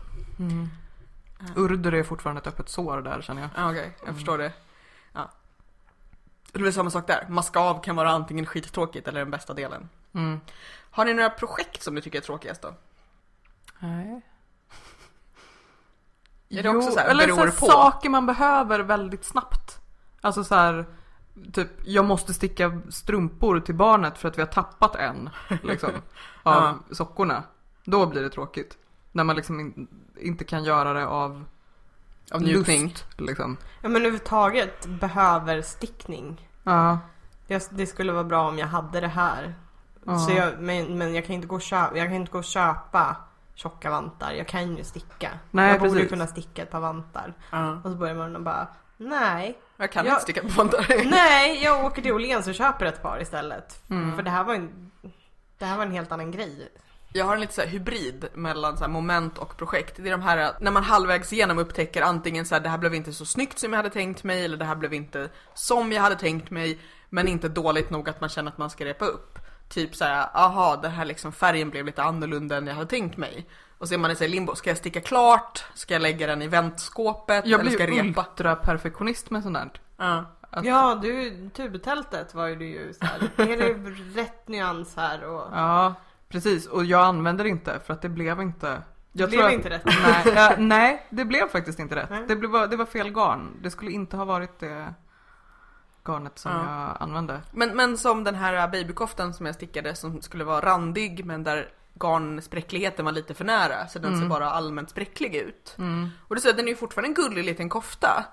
Urdur 1.55 1.93
är 1.93 2.03
fortfarande 2.03 2.41
ett 2.41 2.47
öppet 2.47 2.69
sår 2.69 3.01
där 3.01 3.21
känner 3.21 3.41
jag. 3.41 3.49
Ja, 3.55 3.69
Okej, 3.71 3.97
jag 4.05 4.15
förstår 4.15 4.37
det. 4.37 4.53
Ja. 5.13 5.29
Det 6.51 6.67
är 6.67 6.71
samma 6.71 6.89
sak 6.89 7.07
där. 7.07 7.25
Maska 7.29 7.59
av 7.59 7.83
kan 7.83 7.95
vara 7.95 8.09
antingen 8.11 8.45
skittråkigt 8.45 9.07
eller 9.07 9.19
den 9.19 9.31
bästa 9.31 9.53
delen. 9.53 9.89
Mm. 10.13 10.39
Har 10.91 11.05
ni 11.05 11.13
några 11.13 11.29
projekt 11.29 11.83
som 11.83 11.95
ni 11.95 12.01
tycker 12.01 12.17
är 12.17 12.23
tråkigast 12.23 12.61
då? 12.61 12.73
Nej. 13.79 14.21
Är 16.49 16.63
det 16.63 16.69
också 16.69 16.91
så 16.91 16.99
här, 16.99 17.09
eller 17.09 17.27
så 17.27 17.35
här 17.35 17.51
saker 17.51 18.09
man 18.09 18.25
behöver 18.25 18.79
väldigt 18.79 19.25
snabbt. 19.25 19.79
Alltså 20.21 20.43
så 20.43 20.55
här, 20.55 20.85
typ 21.53 21.67
jag 21.85 22.05
måste 22.05 22.33
sticka 22.33 22.81
strumpor 22.89 23.59
till 23.59 23.75
barnet 23.75 24.17
för 24.17 24.27
att 24.27 24.37
vi 24.37 24.41
har 24.41 24.47
tappat 24.47 24.95
en. 24.95 25.29
Liksom, 25.63 25.89
av 26.43 26.83
sockorna. 26.91 27.43
Då 27.85 28.05
blir 28.05 28.21
det 28.21 28.29
tråkigt. 28.29 28.77
När 29.11 29.23
man 29.23 29.35
liksom 29.35 29.59
in, 29.59 29.87
inte 30.19 30.43
kan 30.43 30.63
göra 30.63 30.93
det 30.93 31.07
av, 31.07 31.45
Av 32.31 32.41
njutning? 32.41 32.83
lust. 32.83 33.05
Liksom. 33.17 33.57
Ja 33.81 33.89
men 33.89 33.95
överhuvudtaget 33.95 34.85
behöver 34.85 35.61
stickning. 35.61 36.49
Ja. 36.63 36.99
Det, 37.47 37.69
det 37.71 37.85
skulle 37.85 38.11
vara 38.11 38.23
bra 38.23 38.47
om 38.47 38.57
jag 38.57 38.67
hade 38.67 38.99
det 38.99 39.07
här. 39.07 39.55
Ja. 40.05 40.19
Så 40.19 40.31
jag, 40.31 40.59
men, 40.59 40.97
men 40.97 41.15
jag 41.15 41.25
kan 41.25 41.35
inte 41.35 41.47
gå 41.47 41.55
och 41.55 41.61
köpa, 41.61 41.97
jag 41.97 42.07
kan 42.07 42.15
inte 42.15 42.31
gå 42.31 42.37
och 42.37 42.43
köpa 42.43 43.15
tjocka 43.55 43.89
vantar. 43.89 44.31
Jag 44.31 44.47
kan 44.47 44.77
ju 44.77 44.83
sticka. 44.83 45.29
Nej, 45.51 45.71
jag 45.71 45.79
borde 45.79 45.91
precis. 45.91 46.09
kunna 46.09 46.27
sticka 46.27 46.61
ett 46.63 46.71
par 46.71 46.79
vantar. 46.79 47.33
Ja. 47.51 47.81
Och 47.83 47.91
så 47.91 47.97
börjar 47.97 48.15
man 48.15 48.35
och 48.35 48.41
bara, 48.41 48.67
nej. 48.97 49.59
Jag 49.81 49.91
kan 49.91 50.05
Ja. 50.05 50.11
inte 50.11 50.23
sticka 50.23 50.41
på 50.41 50.47
vantar. 50.47 51.05
Nej, 51.09 51.63
jag 51.63 51.85
åker 51.85 52.01
till 52.01 52.11
Åhléns 52.13 52.47
och 52.47 52.55
köper 52.55 52.85
ett 52.85 53.01
par 53.01 53.21
istället. 53.21 53.81
Mm. 53.89 54.15
För 54.15 54.23
det 54.23 54.29
här 54.29 54.43
var 54.43 54.53
en, 54.55 54.91
det 55.57 55.65
här 55.65 55.77
var 55.77 55.85
en 55.85 55.91
helt 55.91 56.11
annan 56.11 56.31
grej. 56.31 56.69
Jag 57.13 57.25
har 57.25 57.33
en 57.33 57.39
lite 57.41 57.53
så 57.53 57.61
hybrid 57.61 58.27
mellan 58.33 58.77
så 58.77 58.87
moment 58.87 59.37
och 59.37 59.57
projekt. 59.57 59.93
Det 59.97 60.07
är 60.07 60.11
de 60.11 60.21
här 60.21 60.51
när 60.59 60.71
man 60.71 60.83
halvvägs 60.83 61.33
igenom 61.33 61.57
upptäcker 61.59 62.01
antingen 62.01 62.45
så 62.45 62.55
här 62.55 62.61
det 62.61 62.69
här 62.69 62.77
blev 62.77 62.95
inte 62.95 63.13
så 63.13 63.25
snyggt 63.25 63.59
som 63.59 63.73
jag 63.73 63.77
hade 63.77 63.89
tänkt 63.89 64.23
mig 64.23 64.45
eller 64.45 64.57
det 64.57 64.65
här 64.65 64.75
blev 64.75 64.93
inte 64.93 65.29
som 65.53 65.91
jag 65.91 66.01
hade 66.01 66.15
tänkt 66.15 66.51
mig 66.51 66.79
men 67.09 67.27
inte 67.27 67.49
dåligt 67.49 67.89
nog 67.89 68.09
att 68.09 68.21
man 68.21 68.29
känner 68.29 68.51
att 68.51 68.57
man 68.57 68.69
ska 68.69 68.85
repa 68.85 69.05
upp. 69.05 69.39
Typ 69.69 69.95
så 69.95 70.05
här, 70.05 70.27
aha, 70.33 70.75
den 70.75 70.91
här 70.91 71.05
liksom 71.05 71.31
färgen 71.31 71.69
blev 71.69 71.85
lite 71.85 72.03
annorlunda 72.03 72.57
än 72.57 72.67
jag 72.67 72.73
hade 72.75 72.89
tänkt 72.89 73.17
mig. 73.17 73.47
Och 73.79 73.87
så 73.87 73.93
är 73.93 73.97
man 73.97 74.11
i 74.11 74.15
här 74.23 74.27
limbo, 74.31 74.55
ska 74.55 74.69
jag 74.69 74.77
sticka 74.77 75.01
klart? 75.01 75.65
Ska 75.73 75.93
jag 75.93 76.01
lägga 76.01 76.27
den 76.27 76.41
i 76.41 76.47
väntskåpet? 76.47 77.45
Jag 77.47 77.59
eller 77.59 77.71
ska 77.71 77.83
jag 77.83 78.05
repa? 78.07 78.25
ultraperfektionist 78.29 79.29
med 79.29 79.43
sånt 79.43 79.55
där. 79.57 79.71
Ja. 79.97 80.25
Att- 80.51 80.65
Ja, 80.65 80.99
du, 81.01 81.49
tubtältet 81.49 82.33
var 82.33 82.47
ju 82.47 82.55
du 82.55 82.65
ju 82.65 82.93
så 82.93 83.05
här. 83.05 83.29
Är 83.51 83.57
det 83.57 83.73
rätt 84.21 84.47
nyans 84.47 84.95
här 84.95 85.23
och... 85.23 85.47
Ja, 85.53 85.93
precis. 86.29 86.67
Och 86.67 86.85
jag 86.85 87.01
använder 87.05 87.43
det 87.43 87.49
inte 87.49 87.79
för 87.85 87.93
att 87.93 88.01
det 88.01 88.09
blev 88.09 88.41
inte 88.41 88.81
Det 89.11 89.27
blev 89.27 89.29
tror 89.29 89.45
att- 89.45 89.53
inte 89.53 89.69
rätt. 89.69 89.85
Nej, 89.85 90.23
ja, 90.35 90.55
nej, 90.57 91.05
det 91.09 91.25
blev 91.25 91.47
faktiskt 91.49 91.79
inte 91.79 91.95
rätt. 91.95 92.09
Nej. 92.09 92.23
Det, 92.27 92.35
blev, 92.35 92.69
det 92.69 92.75
var 92.77 92.85
fel 92.85 93.09
garn. 93.11 93.57
Det 93.61 93.71
skulle 93.71 93.91
inte 93.91 94.17
ha 94.17 94.25
varit 94.25 94.59
det 94.59 94.93
garnet 96.07 96.39
som 96.39 96.51
Ja. 96.51 96.57
jag 96.97 96.97
använde. 97.07 97.41
Men, 97.51 97.75
men 97.75 97.97
som 97.97 98.23
den 98.23 98.35
här 98.35 98.67
babykoftan 98.67 99.33
som 99.33 99.45
jag 99.45 99.55
stickade 99.55 99.95
som 99.95 100.21
skulle 100.21 100.43
vara 100.43 100.65
randig 100.65 101.25
men 101.25 101.43
där 101.43 101.69
garnspräckligheten 101.99 103.05
var 103.05 103.11
lite 103.11 103.33
för 103.33 103.45
nära 103.45 103.87
så 103.87 103.99
den 103.99 104.11
ser 104.11 104.17
Mm. 104.17 104.29
bara 104.29 104.51
allmänt 104.51 104.89
spräcklig 104.89 105.35
ut. 105.35 105.75
Mm. 105.77 106.09
Och 106.27 106.35
det 106.35 106.41
så, 106.41 106.51
den 106.51 106.65
är 106.65 106.69
ju 106.69 106.75
fortfarande 106.75 107.09
en 107.09 107.13
gullig 107.13 107.43
liten 107.45 107.69
kofta. 107.69 108.25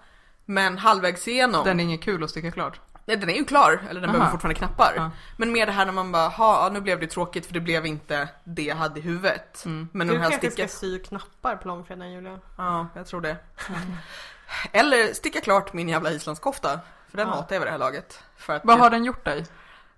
Men 0.44 0.78
halvvägs 0.78 1.28
igenom, 1.28 1.64
den, 1.64 1.76
Den 1.76 1.80
är 1.80 1.84
inget 1.84 2.02
kul 2.02 2.24
att 2.24 2.30
sticka 2.30 2.50
klart. 2.50 2.80
nej, 3.04 3.16
den 3.16 3.30
är 3.30 3.34
ju 3.34 3.44
klar, 3.44 3.82
eller 3.90 4.00
den 4.00 4.10
Aha. 4.10 4.12
behöver 4.12 4.30
fortfarande 4.30 4.54
knappar. 4.58 4.92
Ja. 4.96 5.10
Men 5.36 5.52
mer 5.52 5.66
det 5.66 5.72
här 5.72 5.86
när 5.86 5.92
man 5.92 6.12
bara, 6.12 6.28
ha, 6.28 6.68
nu 6.72 6.80
blev 6.80 7.00
det 7.00 7.06
tråkigt 7.06 7.46
för 7.46 7.52
det 7.54 7.60
blev 7.60 7.86
inte 7.86 8.28
det 8.44 8.62
jag 8.62 8.76
hade 8.76 9.00
i 9.00 9.02
huvudet. 9.02 9.64
Mm. 9.64 9.88
Men 9.92 10.06
Du 10.06 10.12
den 10.12 10.22
här 10.22 10.30
kanske 10.30 10.50
sticka, 10.50 10.68
ska 10.68 10.78
sy 10.78 10.98
knappar 10.98 11.56
på 11.56 11.68
långfredagen 11.68 12.12
Julia? 12.12 12.38
ja 12.56 12.86
jag 12.94 13.06
tror 13.06 13.20
det. 13.20 13.36
Eller 14.72 15.12
sticka 15.14 15.40
klart 15.40 15.72
min 15.72 15.88
jävla 15.88 16.10
islandskofta. 16.10 16.80
För 17.10 17.16
den 17.16 17.28
Ja. 17.28 17.34
hatar 17.34 17.54
jag 17.54 17.60
vid 17.60 17.66
det 17.66 17.70
här 17.72 17.78
laget. 17.78 18.22
För 18.36 18.52
att 18.56 18.64
Vad 18.64 18.78
har 18.78 18.90
den 18.90 19.04
gjort 19.04 19.24
dig? 19.24 19.46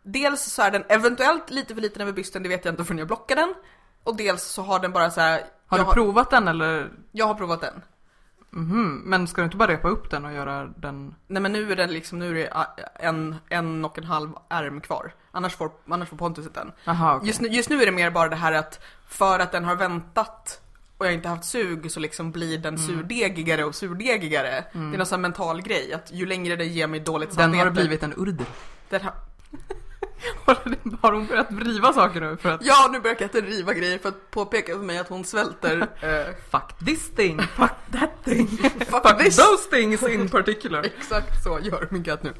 Dels 0.02 0.42
så 0.42 0.62
är 0.62 0.70
den 0.70 0.84
eventuellt 0.88 1.50
lite 1.50 1.74
för 1.74 1.82
liten 1.82 2.02
över 2.02 2.12
bysten, 2.12 2.42
det 2.42 2.48
vet 2.48 2.64
jag 2.64 2.72
inte 2.72 2.84
förrän 2.84 2.98
jag 2.98 3.06
blockar 3.06 3.36
den. 3.36 3.54
Och 4.04 4.16
dels 4.16 4.42
så 4.42 4.62
har 4.62 4.78
den 4.80 4.92
bara 4.92 5.10
så 5.10 5.20
här. 5.20 5.42
Har 5.66 5.78
du 5.78 5.84
provat 5.84 6.30
den 6.30 6.48
eller? 6.48 6.90
jag 7.12 7.26
har 7.26 7.34
provat 7.34 7.60
den. 7.60 7.82
Mhm, 8.50 9.02
Men 9.04 9.26
ska 9.28 9.40
du 9.40 9.44
inte 9.44 9.56
bara 9.56 9.72
repa 9.72 9.88
upp 9.88 10.10
den 10.10 10.24
och 10.24 10.32
göra 10.32 10.64
den? 10.76 11.14
Nej 11.26 11.42
men 11.42 11.52
nu 11.52 11.72
är 11.72 11.76
den 11.76 11.92
liksom, 11.92 12.18
nu 12.18 12.30
är 12.30 12.34
det 12.34 12.48
ah, 12.52 12.66
en, 12.94 13.36
en 13.48 13.84
och 13.84 13.98
en 13.98 14.04
halv 14.04 14.30
ärm 14.48 14.80
kvar. 14.80 15.14
Annars 15.32 15.56
får, 15.56 15.70
annars 15.88 16.08
får 16.08 16.16
Pontus 16.16 16.46
den. 16.54 16.72
Jaha, 16.84 17.16
okej. 17.16 17.26
Just, 17.28 17.40
nu, 17.40 17.48
just 17.48 17.70
nu 17.70 17.82
är 17.82 17.86
det 17.86 17.92
mer 17.92 18.10
bara 18.10 18.28
det 18.28 18.36
här 18.36 18.52
att 18.52 18.80
för 19.08 19.38
att 19.38 19.52
den 19.52 19.64
har 19.64 19.76
väntat 19.76 20.60
och 20.98 21.06
jag 21.06 21.14
inte 21.14 21.28
haft 21.28 21.44
sug 21.44 21.90
så 21.90 22.00
liksom 22.00 22.32
blir 22.32 22.58
den 22.58 22.78
surdegigare 22.78 23.64
och 23.64 23.74
surdegigare. 23.74 24.64
Det 24.72 24.78
är 24.78 24.96
någon 24.98 25.06
sån 25.06 25.20
mental 25.20 25.62
grej 25.62 25.92
att 25.92 26.12
ju 26.12 26.26
längre 26.26 26.56
det 26.56 26.64
ger 26.64 26.86
mig 26.86 27.00
dåligt 27.00 27.36
Den 27.36 27.54
har 27.54 27.64
samvete- 27.66 27.70
blivit 27.70 28.02
en 28.02 28.14
urd. 28.16 28.42
Den 28.88 29.00
har, 29.02 29.12
Har 31.00 31.12
hon 31.12 31.26
börjat 31.26 31.52
vriva 31.52 31.92
saker 31.92 32.20
nu 32.20 32.36
för 32.36 32.48
att 32.48 32.64
ja 32.64 32.88
nu 32.92 33.00
börjar 33.00 33.16
katten 33.16 33.46
riva 33.46 33.74
grejer 33.74 33.98
för 33.98 34.08
att 34.08 34.30
påpeka 34.30 34.72
för 34.72 34.82
mig 34.82 34.98
att 34.98 35.08
hon 35.08 35.24
svälter. 35.24 35.80
eh, 36.00 36.34
Fuck 36.50 36.78
this 36.86 37.10
thing, 37.10 37.38
fuck 37.56 37.74
that 37.92 38.24
thing, 38.24 38.46
fuck 38.46 39.08
fuck 39.08 39.18
this! 39.18 39.36
those 39.36 39.70
things 39.70 40.02
in 40.02 40.28
particular. 40.28 40.82
Exakt 40.82 41.42
så 41.42 41.58
gör 41.62 41.88
min 41.90 42.04
katt 42.04 42.22
nu. 42.22 42.32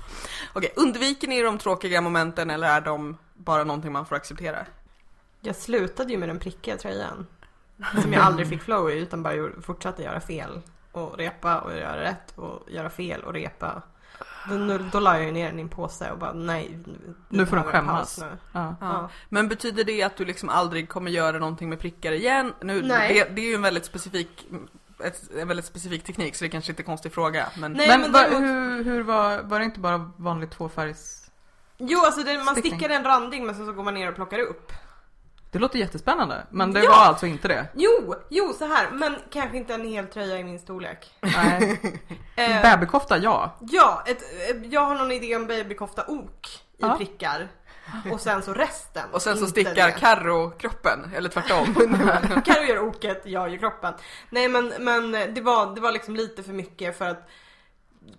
Okej, 0.53 0.73
undviker 0.77 1.29
ni 1.29 1.43
de 1.43 1.59
tråkiga 1.59 2.01
momenten 2.01 2.51
eller 2.51 2.69
är 2.69 2.81
de 2.81 3.17
bara 3.35 3.65
någonting 3.65 3.93
man 3.93 4.07
får 4.07 4.17
acceptera? 4.17 4.67
Jag 5.41 5.57
slutade 5.57 6.13
ju 6.13 6.19
med 6.19 6.29
den 6.29 6.39
prickiga 6.39 6.77
tröjan. 6.77 7.27
Som 8.03 8.13
jag 8.13 8.23
aldrig 8.23 8.49
fick 8.49 8.63
flow 8.63 8.91
i 8.91 8.99
utan 8.99 9.23
bara 9.23 9.63
fortsatte 9.63 10.03
göra 10.03 10.21
fel. 10.21 10.61
Och 10.93 11.17
repa 11.19 11.61
och 11.61 11.77
göra 11.77 12.01
rätt 12.01 12.33
och 12.39 12.71
göra 12.71 12.91
fel 12.91 13.25
och 13.25 13.33
repa. 13.33 13.83
Då, 14.49 14.55
nu- 14.55 14.85
då 14.93 15.01
la 15.01 15.21
jag 15.23 15.33
ner 15.33 15.47
den 15.49 15.59
i 15.59 15.63
en 15.63 15.69
påse 15.69 16.11
och 16.11 16.19
bara 16.19 16.33
nej. 16.33 16.79
Nu 17.29 17.47
får 17.47 17.57
de 17.57 17.63
behöver 17.63 17.79
en 17.79 17.87
paus 17.87 18.17
skämmas. 18.19 18.19
Nu. 18.21 18.39
Ja. 18.53 18.77
Ja. 18.81 19.11
Men 19.29 19.49
betyder 19.49 19.85
det 19.85 20.03
att 20.03 20.17
du 20.17 20.25
liksom 20.25 20.49
aldrig 20.49 20.89
kommer 20.89 21.11
göra 21.11 21.39
någonting 21.39 21.69
med 21.69 21.79
prickar 21.81 22.13
igen? 22.13 22.53
Nu, 22.61 22.83
Nej. 22.83 23.15
Det, 23.15 23.35
det 23.35 23.41
är 23.43 23.49
ju 23.49 23.55
en 23.55 23.63
väldigt 23.63 23.85
specifik 23.85 24.47
ett, 25.05 25.31
en 25.37 25.49
väldigt 25.49 25.67
specifik 25.67 26.05
teknik 26.05 26.35
så 26.37 26.45
det 26.45 26.49
kanske 26.51 26.73
inte 26.73 26.81
är 26.81 26.85
en 26.85 26.87
konstig 26.87 27.13
fråga. 27.13 27.47
Men 27.59 27.73
Nej, 27.73 27.89
men 27.89 28.01
men 28.01 28.13
va, 28.13 28.19
däremot- 28.23 28.41
hur, 28.43 28.85
hur 28.85 29.03
var, 29.03 29.43
var 29.43 29.59
det 29.59 29.65
inte 29.65 29.81
bara 29.81 30.11
vanlig 30.17 30.51
tvåfärgs... 30.51 31.31
Jo 31.79 31.99
alltså 32.05 32.23
det, 32.23 32.45
man 32.45 32.57
stickar 32.57 32.89
en 32.91 33.05
randing 33.05 33.47
men 33.47 33.55
så, 33.55 33.65
så 33.67 33.73
går 33.73 33.85
man 33.85 33.95
ner 33.95 34.09
och 34.09 34.15
plockar 34.15 34.39
upp. 34.39 34.73
Det 35.51 35.59
låter 35.59 35.79
jättespännande, 35.79 36.47
men 36.51 36.73
det 36.73 36.83
Ja. 36.85 36.91
var 36.91 36.97
alltså 36.97 37.27
inte 37.27 37.49
det? 37.49 37.67
Jo, 37.75 38.15
jo 38.31 38.53
så 38.59 38.65
här 38.67 38.91
men 38.91 39.17
kanske 39.31 39.57
inte 39.57 39.75
en 39.75 39.85
hel 39.89 40.07
tröja 40.07 40.39
i 40.39 40.45
min 40.45 40.59
storlek. 40.59 41.15
Nej. 41.21 41.81
Eh, 42.37 42.63
Babykofta, 42.63 43.19
ja. 43.19 43.57
Ja, 43.61 44.03
ett, 44.07 44.23
eh, 44.23 44.57
jag 44.71 44.81
har 44.81 44.95
någon 44.95 45.13
idé 45.13 45.37
om 45.37 45.47
babykofta 45.47 46.05
ok 46.09 46.47
i 46.47 46.59
Ja. 46.77 46.97
prickar. 46.97 47.49
Och 48.13 48.21
sen 48.21 48.43
så 48.43 48.53
resten. 48.55 49.03
och 49.13 49.23
sen 49.23 49.37
så 49.37 49.47
stickar. 49.47 49.91
Carro 49.91 50.51
kroppen, 50.51 51.11
eller 51.17 51.29
tvärtom. 51.29 51.75
Carro 52.45 52.63
gör 52.69 52.79
oket, 52.79 53.23
jag 53.25 53.49
gör 53.51 53.57
kroppen. 53.59 53.95
Nej 54.31 54.49
men, 54.49 54.73
men 54.79 55.11
det, 55.35 55.41
var, 55.41 55.75
det 55.75 55.81
var 55.81 55.93
liksom 55.93 56.17
lite 56.17 56.43
för 56.43 56.53
mycket 56.53 56.99
för 56.99 57.05
att 57.05 57.29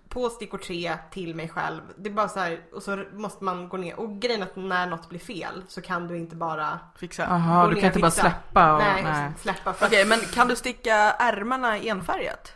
på 0.08 0.30
stickor 0.30 0.58
3 0.58 0.98
till 1.10 1.34
mig 1.34 1.48
själv. 1.48 1.82
Det 1.96 2.10
är 2.10 2.14
bara 2.14 2.28
så 2.28 2.40
här, 2.40 2.60
och 2.72 2.82
så 2.82 3.04
måste 3.12 3.44
man 3.44 3.68
gå 3.68 3.76
ner. 3.76 4.00
Och 4.00 4.20
grejen 4.20 4.42
är 4.42 4.46
att 4.46 4.56
när 4.56 4.86
något 4.86 5.08
blir 5.08 5.18
fel 5.18 5.62
så 5.68 5.80
kan 5.80 6.08
du 6.08 6.18
inte 6.18 6.36
bara 6.36 6.78
Fixa. 6.96 7.22
Jaha, 7.22 7.64
gå 7.64 7.70
du 7.70 7.76
kan 7.76 7.84
inte 7.86 7.98
bara 7.98 8.10
släppa 8.10 8.72
och... 8.72 8.78
nej, 8.78 9.02
nej. 9.02 9.32
släppa. 9.38 9.74
Okej, 9.82 10.04
men 10.04 10.18
kan 10.18 10.48
du 10.48 10.56
sticka 10.56 10.94
ärmarna 10.94 11.78
enfärgat? 11.78 12.54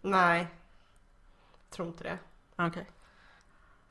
Nej. 0.00 0.46
Tror 1.70 1.88
inte 1.88 2.04
det. 2.04 2.18
Okej. 2.56 2.86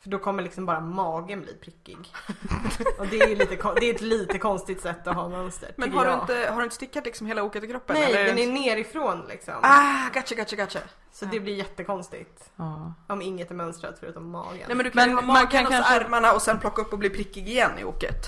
För 0.04 0.10
då 0.10 0.20
kommer 0.20 0.44
liksom 0.44 0.66
bara 0.66 0.80
magen 0.80 1.42
bli 1.42 1.54
prickig. 1.54 1.98
Och 3.00 3.08
det 3.08 3.20
är 3.20 3.28
ju 3.28 3.36
lite, 3.36 3.56
det 3.80 3.90
är 3.90 3.96
ett 3.96 4.02
lite 4.02 4.38
konstigt 4.38 4.82
sätt 4.82 5.08
att 5.08 5.16
ha 5.16 5.30
mönster. 5.30 5.72
Men 5.76 5.92
har 5.92 6.06
du, 6.06 6.14
inte, 6.14 6.50
har 6.52 6.58
du 6.58 6.64
inte 6.64 6.76
stickat 6.76 7.06
liksom 7.06 7.28
hela 7.28 7.44
oket 7.44 7.64
i 7.64 7.68
kroppen? 7.68 7.96
Nej, 8.00 8.14
eller? 8.14 8.26
den 8.26 8.38
är 8.38 8.52
nerifrån 8.52 9.26
liksom. 9.30 9.54
Ah, 9.64 10.10
gotcha, 10.14 10.36
gotcha, 10.36 10.56
gotcha. 10.56 10.80
Så 11.12 11.26
det 11.26 11.40
blir 11.40 11.56
jättekonstigt. 11.56 12.50
Ja. 12.56 12.94
Om 13.08 13.22
inget 13.22 13.52
är 13.52 13.56
mönstrat 13.56 13.98
förutom 14.00 14.30
magen. 14.32 14.64
Nej 14.68 14.76
men 14.76 14.84
du 14.86 14.92
kan 14.92 15.08
Men 15.08 15.16
ha 15.16 15.22
man 15.22 15.34
magen 15.34 15.48
kan 15.50 15.66
och 15.66 15.72
kanske- 15.72 15.96
ärmarna 15.96 16.34
och 16.34 16.42
sen 16.42 16.60
plocka 16.60 16.82
upp 16.82 16.94
och 16.94 17.00
bli 17.00 17.10
prickig 17.10 17.48
igen 17.50 17.72
i 17.80 17.84
oket. 17.84 18.28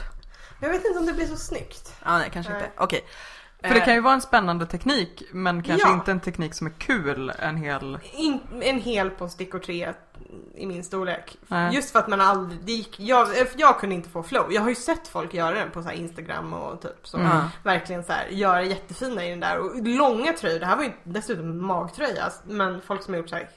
Jag 0.60 0.70
vet 0.70 0.86
inte 0.86 1.00
om 1.00 1.06
det 1.06 1.14
blir 1.14 1.26
så 1.28 1.36
snyggt. 1.38 1.96
Ah, 2.04 2.18
nej, 2.18 2.30
kanske 2.34 2.54
Nej. 2.54 2.62
inte. 2.62 2.84
Okej. 2.84 3.06
För 3.62 3.70
det 3.70 3.80
Eh, 3.80 3.86
kan 3.86 3.94
ju 3.94 4.00
vara 4.02 4.14
en 4.14 4.22
spännande 4.22 4.66
teknik, 4.66 5.24
men 5.32 5.64
kanske 5.64 5.88
Ja. 5.88 5.94
inte 5.94 6.12
en 6.12 6.20
teknik 6.20 6.54
som 6.54 6.68
är 6.68 6.72
kul 6.72 7.30
en 7.40 7.58
hel... 7.58 8.00
In, 8.14 8.40
en 8.62 8.80
hel 8.82 9.10
på 9.10 9.30
stickor 9.30 9.60
3 9.60 9.94
i 10.56 10.66
min 10.66 10.84
storlek. 10.84 11.38
Nej. 11.48 11.76
Just 11.76 11.92
för 11.92 12.00
att 12.00 12.08
man 12.08 12.22
aldrig, 12.22 12.60
det 12.64 12.72
gick, 12.72 13.00
jag, 13.00 13.28
jag 13.58 13.80
kunde 13.80 13.96
inte 13.96 14.10
få 14.10 14.24
flow. 14.24 14.54
Jag 14.54 14.62
har 14.62 14.70
ju 14.70 14.76
sett 14.76 15.08
folk 15.08 15.34
göra 15.34 15.56
den 15.56 15.72
på 15.72 15.84
så 15.84 15.92
Instagram 15.92 16.54
och 16.54 16.82
typ 16.82 17.08
så. 17.08 17.18
Mm. 17.18 17.38
Verkligen 17.64 18.04
så 18.04 18.12
här, 18.14 18.28
göra 18.28 18.64
jättefina 18.64 19.26
i 19.26 19.30
den 19.30 19.40
där. 19.40 19.58
Och 19.60 19.88
långa 19.88 20.34
tröjor, 20.34 20.60
det 20.60 20.66
här 20.66 20.76
var 20.78 20.84
ju 20.84 20.92
dessutom 21.04 21.66
magtröja. 21.66 22.32
Men 22.48 22.82
folk 22.82 23.04
som 23.04 23.14
har 23.14 23.20
gjort 23.22 23.30
så 23.30 23.36
här 23.36 23.50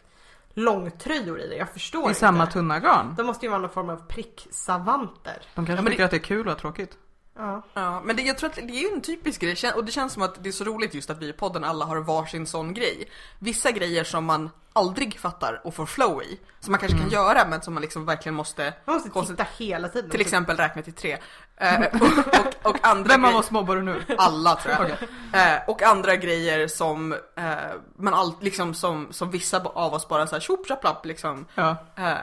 långtröjor 0.54 1.40
i 1.40 1.48
det, 1.48 1.56
jag 1.56 1.68
förstår 1.70 2.02
I 2.02 2.08
inte. 2.08 2.20
samma 2.20 2.46
tunna 2.46 2.80
garn. 2.80 3.14
De 3.16 3.26
måste 3.26 3.46
ju 3.46 3.50
vara 3.50 3.60
någon 3.60 3.70
form 3.70 3.90
av 3.90 3.96
pricksavanter. 4.08 5.42
De 5.54 5.66
kanske 5.66 5.84
Ja, 5.84 5.90
tycker 5.90 5.98
det- 5.98 6.04
att 6.04 6.10
det 6.10 6.16
är 6.16 6.18
kul 6.18 6.48
och 6.48 6.58
tråkigt. 6.58 6.98
Ja. 7.36 7.62
Ja, 7.74 8.00
men 8.04 8.16
det, 8.16 8.22
jag 8.22 8.38
tror 8.38 8.50
att 8.50 8.56
det 8.56 8.62
är 8.62 8.94
en 8.94 9.00
typisk 9.00 9.40
grej 9.40 9.56
och 9.74 9.84
det 9.84 9.92
känns 9.92 10.12
som 10.12 10.22
att 10.22 10.42
det 10.42 10.48
är 10.48 10.52
så 10.52 10.64
roligt 10.64 10.94
just 10.94 11.10
att 11.10 11.18
vi 11.22 11.28
i 11.28 11.32
podden 11.32 11.64
alla 11.64 11.84
har 11.84 11.96
varsin 11.96 12.46
sån 12.46 12.74
grej. 12.74 13.08
Vissa 13.38 13.70
grejer 13.70 14.04
som 14.04 14.24
man 14.24 14.50
aldrig 14.72 15.18
fattar 15.18 15.60
och 15.64 15.74
får 15.74 15.86
flow 15.86 16.22
i, 16.22 16.40
som 16.60 16.72
man 16.72 16.80
kanske 16.80 16.98
kan 16.98 17.08
göra 17.10 17.46
men 17.48 17.62
som 17.62 17.74
man 17.74 17.80
liksom 17.80 18.04
verkligen 18.06 18.34
måste 18.34 18.74
Man 18.84 18.94
måste 18.94 19.10
Konstigt. 19.10 19.36
titta 19.36 19.48
hela 19.58 19.88
tiden. 19.88 20.10
till 20.10 20.20
exempel 20.20 20.56
räkna 20.56 20.82
till 20.82 20.92
tre. 20.92 21.18
Eh, 21.56 21.80
och, 21.92 22.02
och, 22.02 22.70
och 22.70 22.86
andra 22.86 23.08
Vem 23.08 23.24
av 23.24 23.36
oss 23.36 23.50
mobbar 23.50 23.76
du 23.76 23.82
nu? 23.82 24.02
Alla 24.18 24.56
tror 24.56 24.74
jag. 24.74 24.90
Eh, 25.32 25.58
och 25.66 25.82
andra 25.82 26.16
grejer 26.16 26.68
som 26.68 27.12
eh, 27.12 27.54
man 27.98 28.14
all, 28.14 28.32
liksom 28.40 28.74
som, 28.74 29.08
som 29.12 29.30
vissa 29.30 29.60
av 29.60 29.94
oss 29.94 30.08
bara 30.08 30.26
såhär 30.26 30.40
tjopp 30.40 30.68
lapp 30.84 31.06
liksom. 31.06 31.46
Ja. 31.54 31.76
Eh, 31.96 32.14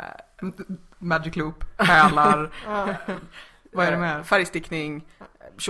Magic 0.97 1.35
loop, 1.35 1.63
Ja. 1.77 2.95
Vad 3.73 3.85
är 3.85 3.91
det 3.91 3.97
eh, 3.97 4.01
mer? 4.01 4.23
Färgstickning. 4.23 5.05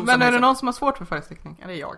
Men 0.05 0.21
är 0.21 0.31
det 0.31 0.39
någon 0.39 0.55
som 0.55 0.67
har 0.67 0.73
svårt 0.73 0.97
för 0.97 1.05
färgstickning? 1.05 1.57
Ja, 1.61 1.67
det 1.67 1.73
är 1.73 1.77
jag. 1.77 1.95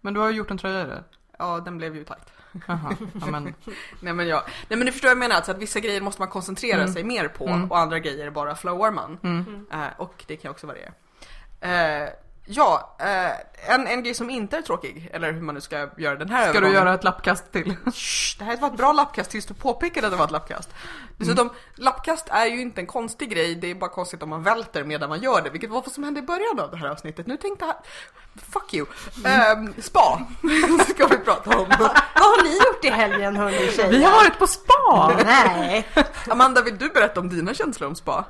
Men 0.00 0.14
du 0.14 0.20
har 0.20 0.30
ju 0.30 0.36
gjort 0.36 0.50
en 0.50 0.58
tröja 0.58 0.82
i 0.82 0.84
det. 0.86 1.04
Ja, 1.38 1.60
den 1.60 1.78
blev 1.78 1.96
ju 1.96 2.04
tajt. 2.04 2.32
Jaha, 2.66 2.96
ja, 3.20 3.26
men 3.30 3.54
Nej 4.00 4.12
men, 4.12 4.28
jag, 4.28 4.42
nej 4.68 4.78
men 4.78 4.86
du 4.86 4.92
förstår 4.92 5.08
vad 5.08 5.10
jag 5.10 5.18
menar, 5.18 5.36
alltså 5.36 5.52
att 5.52 5.58
vissa 5.58 5.80
grejer 5.80 6.00
måste 6.00 6.20
man 6.22 6.28
koncentrera 6.28 6.80
Mm. 6.80 6.92
sig 6.92 7.04
mer 7.04 7.28
på 7.28 7.46
Mm. 7.46 7.70
och 7.70 7.78
andra 7.78 7.98
grejer 7.98 8.30
bara 8.30 8.54
flowar 8.54 8.90
man. 8.90 9.18
mm. 9.22 9.66
Eh, 9.72 9.86
och 9.96 10.24
det 10.26 10.36
kan 10.36 10.50
också 10.50 10.66
variera. 10.66 10.92
Eh, 11.60 12.08
ja, 12.48 12.96
eh, 13.00 13.74
en, 13.74 13.86
en 13.86 14.02
grej 14.02 14.14
som 14.14 14.30
inte 14.30 14.56
är 14.56 14.62
tråkig, 14.62 15.10
eller 15.12 15.32
hur 15.32 15.40
man 15.40 15.54
nu 15.54 15.60
ska 15.60 15.88
göra 15.96 16.16
den 16.16 16.28
här 16.30 16.42
Ska 16.42 16.52
du 16.52 16.58
övergången. 16.58 16.74
göra 16.86 16.94
ett 16.94 17.04
lappkast 17.04 17.52
till? 17.52 17.76
Shh, 17.94 18.38
det 18.38 18.44
här 18.44 18.56
var 18.56 18.68
ett 18.68 18.76
bra 18.76 18.92
lappkast 18.92 19.30
tills 19.30 19.46
du 19.46 19.54
påpekade 19.54 20.06
att 20.06 20.12
det 20.12 20.16
var 20.16 20.24
ett 20.24 20.30
lappkast. 20.30 20.70
Dessutom, 21.16 21.46
Mm. 21.48 21.58
lappkast 21.74 22.26
är 22.30 22.46
ju 22.46 22.60
inte 22.60 22.80
en 22.80 22.86
konstig 22.86 23.30
grej, 23.30 23.54
det 23.54 23.70
är 23.70 23.74
bara 23.74 23.90
konstigt 23.90 24.22
om 24.22 24.28
man 24.28 24.42
välter 24.42 24.84
medan 24.84 25.08
man 25.08 25.20
gör 25.22 25.42
det, 25.42 25.50
vilket 25.50 25.70
var 25.70 25.80
vad 25.82 25.92
som 25.92 26.04
hände 26.04 26.20
i 26.20 26.22
början 26.22 26.60
av 26.60 26.70
det 26.70 26.76
här 26.76 26.88
avsnittet. 26.88 27.26
Nu 27.26 27.36
tänkte 27.36 27.64
jag, 27.64 27.74
fuck 28.52 28.74
you. 28.74 28.86
Ehm, 29.24 29.74
spa, 29.82 30.20
ska 30.88 31.06
vi 31.06 31.16
prata 31.18 31.58
om. 31.58 31.66
Vad 31.78 31.90
har 32.14 32.44
ni 32.44 32.50
gjort 32.50 32.84
i 32.84 32.90
helgen 32.90 33.36
hörni 33.36 33.72
tjejer? 33.72 33.90
Vi 33.90 34.02
har 34.04 34.12
varit 34.12 34.38
på 34.38 34.46
spa! 34.46 35.12
Nej. 35.24 35.88
Amanda, 36.30 36.62
vill 36.62 36.78
du 36.78 36.88
berätta 36.88 37.20
om 37.20 37.28
dina 37.28 37.54
känslor 37.54 37.88
om 37.88 37.94
spa? 37.96 38.24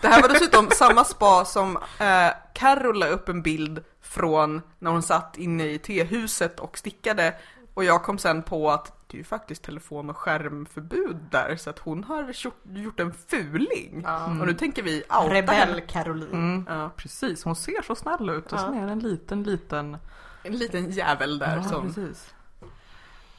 Det 0.00 0.08
här 0.08 0.22
var 0.22 0.28
dessutom 0.28 0.70
samma 0.70 1.04
spa 1.04 1.44
som 1.44 1.76
eh, 1.76 2.28
Carro 2.54 2.92
la 2.92 3.06
upp 3.06 3.28
en 3.28 3.42
bild 3.42 3.84
från 4.02 4.62
när 4.78 4.90
hon 4.90 5.02
satt 5.02 5.38
inne 5.38 5.64
i 5.66 5.78
tehuset 5.78 6.60
och 6.60 6.78
stickade. 6.78 7.34
Och 7.74 7.84
jag 7.84 8.02
kom 8.02 8.18
sen 8.18 8.42
på 8.42 8.70
att 8.70 8.92
det 9.06 9.16
är 9.16 9.18
ju 9.18 9.24
faktiskt 9.24 9.62
telefon 9.62 10.10
och 10.10 10.16
skärmförbud 10.16 11.16
där 11.30 11.56
så 11.56 11.70
att 11.70 11.78
hon 11.78 12.04
har 12.04 12.34
gjort, 12.64 13.00
en 13.00 13.12
fuling. 13.12 14.02
Ja. 14.04 14.24
Och 14.26 14.46
nu 14.46 14.54
tänker 14.54 14.82
vi 14.82 15.02
outa. 15.08 15.34
Rebell 15.34 15.80
Caroline. 15.80 16.32
Mm. 16.32 16.66
Ja, 16.68 16.90
Precis, 16.96 17.44
hon 17.44 17.56
ser 17.56 17.82
så 17.82 17.94
snäll 17.94 18.30
ut 18.30 18.52
och 18.52 18.58
Ja. 18.58 18.62
sen 18.62 18.74
är 18.74 18.86
det 18.86 18.92
en 18.92 18.98
liten, 18.98 19.42
liten... 19.42 19.96
en 20.42 20.52
liten 20.52 20.90
jävel 20.90 21.38
där 21.38 21.56
ja, 21.56 21.62
som... 21.62 21.86
precis. 21.86 22.34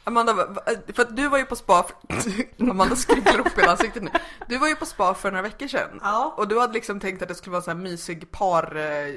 Amanda, 0.03 0.33
för 0.95 1.01
att 1.01 1.15
du 1.15 1.27
var 1.27 1.37
ju 1.37 1.45
på 1.45 1.55
spa, 1.55 1.83
för... 1.83 1.93
Amanda 2.71 2.95
skriver 2.95 3.39
upp 3.39 3.57
hela 3.59 3.71
ansiktet 3.71 4.03
nu. 4.03 4.09
Du 4.47 4.57
var 4.57 4.67
ju 4.67 4.75
på 4.75 4.85
spa 4.85 5.13
för 5.13 5.31
några 5.31 5.41
veckor 5.41 5.67
sedan. 5.67 5.99
Ja. 6.03 6.33
Och 6.37 6.47
du 6.47 6.59
hade 6.59 6.73
liksom 6.73 6.99
tänkt 6.99 7.21
att 7.21 7.27
det 7.27 7.35
skulle 7.35 7.51
vara 7.51 7.59
en 7.59 7.63
sån 7.63 7.77
här 7.77 7.83
mysig 7.83 8.31
par... 8.31 8.75
Eh, 8.77 9.13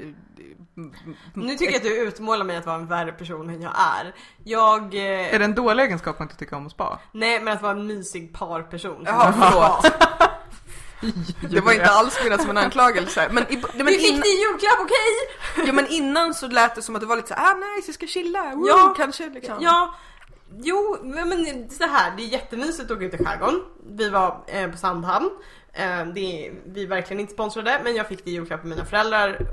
Nu 1.33 1.55
tycker 1.55 1.65
jag 1.73 1.75
att 1.75 1.83
du 1.83 1.97
utmålar 1.97 2.45
mig 2.45 2.57
att 2.57 2.65
vara 2.65 2.75
en 2.75 2.87
värre 2.87 3.11
person 3.11 3.49
än 3.49 3.61
jag 3.61 3.71
är. 3.99 4.13
Jag... 4.43 4.93
Är 4.95 5.33
Eh, 5.33 5.39
det 5.39 5.45
en 5.45 5.55
dålig 5.55 5.83
egenskap 5.83 6.15
att 6.15 6.21
inte 6.21 6.35
tycka 6.35 6.57
om 6.57 6.65
att 6.65 6.71
spa? 6.71 6.99
nej 7.11 7.39
men 7.39 7.53
att 7.53 7.61
vara 7.61 7.71
en 7.71 7.87
mysig 7.87 8.33
parperson. 8.33 9.03
Jaha, 9.05 9.33
förlåt. 9.33 9.93
Det 11.51 11.59
var 11.61 11.71
inte 11.71 11.89
alls 11.89 12.19
menat 12.23 12.41
som 12.41 12.49
en 12.49 12.57
anklagelse. 12.57 13.29
Men, 13.31 13.43
i, 13.53 13.63
men, 13.75 13.85
Vi 13.85 13.93
fick 13.97 14.11
innan, 14.11 14.23
i 14.25 14.41
julklapp, 14.41 14.79
okej? 14.79 15.65
ja, 15.67 15.73
men 15.73 15.87
innan 15.87 16.33
så 16.33 16.47
lät 16.47 16.75
det 16.75 16.81
som 16.81 16.95
att 16.95 17.01
det 17.01 17.07
var 17.07 17.15
lite 17.15 17.27
så 17.27 17.33
här, 17.33 17.51
ah 17.51 17.55
nice, 17.55 17.87
vi 17.87 17.93
ska 17.93 18.07
chilla, 18.07 18.55
woo, 18.55 18.67
Ja. 18.67 18.93
kanske 18.97 19.29
liksom. 19.29 19.55
Ja. 19.59 19.95
Jo, 20.57 20.97
men 21.03 21.69
så 21.69 21.83
här, 21.83 22.13
det 22.17 22.23
är 22.23 22.27
jättemysigt 22.27 22.91
att 22.91 22.97
åka 22.97 23.05
ut 23.05 23.13
i 23.13 23.17
skärgården. 23.17 23.61
Vi 23.89 24.09
var 24.09 24.43
eh, 24.47 24.71
på 24.71 24.77
Sandhamn. 24.77 25.29
Eh, 25.73 26.05
det 26.05 26.47
är, 26.47 26.53
vi 26.65 26.83
är 26.83 26.87
verkligen 26.87 27.19
inte 27.19 27.33
sponsrade 27.33 27.81
men 27.83 27.95
jag 27.95 28.07
fick 28.07 28.25
det 28.25 28.31
i 28.31 28.33
julklapp 28.33 28.59
av 28.59 28.67
mina 28.67 28.85
föräldrar. 28.85 29.47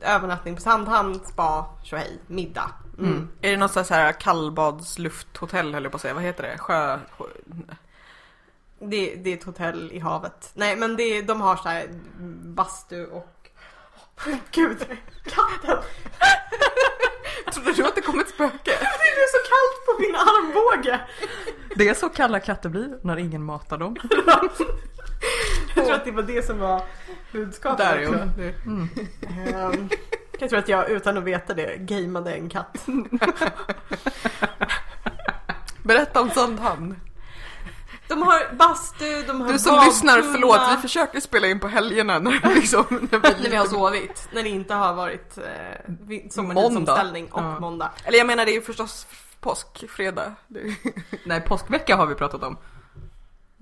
Eh, 0.00 0.14
Övernattning 0.14 0.54
på 0.54 0.60
Sandhamn, 0.60 1.20
spa, 1.24 1.66
tjohej, 1.84 2.18
middag. 2.26 2.70
Mm. 2.98 3.10
Mm. 3.10 3.28
Är 3.40 3.50
det 3.50 3.56
något 3.56 3.86
så 3.86 3.94
här, 3.94 4.12
kallbadslufthotell 4.12 5.74
höll 5.74 5.82
jag 5.82 5.92
på 5.92 5.96
att 5.96 6.02
säga, 6.02 6.14
vad 6.14 6.22
heter 6.22 6.42
det? 6.42 6.58
Sjö... 6.58 6.98
sjö 7.18 7.26
Det, 8.78 9.14
det 9.14 9.32
är 9.32 9.36
ett 9.36 9.44
hotell 9.44 9.92
i 9.92 9.98
havet. 9.98 10.50
Nej 10.54 10.76
men 10.76 10.96
det, 10.96 11.22
de 11.22 11.40
har 11.40 11.56
så 11.56 11.68
här 11.68 11.88
bastu 12.44 13.06
och... 13.06 13.50
Gud, 14.50 14.86
katten! 15.24 15.78
Trodde 17.52 17.72
du 17.72 17.86
att 17.86 17.94
det 17.94 18.00
kom 18.00 18.20
ett 18.20 18.28
spöke? 18.28 18.58
Det 18.64 19.08
är 19.26 19.28
så 19.30 19.38
kallt 19.48 19.86
på 19.86 20.02
min 20.02 20.14
armbåge! 20.14 21.00
Det 21.76 21.88
är 21.88 21.94
så 21.94 22.08
kalla 22.08 22.40
katter 22.40 22.68
blir 22.68 22.98
när 23.02 23.16
ingen 23.16 23.42
matar 23.44 23.78
dem. 23.78 23.96
Jag 25.74 25.84
tror 25.84 25.94
att 25.94 26.04
det 26.04 26.10
var 26.10 26.22
det 26.22 26.46
som 26.46 26.58
var 26.58 26.82
budskapet 27.32 27.78
Där 27.78 27.96
är 27.96 28.08
också. 28.08 28.18
Mm. 28.66 28.88
Ehm, 29.46 29.88
Jag 30.38 30.48
tror 30.50 30.58
att 30.58 30.68
jag 30.68 30.90
utan 30.90 31.18
att 31.18 31.24
veta 31.24 31.54
det 31.54 31.76
gameade 31.76 32.32
en 32.34 32.48
katt. 32.48 32.86
Berätta 35.82 36.20
om 36.20 36.30
Sandhamn. 36.30 36.96
De 38.08 38.22
har 38.22 38.54
bastu, 38.54 39.22
de 39.26 39.40
har 39.40 39.52
Du 39.52 39.58
som 39.58 39.84
lyssnar, 39.86 40.22
förlåt, 40.22 40.60
vi 40.76 40.82
försöker 40.82 41.20
spela 41.20 41.46
in 41.46 41.60
på 41.60 41.68
helgerna 41.68 42.18
när, 42.18 42.54
liksom, 42.54 42.84
när 42.90 43.18
vi, 43.18 43.42
När 43.42 43.50
vi 43.50 43.56
har 43.56 43.66
sovit, 43.66 44.28
när 44.32 44.42
det 44.42 44.48
inte 44.48 44.74
har 44.74 44.94
varit 44.94 45.38
eh, 45.38 45.44
sommartidsomställning 46.30 47.32
och 47.32 47.42
Ja. 47.42 47.60
måndag. 47.60 47.90
Eller 48.04 48.18
jag 48.18 48.26
menar 48.26 48.44
det 48.44 48.50
är 48.52 48.54
ju 48.54 48.62
förstås 48.62 49.06
påskfredag. 49.40 50.32
Nej, 51.24 51.40
påskvecka 51.40 51.96
har 51.96 52.06
vi 52.06 52.14
pratat 52.14 52.42
om. 52.42 52.56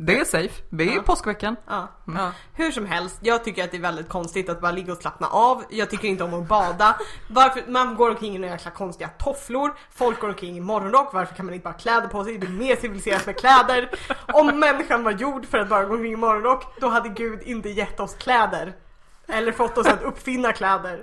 Det 0.06 0.18
är 0.18 0.24
safe. 0.24 0.62
Vi 0.68 0.88
är 0.92 0.96
Ja. 0.96 1.02
påskveckan. 1.02 1.56
Ja. 1.68 1.88
Ja. 2.06 2.32
Hur 2.54 2.70
som 2.70 2.86
helst, 2.86 3.18
jag 3.22 3.44
tycker 3.44 3.64
att 3.64 3.70
det 3.70 3.76
är 3.76 3.80
väldigt 3.80 4.08
konstigt 4.08 4.48
att 4.48 4.60
bara 4.60 4.72
ligga 4.72 4.92
och 4.92 4.98
slappna 4.98 5.26
av. 5.26 5.64
Jag 5.70 5.90
tycker 5.90 6.08
inte 6.08 6.24
om 6.24 6.34
att 6.34 6.48
bada. 6.48 6.96
Varför, 7.30 7.62
man 7.68 7.94
går 7.94 8.10
omkring 8.10 8.34
i 8.36 8.38
några 8.38 8.52
jäkla 8.54 8.70
konstiga 8.70 9.08
tofflor. 9.08 9.74
Folk 9.94 10.20
går 10.20 10.28
omkring 10.28 10.56
i 10.56 10.60
morgonrock. 10.60 11.14
Varför 11.14 11.34
kan 11.34 11.46
man 11.46 11.54
inte 11.54 11.64
bara 11.64 11.70
ha 11.72 11.78
kläder 11.78 12.08
på 12.08 12.24
sig? 12.24 12.38
Det 12.38 12.46
är 12.46 12.50
mer 12.50 12.76
civiliserat 12.76 13.26
med 13.26 13.38
kläder. 13.38 13.90
Om 14.32 14.58
människan 14.60 15.04
var 15.04 15.12
gjord 15.12 15.46
för 15.46 15.58
att 15.58 15.68
bara 15.68 15.84
gå 15.84 15.94
omkring 15.94 16.12
i 16.12 16.16
morgonrock, 16.16 16.80
då 16.80 16.88
hade 16.88 17.08
Gud 17.08 17.42
inte 17.42 17.68
gett 17.68 18.00
oss 18.00 18.14
kläder. 18.14 18.72
Eller 19.28 19.52
fått 19.52 19.78
oss 19.78 19.86
att 19.86 20.02
uppfinna 20.02 20.52
kläder. 20.52 21.02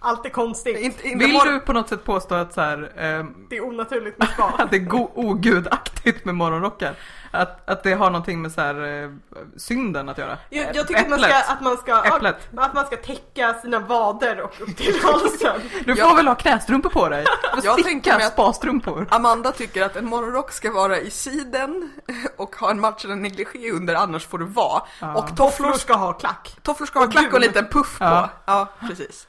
Allt 0.00 0.26
är 0.26 0.30
konstigt. 0.30 0.78
Inte, 0.78 1.08
inte 1.08 1.24
Vill 1.24 1.34
mor- 1.34 1.52
du 1.52 1.60
på 1.60 1.72
något 1.72 1.88
sätt 1.88 2.04
påstå 2.04 2.34
att 2.34 2.52
så 2.54 2.60
här, 2.60 2.92
ehm, 2.96 3.46
Det 3.50 3.56
är 3.56 3.64
onaturligt 3.64 4.18
med 4.18 4.28
spa. 4.28 4.54
att 4.58 4.70
det 4.70 4.76
är 4.76 4.80
go- 4.80 5.10
ogudaktigt 5.14 6.24
med 6.24 6.34
morgonrockar? 6.34 6.94
Att, 7.30 7.68
att 7.70 7.82
det 7.82 7.92
har 7.92 8.10
någonting 8.10 8.42
med 8.42 8.52
så 8.52 8.60
här, 8.60 9.02
eh, 9.04 9.10
synden 9.56 10.08
att 10.08 10.18
göra? 10.18 10.38
Jag, 10.50 10.76
jag 10.76 10.86
tycker 10.88 11.02
att 11.02 11.08
man 11.08 11.18
ska, 11.18 11.34
att 11.52 11.60
man 11.60 11.76
ska, 11.76 12.02
Äpplet. 12.04 12.48
att 12.56 12.74
man 12.74 12.86
ska 12.86 12.96
täcka 12.96 13.54
sina 13.54 13.78
vader 13.78 14.40
och 14.40 14.60
upp 14.60 14.76
till 14.76 14.94
halsen. 15.02 15.60
Du 15.84 15.96
får 15.96 15.98
Jag- 16.08 16.16
väl 16.16 16.28
ha 16.28 16.34
knästrumpor 16.34 16.90
på 16.90 17.08
dig? 17.08 17.24
Jag 17.62 17.84
tänker 17.84 18.16
mig 18.16 18.26
att- 18.26 18.32
spastrumpor. 18.32 19.06
Amanda 19.10 19.52
tycker 19.52 19.82
att 19.84 19.96
en 19.96 20.04
morgonrock 20.06 20.52
ska 20.52 20.72
vara 20.72 20.98
i 20.98 21.10
siden 21.10 21.90
och 22.36 22.56
ha 22.56 22.70
en 22.70 22.80
matchande 22.80 23.16
negligé 23.16 23.70
under, 23.72 23.94
annars 23.94 24.26
får 24.26 24.38
du 24.38 24.44
vara. 24.44 24.82
Ja. 25.00 25.14
Och 25.14 25.36
tofflor, 25.36 25.72
ska 25.72 25.94
ha 25.94 26.12
klack. 26.12 26.56
tofflor 26.62 26.86
ska 26.86 26.98
ha 26.98 27.06
Och 27.06 27.12
klack 27.12 27.28
och 27.30 27.34
en 27.34 27.42
liten 27.42 27.66
puff 27.66 27.98
på. 27.98 28.04
Ja. 28.04 28.30
Ja, 28.46 28.66
precis. 28.88 29.26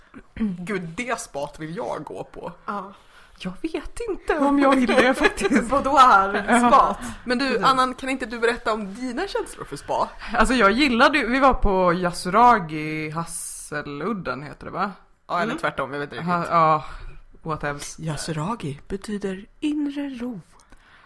Gud, 0.59 0.81
det 0.81 1.19
spat 1.19 1.59
vill 1.59 1.75
jag 1.77 2.03
gå 2.03 2.23
på. 2.23 2.51
Ja. 2.65 2.91
Jag 3.41 3.53
vet 3.61 3.99
inte 4.09 4.37
om 4.39 4.59
jag 4.59 4.75
vill 4.75 4.85
det 4.85 5.13
faktiskt. 5.13 5.63
Boudoir 5.69 6.59
spat. 6.69 6.97
Men 7.23 7.37
du, 7.37 7.59
Annan, 7.63 7.93
kan 7.93 8.09
inte 8.09 8.25
du 8.25 8.39
berätta 8.39 8.73
om 8.73 8.93
dina 8.95 9.27
känslor 9.27 9.65
för 9.65 9.77
spa? 9.77 10.09
Alltså 10.33 10.53
jag 10.53 10.71
gillade 10.71 11.17
ju, 11.17 11.27
vi 11.29 11.39
var 11.39 11.53
på 11.53 11.93
Yasuragi 11.93 13.09
Hasseludden 13.09 14.43
heter 14.43 14.65
det 14.65 14.71
va? 14.71 14.91
Ja, 15.27 15.35
eller 15.35 15.51
Mm. 15.51 15.57
tvärtom, 15.57 15.93
jag 15.93 15.99
vet 15.99 16.07
inte 16.13 16.15
riktigt. 16.15 16.49
ja, 16.51 16.83
whatevs. 17.43 17.99
Yasuragi 17.99 18.79
betyder 18.87 19.45
inre 19.59 20.09
ro. 20.09 20.41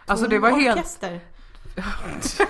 Alltså 0.06 0.26
det 0.26 0.38
var 0.38 0.50
helt, 0.50 0.76
Orkester. 0.78 1.20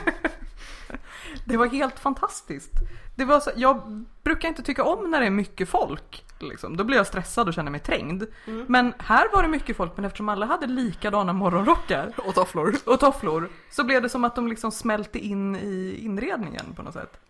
det 1.45 1.57
var 1.57 1.67
helt 1.67 1.99
fantastiskt. 1.99 2.73
Det 3.17 3.25
var 3.25 3.41
så, 3.41 3.51
jag 3.57 4.05
brukar 4.23 4.49
inte 4.49 4.63
tycka 4.63 4.85
om 4.85 5.11
när 5.11 5.21
det 5.21 5.27
är 5.27 5.31
mycket 5.31 5.69
folk. 5.69 6.24
Liksom. 6.43 6.77
Då 6.77 6.85
blir 6.85 6.97
jag 6.97 7.07
stressad 7.07 7.49
och 7.49 7.55
känner 7.55 7.71
mig 7.71 7.81
trängd. 7.81 8.25
Mm. 8.47 8.65
Men 8.69 8.95
här 8.99 9.29
var 9.33 9.43
det 9.43 9.49
mycket 9.49 9.77
folk, 9.77 9.93
men 9.97 10.05
eftersom 10.05 10.29
alla 10.29 10.47
hade 10.47 10.67
likadana 10.67 11.33
morgonrockar 11.33 12.13
Och 12.27 12.35
tofflor. 12.35 12.75
och 12.87 13.01
tofflor 13.01 13.49
så 13.71 13.85
blev 13.85 14.03
det 14.03 14.09
som 14.09 14.25
att 14.25 14.35
de 14.35 14.49
liksom 14.49 14.71
smälte 14.73 15.19
in 15.19 15.57
i 15.57 15.97
inredningen 16.01 16.75
på 16.77 16.83
något 16.83 16.95
sätt. 16.95 17.21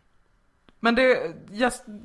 Men 0.81 0.95
det, 0.95 1.35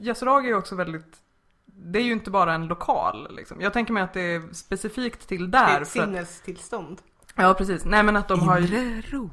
Yasuragi 0.01 0.49
är 0.49 0.53
också 0.57 0.75
väldigt, 0.75 1.17
det 1.65 1.99
är 1.99 2.03
ju 2.03 2.11
inte 2.11 2.31
bara 2.31 2.53
en 2.53 2.67
lokal 2.67 3.35
liksom. 3.35 3.61
Jag 3.61 3.73
tänker 3.73 3.93
mig 3.93 4.03
att 4.03 4.13
det 4.13 4.21
är 4.35 4.53
specifikt 4.53 5.27
till 5.27 5.51
Det 5.51 5.57
är 5.57 5.67
där. 5.67 5.81
ett 5.81 5.87
För 5.87 5.99
att, 5.99 6.05
sinnestillstånd. 6.07 7.01
ja 7.35 7.53
precis, 7.53 7.85
nej 7.85 8.03
men 8.03 8.15
att 8.15 8.27
de 8.27 8.39
har 8.39 8.59
ju 8.59 9.01
ro. 9.01 9.29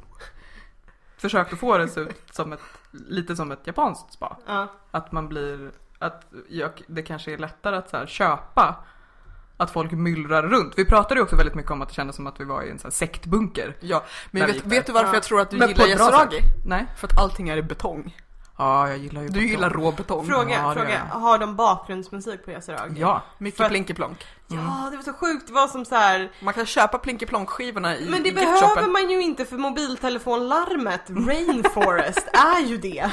försökt 1.16 1.52
att 1.52 1.58
få 1.58 1.78
det 1.78 1.96
ut 1.96 2.16
som 2.30 2.52
ett, 2.52 2.60
lite 2.90 3.36
som 3.36 3.52
ett 3.52 3.66
japanskt 3.66 4.12
spa. 4.12 4.36
Ja. 4.46 4.68
Att 4.90 5.12
man 5.12 5.28
blir, 5.28 5.70
att 5.98 6.26
jag, 6.48 6.70
det 6.86 7.02
kanske 7.02 7.32
är 7.32 7.38
lättare 7.38 7.76
att 7.76 7.90
så 7.90 7.96
här, 7.96 8.06
köpa 8.06 8.84
att 9.56 9.70
folk 9.70 9.92
myllrar 9.92 10.42
runt. 10.42 10.72
Vi 10.76 10.84
pratade 10.84 11.20
ju 11.20 11.22
också 11.24 11.36
väldigt 11.36 11.54
mycket 11.54 11.70
om 11.70 11.82
att 11.82 11.88
det 11.88 11.94
kändes 11.94 12.16
som 12.16 12.26
att 12.26 12.40
vi 12.40 12.44
var 12.44 12.62
i 12.62 12.70
en 12.70 12.78
så 12.78 12.86
här 12.86 12.92
sektbunker. 12.92 13.76
Ja, 13.80 14.04
men 14.30 14.46
vet, 14.46 14.64
vet 14.64 14.86
du 14.86 14.92
varför 14.92 15.08
Ja. 15.08 15.14
jag 15.14 15.22
tror 15.22 15.40
att 15.40 15.50
du 15.50 15.56
Men 15.56 15.68
gillar 15.68 15.86
Yasuragi? 15.86 16.40
Nej? 16.66 16.86
För 16.96 17.06
att 17.06 17.18
allting 17.18 17.48
är 17.48 17.56
i 17.56 17.62
betong. 17.62 18.16
Ja, 18.58 18.88
jag 18.88 18.98
gillar 18.98 19.22
ju 19.22 19.28
Du 19.28 19.48
gillar 19.48 19.70
rå 19.70 19.92
betong. 19.92 20.26
Fråga, 20.26 20.54
Ja, 20.54 20.74
fråga. 20.74 21.02
Har 21.10 21.38
de 21.38 21.56
bakgrundsmusik 21.56 22.44
på 22.44 22.50
Yasuragi? 22.50 23.00
Ja. 23.00 23.22
Mycket 23.38 23.58
För 23.58 23.68
plinkeplonk. 23.68 24.26
Ja, 24.48 24.88
det 24.90 24.96
var 24.96 25.02
så 25.02 25.12
sjukt. 25.12 25.46
Det 25.46 25.52
var 25.52 25.66
som 25.66 25.84
så 25.84 25.94
här. 25.94 26.30
Man 26.40 26.54
kan 26.54 26.66
köpa 26.66 26.98
plinkeplonk-skivorna 26.98 27.96
i 27.96 28.10
Men 28.10 28.22
det 28.22 28.32
behöver 28.32 28.86
man 28.86 29.10
ju 29.10 29.22
inte 29.22 29.44
för 29.44 29.56
mobiltelefonlarmet 29.56 31.02
Rainforest 31.08 32.28
är 32.32 32.60
ju 32.60 32.78
det. 32.78 33.10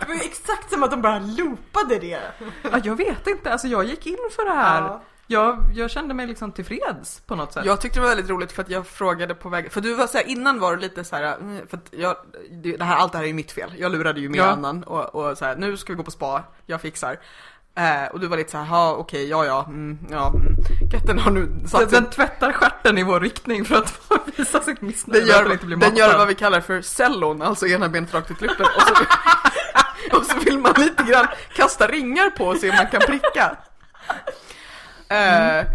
Det 0.00 0.06
var 0.08 0.14
ju 0.14 0.20
exakt 0.20 0.72
som 0.72 0.82
att 0.82 0.90
de 0.90 1.02
bara 1.02 1.18
loopade 1.18 1.98
det. 1.98 2.20
Ja, 2.62 2.78
jag 2.84 2.96
vet 2.96 3.26
inte, 3.26 3.52
alltså 3.52 3.68
jag 3.68 3.84
gick 3.84 4.06
in 4.06 4.18
för 4.36 4.44
det 4.44 4.54
här. 4.54 4.82
Ja. 4.82 5.02
Jag, 5.30 5.64
jag 5.74 5.90
kände 5.90 6.14
mig 6.14 6.26
liksom 6.26 6.52
tillfreds 6.52 7.20
på 7.26 7.34
något 7.34 7.52
sätt. 7.52 7.64
Jag 7.64 7.80
tyckte 7.80 7.98
det 7.98 8.02
var 8.02 8.08
väldigt 8.08 8.30
roligt 8.30 8.52
för 8.52 8.62
att 8.62 8.70
jag 8.70 8.86
frågade 8.86 9.34
på 9.34 9.48
väg, 9.48 9.72
för 9.72 9.80
du 9.80 9.94
var 9.94 10.06
såhär 10.06 10.28
innan 10.28 10.60
var 10.60 10.76
du 10.76 10.82
lite 10.82 11.04
såhär, 11.04 11.36
mm, 11.36 11.66
för 11.66 11.76
att 11.76 11.88
jag, 11.90 12.16
det 12.62 12.84
här, 12.84 12.96
allt 12.96 13.12
det 13.12 13.18
här 13.18 13.24
är 13.24 13.28
ju 13.28 13.34
mitt 13.34 13.52
fel. 13.52 13.72
Jag 13.78 13.92
lurade 13.92 14.20
ju 14.20 14.28
min 14.28 14.40
Ja. 14.40 14.46
annan 14.46 14.82
och, 14.84 15.14
och 15.14 15.38
såhär, 15.38 15.56
nu 15.56 15.76
ska 15.76 15.92
vi 15.92 15.96
gå 15.96 16.02
på 16.02 16.10
spa, 16.10 16.42
jag 16.66 16.80
fixar. 16.80 17.18
Eh, 17.74 18.12
och 18.12 18.20
du 18.20 18.26
var 18.26 18.36
lite 18.36 18.50
såhär, 18.50 18.66
ja 18.76 18.94
okej, 18.94 19.28
ja 19.28 19.44
ja, 19.44 19.64
mm, 19.68 19.98
ja, 20.10 20.32
mm. 20.34 20.56
katten 20.90 21.18
har 21.18 21.30
nu 21.30 21.48
satt 21.68 21.90
den 21.90 22.10
tvättar 22.10 22.52
stjärten 22.52 22.98
i 22.98 23.02
vår 23.02 23.20
riktning 23.20 23.64
för 23.64 23.76
att 23.76 24.00
visa 24.36 24.60
sitt 24.60 24.80
missnöje. 24.80 25.20
Den 25.20 25.28
med 25.28 25.36
gör, 25.36 25.42
den 25.44 25.52
inte 25.52 25.66
blir 25.66 25.76
den 25.76 25.96
gör 25.96 26.18
vad 26.18 26.28
vi 26.28 26.34
kallar 26.34 26.60
för 26.60 26.82
cellon, 26.82 27.42
alltså 27.42 27.66
ena 27.66 27.88
benet 27.88 28.14
rakt 28.14 28.30
ut 28.30 28.40
luften. 28.40 28.66
Och 28.76 28.82
så, 28.82 28.94
och 30.16 30.26
så 30.26 30.38
vill 30.38 30.58
man 30.58 30.72
lite 30.76 31.02
grann 31.02 31.26
kasta 31.56 31.86
ringar 31.86 32.30
på 32.30 32.44
och 32.44 32.56
se 32.56 32.70
om 32.70 32.76
man 32.76 32.86
kan 32.86 33.00
pricka. 33.00 33.56
Eh, 35.10 35.66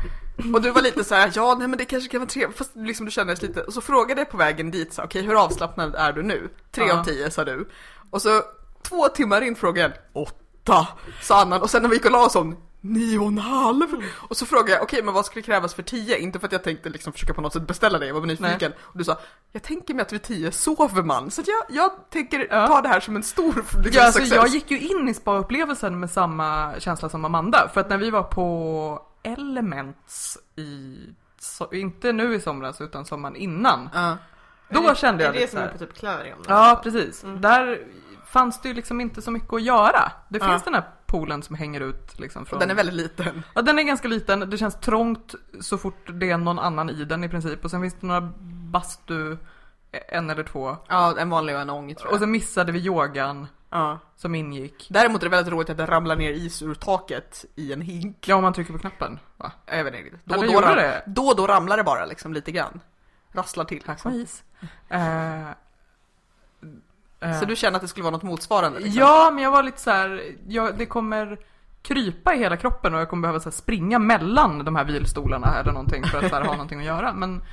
och 0.54 0.62
du 0.62 0.72
var 0.72 0.82
lite 0.82 1.04
så 1.04 1.16
här, 1.16 1.32
ja 1.36 1.56
nej 1.60 1.68
men 1.68 1.78
det 1.78 1.86
kanske 1.86 2.10
kan 2.10 2.20
vara 2.20 2.30
trevligt, 2.30 2.58
fast 2.58 2.76
liksom 2.76 3.06
du 3.06 3.12
kändes 3.12 3.42
lite, 3.42 3.62
och 3.62 3.74
så 3.74 3.82
frågade 3.82 4.22
jag 4.22 4.30
på 4.30 4.38
vägen 4.38 4.72
dit 4.72 4.94
så 4.94 5.04
okej 5.04 5.22
hur 5.22 5.44
avslappnad 5.44 5.96
är 5.96 6.14
du 6.14 6.24
nu? 6.24 6.50
Tre 6.72 6.92
av 6.92 7.04
tio 7.04 7.32
sa 7.32 7.44
du. 7.46 7.70
Och 8.10 8.22
så 8.22 8.42
två 8.84 9.08
timmar 9.08 9.42
in 9.42 9.56
frågade 9.56 9.94
jag, 10.14 10.24
åtta, 10.24 10.88
sa 11.22 11.42
Annan, 11.42 11.62
och 11.62 11.70
sen 11.70 11.82
när 11.82 11.90
vi 11.90 11.96
gick 11.96 12.06
och 12.06 12.12
la 12.12 12.26
oss 12.26 12.36
om 12.36 12.58
nio 12.82 13.20
och 13.20 13.28
en 13.28 13.38
halv. 13.38 13.86
Och 14.16 14.38
så 14.38 14.46
frågade 14.46 14.72
jag, 14.72 14.82
okej 14.84 15.04
men 15.04 15.14
vad 15.14 15.26
skulle 15.26 15.42
krävas 15.44 15.74
för 15.74 15.84
tio? 15.84 16.18
Inte 16.18 16.40
för 16.40 16.46
att 16.48 16.52
jag 16.52 16.64
tänkte 16.64 16.90
liksom 16.90 17.14
försöka 17.14 17.34
på 17.34 17.42
något 17.42 17.54
sätt 17.54 17.68
beställa 17.68 18.00
det, 18.00 18.08
jag 18.08 18.14
var 18.14 18.22
nyfiken. 18.26 18.74
Och 18.82 18.98
du 18.98 19.04
sa, 19.04 19.18
jag 19.52 19.64
tänker 19.64 19.94
mig 19.94 20.02
att 20.02 20.14
vid 20.14 20.24
tio 20.24 20.52
sover 20.52 21.04
man. 21.04 21.32
Så 21.32 21.42
jag, 21.46 21.78
jag 21.78 21.92
tänker 22.10 22.48
Ja. 22.52 22.68
ta 22.68 22.82
det 22.82 22.90
här 22.90 23.00
som 23.00 23.16
en 23.16 23.24
stor 23.24 23.54
liksom, 23.56 23.82
Ja, 23.92 24.06
alltså 24.06 24.20
success. 24.20 24.36
jag 24.36 24.48
gick 24.48 24.72
ju 24.72 24.80
in 24.80 25.10
i 25.10 25.14
spa-upplevelsen 25.14 26.00
med 26.00 26.12
samma 26.12 26.74
känsla 26.80 27.10
som 27.10 27.26
Amanda. 27.26 27.70
För 27.74 27.82
att 27.82 27.90
när 27.90 27.98
vi 27.98 28.10
var 28.10 28.24
på 28.24 29.02
Elements 29.26 30.38
i, 30.56 30.98
so, 31.40 31.74
inte 31.74 32.12
nu 32.12 32.36
i 32.36 32.40
somras 32.40 32.82
utan 32.82 33.06
sommaren 33.06 33.36
innan. 33.36 33.90
Ja. 33.94 34.18
Då 34.70 34.84
är 34.84 34.90
det, 34.90 34.96
kände 34.96 35.24
är 35.24 35.26
jag 35.26 35.36
det 35.36 35.40
lite 35.40 35.52
som 35.52 35.58
så 35.58 35.64
är 35.64 35.68
här, 35.68 35.74
på 35.74 35.78
typ 35.78 35.94
Clarion? 35.94 36.38
Ja, 36.48 36.80
precis. 36.84 37.26
Där 37.38 37.80
fanns 38.26 38.62
det 38.62 38.68
ju 38.68 38.74
liksom 38.74 39.02
inte 39.02 39.22
så 39.22 39.32
mycket 39.32 39.54
att 39.54 39.62
göra. 39.62 40.12
Det 40.30 40.40
finns 40.40 40.64
den 40.64 40.74
här 40.74 40.84
poolen 41.06 41.44
som 41.44 41.56
hänger 41.56 41.82
ut 41.82 42.20
liksom 42.20 42.46
från... 42.46 42.60
Den 42.60 42.70
är 42.70 42.76
väldigt 42.76 42.96
liten. 42.96 43.44
Ja, 43.56 43.62
den 43.62 43.80
är 43.80 43.84
ganska 43.84 44.08
liten. 44.08 44.50
Det 44.50 44.58
känns 44.58 44.80
trångt 44.80 45.36
så 45.60 45.78
fort 45.78 46.10
det 46.14 46.32
är 46.32 46.38
någon 46.38 46.60
annan 46.60 46.90
i 46.90 47.06
den 47.06 47.24
i 47.24 47.30
princip. 47.30 47.66
Och 47.66 47.72
sen 47.72 47.82
finns 47.82 47.96
det 48.00 48.08
några 48.08 48.34
bastu, 48.72 49.38
en 49.92 50.30
eller 50.30 50.44
två. 50.44 50.78
Ja, 50.88 51.16
en 51.20 51.30
vanlig 51.30 51.56
och 51.56 51.62
en 51.62 51.70
ång 51.70 51.96
tror 51.96 52.08
jag. 52.08 52.14
Och 52.14 52.20
sen 52.20 52.32
missade 52.32 52.72
vi 52.72 52.80
yogan 52.80 53.48
ja. 53.70 54.00
som 54.16 54.36
ingick. 54.36 54.88
Däremot 54.90 55.22
är 55.22 55.26
det 55.26 55.30
väldigt 55.36 55.54
roligt 55.54 55.70
att 55.70 55.78
det 55.78 55.86
ramlar 55.86 56.16
ner 56.16 56.32
is 56.32 56.62
ur 56.62 56.74
taket 56.74 57.46
i 57.56 57.74
en 57.74 57.82
hink. 57.82 58.28
Ja, 58.28 58.36
om 58.36 58.44
man 58.44 58.54
trycker 58.54 58.74
på 58.74 58.80
knappen. 58.80 59.20
Va? 59.38 59.52
Jag 59.66 59.84
vet 59.84 59.94
inte. 59.94 60.18
Då, 60.24 60.42
då, 60.42 60.62
ram- 60.62 60.76
det? 60.76 61.04
då 61.06 61.34
då 61.34 61.48
ramlar 61.48 61.78
det 61.78 61.84
bara 61.84 62.06
liksom 62.06 62.34
lite 62.34 62.52
grann. 62.52 62.80
Rasslar 63.32 63.66
till. 63.66 63.82
Tack 63.82 64.00
som 64.00 64.12
is. 64.12 64.44
Eh, 64.90 65.50
eh, 67.20 67.40
Så 67.40 67.46
du 67.46 67.56
känner 67.56 67.76
att 67.76 67.82
det 67.82 67.88
skulle 67.88 68.04
vara 68.04 68.12
något 68.12 68.24
motsvarande? 68.24 68.80
Liksom? 68.80 69.00
Ja, 69.00 69.32
men 69.34 69.44
jag 69.44 69.52
var 69.52 69.64
lite 69.64 69.82
så 69.82 69.92
här, 69.92 70.36
jag, 70.48 70.78
det 70.78 70.86
kommer 70.86 71.38
krypa 71.82 72.34
i 72.36 72.38
hela 72.38 72.58
kroppen 72.58 72.94
och 72.94 73.00
jag 73.00 73.10
kommer 73.10 73.22
behöva 73.22 73.40
så 73.40 73.52
springa 73.52 74.00
mellan 74.00 74.66
de 74.66 74.76
här 74.76 74.84
vilstolarna 74.84 75.60
eller 75.60 75.72
någonting 75.72 76.04
för 76.04 76.18
att 76.26 76.32
här, 76.32 76.42
ha 76.42 76.52
någonting 76.52 76.80
att 76.80 76.86
göra. 76.86 77.14
Men 77.14 77.44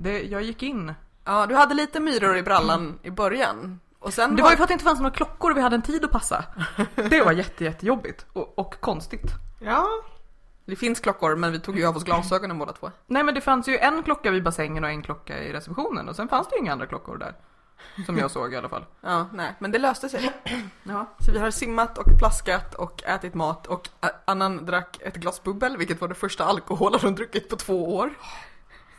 det, 0.00 0.22
jag 0.22 0.42
gick 0.42 0.62
in. 0.62 0.94
Ja, 1.24 1.46
du 1.46 1.54
hade 1.54 1.74
lite 1.74 2.00
myror 2.00 2.36
i 2.36 2.42
brallan 2.42 2.98
i 3.02 3.10
början. 3.10 3.80
Och 4.08 4.14
sen 4.14 4.36
Det 4.36 4.42
var 4.42 4.50
ju 4.50 4.56
för 4.56 4.62
att 4.64 4.68
det 4.68 4.72
inte 4.72 4.84
fanns 4.84 5.00
några 5.00 5.14
klockor 5.14 5.50
och 5.50 5.56
vi 5.56 5.60
hade 5.60 5.76
en 5.76 5.82
tid 5.82 6.04
att 6.04 6.10
passa. 6.12 6.44
Det 6.94 7.22
var 7.22 7.32
jätte, 7.32 7.64
jättejobbigt 7.64 8.26
och, 8.32 8.58
och 8.58 8.80
konstigt. 8.80 9.32
Ja, 9.60 9.86
Det 10.66 10.76
finns 10.76 11.00
klockor, 11.00 11.36
men 11.36 11.52
vi 11.52 11.60
tog 11.60 11.78
ju 11.78 11.86
av 11.86 11.96
oss 11.96 12.04
glasögonen 12.04 12.58
båda 12.58 12.72
två. 12.72 12.90
Nej 13.06 13.22
men 13.24 13.34
det 13.34 13.40
fanns 13.40 13.68
ju 13.68 13.78
en 13.78 14.02
klocka 14.02 14.30
vid 14.30 14.42
bassängen 14.44 14.84
och 14.84 14.90
en 14.90 15.02
klocka 15.02 15.38
i 15.38 15.52
receptionen 15.52 16.08
och 16.08 16.16
sen 16.16 16.28
fanns 16.28 16.48
det 16.48 16.56
ju 16.56 16.60
inga 16.62 16.72
andra 16.72 16.86
klockor 16.86 17.18
där. 17.18 17.34
Som 18.06 18.18
jag 18.18 18.30
såg 18.30 18.52
i 18.52 18.56
alla 18.56 18.68
fall. 18.68 18.84
Ja, 19.00 19.26
nej, 19.32 19.54
men 19.58 19.70
det 19.70 19.78
löste 19.78 20.08
sig. 20.08 20.32
Ja. 20.82 21.06
Så 21.18 21.32
vi 21.32 21.38
har 21.38 21.50
simmat 21.50 21.98
och 21.98 22.18
plaskat 22.18 22.74
och 22.74 23.02
ätit 23.04 23.34
mat 23.34 23.66
och 23.66 23.88
Annan 24.24 24.66
drack 24.66 24.98
ett 25.00 25.16
glas 25.16 25.42
bubbel, 25.42 25.76
vilket 25.76 26.00
var 26.00 26.08
det 26.08 26.14
första 26.14 26.44
alkoholen 26.44 27.00
hon 27.02 27.14
druckit 27.14 27.48
på 27.48 27.56
två 27.56 27.96
år. 27.96 28.10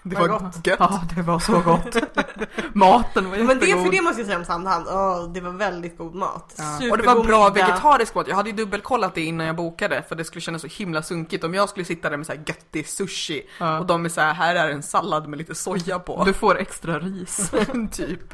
Det 0.03 0.15
var 0.15 0.27
Vad 0.27 0.41
gott. 0.41 0.67
gött. 0.67 0.77
Ja, 0.79 1.01
det 1.15 1.21
var 1.21 1.39
så 1.39 1.59
gott. 1.59 1.95
Maten 2.73 3.29
var 3.29 3.37
jättegod. 3.37 3.47
men 3.47 3.59
det, 3.59 3.83
för 3.85 3.91
det 3.91 4.01
måste 4.01 4.19
jag 4.21 4.25
säga 4.27 4.37
om 4.39 4.45
Sandhamn. 4.45 4.85
Åh, 4.87 5.31
det 5.33 5.41
var 5.41 5.51
väldigt 5.51 5.97
god 5.97 6.15
mat. 6.15 6.53
Ja. 6.57 6.91
Och 6.91 6.97
det 6.97 7.03
var 7.03 7.23
bra 7.23 7.49
vegetarisk 7.49 8.15
mat. 8.15 8.27
Jag 8.27 8.35
hade 8.35 8.49
ju 8.49 8.55
dubbelkollat 8.55 9.15
det 9.15 9.21
innan 9.21 9.47
jag 9.47 9.55
bokade 9.55 10.03
för 10.09 10.15
det 10.15 10.23
skulle 10.25 10.41
kännas 10.41 10.61
så 10.61 10.67
himla 10.67 11.01
sunkigt 11.03 11.43
om 11.43 11.53
jag 11.53 11.69
skulle 11.69 11.85
sitta 11.85 12.09
där 12.09 12.17
med 12.17 12.25
så 12.25 12.31
här 12.33 12.41
göttig 12.47 12.87
sushi 12.87 13.41
Ja. 13.59 13.79
och 13.79 13.85
de 13.85 14.05
är 14.05 14.09
så 14.09 14.21
här, 14.21 14.33
här 14.33 14.55
är 14.55 14.69
en 14.69 14.83
sallad 14.83 15.27
med 15.27 15.37
lite 15.39 15.55
soja 15.55 15.99
på. 15.99 16.23
Du 16.25 16.33
får 16.33 16.57
extra 16.59 16.99
ris. 16.99 17.51
typ. 17.91 18.33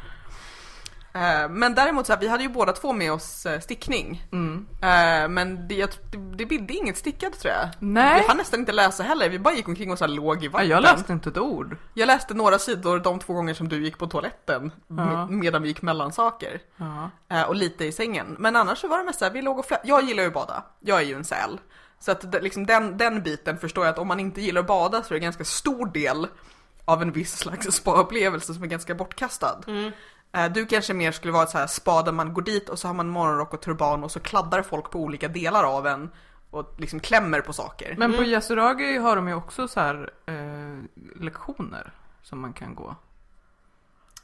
Eh, 1.16 1.50
Men 1.50 1.76
däremot 1.76 2.06
så 2.08 2.14
här, 2.14 2.20
vi 2.20 2.28
hade 2.28 2.44
ju 2.44 2.50
båda 2.50 2.72
två 2.74 2.94
med 2.94 3.12
oss 3.14 3.46
eh, 3.46 3.60
stickning. 3.60 4.24
Mm. 4.32 4.66
Eh, 4.82 5.30
Men 5.30 5.68
det, 5.68 6.00
det, 6.38 6.46
bidde 6.46 6.74
inget 6.74 6.98
stickat 6.98 7.40
tror 7.40 7.54
jag. 7.54 7.70
Nej. 7.80 8.22
Vi 8.22 8.28
hann 8.28 8.38
nästan 8.38 8.60
inte 8.60 8.72
läsa 8.72 9.04
heller, 9.04 9.30
vi 9.30 9.40
bara 9.40 9.54
gick 9.54 9.68
omkring 9.68 9.92
och 9.92 9.98
så 9.98 10.04
här 10.06 10.12
låg 10.12 10.44
i 10.44 10.46
Ja, 10.46 10.52
vatten. 10.52 10.70
jag 10.70 10.82
läste 10.84 11.14
inte 11.14 11.30
ett 11.30 11.38
ord. 11.38 11.78
Jag 11.94 12.08
läste 12.08 12.34
några 12.34 12.60
sidor 12.60 13.00
de 13.00 13.20
två 13.20 13.34
gånger 13.34 13.54
som 13.54 13.70
du 13.70 13.84
gick 13.84 13.98
på 13.98 14.08
toaletten 14.08 14.72
Ja. 14.88 14.96
med, 14.96 15.30
medan 15.30 15.62
vi 15.62 15.68
gick 15.68 15.82
mellan 15.82 16.12
saker. 16.12 16.60
Ja. 17.28 17.46
Och 17.46 17.56
lite 17.56 17.86
i 17.86 17.92
sängen. 17.92 18.36
Men 18.40 18.56
annars 18.56 18.78
så 18.78 18.88
var 18.88 18.98
det 18.98 19.04
mest 19.04 19.20
såhär, 19.20 19.32
vi 19.32 19.42
låg 19.42 19.60
och 19.60 19.66
flöt. 19.66 19.82
Jag 19.84 20.04
gillar 20.04 20.24
ju 20.24 20.28
att 20.28 20.34
bada. 20.34 20.64
Jag 20.80 21.00
är 21.02 21.06
ju 21.06 21.16
en 21.16 21.26
säl. 21.26 21.60
Så 22.00 22.12
att 22.12 22.44
liksom 22.44 22.66
den, 22.66 22.98
den 22.98 23.24
biten 23.24 23.58
förstår 23.58 23.86
jag 23.86 23.94
att 23.94 24.00
om 24.00 24.08
man 24.08 24.20
inte 24.20 24.42
gillar 24.42 24.62
att 24.62 24.68
bada 24.68 25.04
så 25.04 25.08
är 25.08 25.10
det 25.16 25.18
en 25.20 25.24
ganska 25.24 25.46
stor 25.46 25.86
del 25.86 26.28
av 26.86 27.02
en 27.02 27.12
viss 27.12 27.38
slags 27.38 27.66
spa-upplevelse 27.76 28.54
som 28.54 28.64
är 28.64 28.68
ganska 28.68 28.96
bortkastad. 28.96 29.60
Mm. 29.68 29.92
Eh, 30.36 30.52
Du 30.52 30.66
kanske 30.66 30.94
mer 30.94 31.12
skulle 31.12 31.34
vara 31.34 31.44
ett 31.44 31.50
så 31.50 31.58
här 31.58 31.68
spa 31.68 32.02
där 32.02 32.12
man 32.12 32.34
går 32.34 32.42
dit 32.42 32.70
och 32.70 32.80
så 32.80 32.88
har 32.88 32.94
man 32.94 33.08
morgonrock 33.10 33.54
och 33.54 33.62
turban 33.62 34.04
och 34.04 34.12
så 34.12 34.20
kladdar 34.20 34.62
folk 34.62 34.92
på 34.92 35.00
olika 35.00 35.28
delar 35.28 35.64
av 35.64 35.88
en 35.88 36.10
och 36.50 36.74
liksom 36.78 37.00
klämmer 37.00 37.42
på 37.42 37.54
saker. 37.54 37.96
Men 37.98 38.14
på 38.14 38.24
Yasuragi 38.24 38.98
har 38.98 39.16
de 39.16 39.28
ju 39.28 39.34
också 39.34 39.68
så 39.68 39.80
här 39.80 40.10
eh, 40.26 41.04
lektioner 41.24 41.92
som 42.24 42.40
man 42.40 42.54
kan 42.54 42.76
gå. 42.76 42.96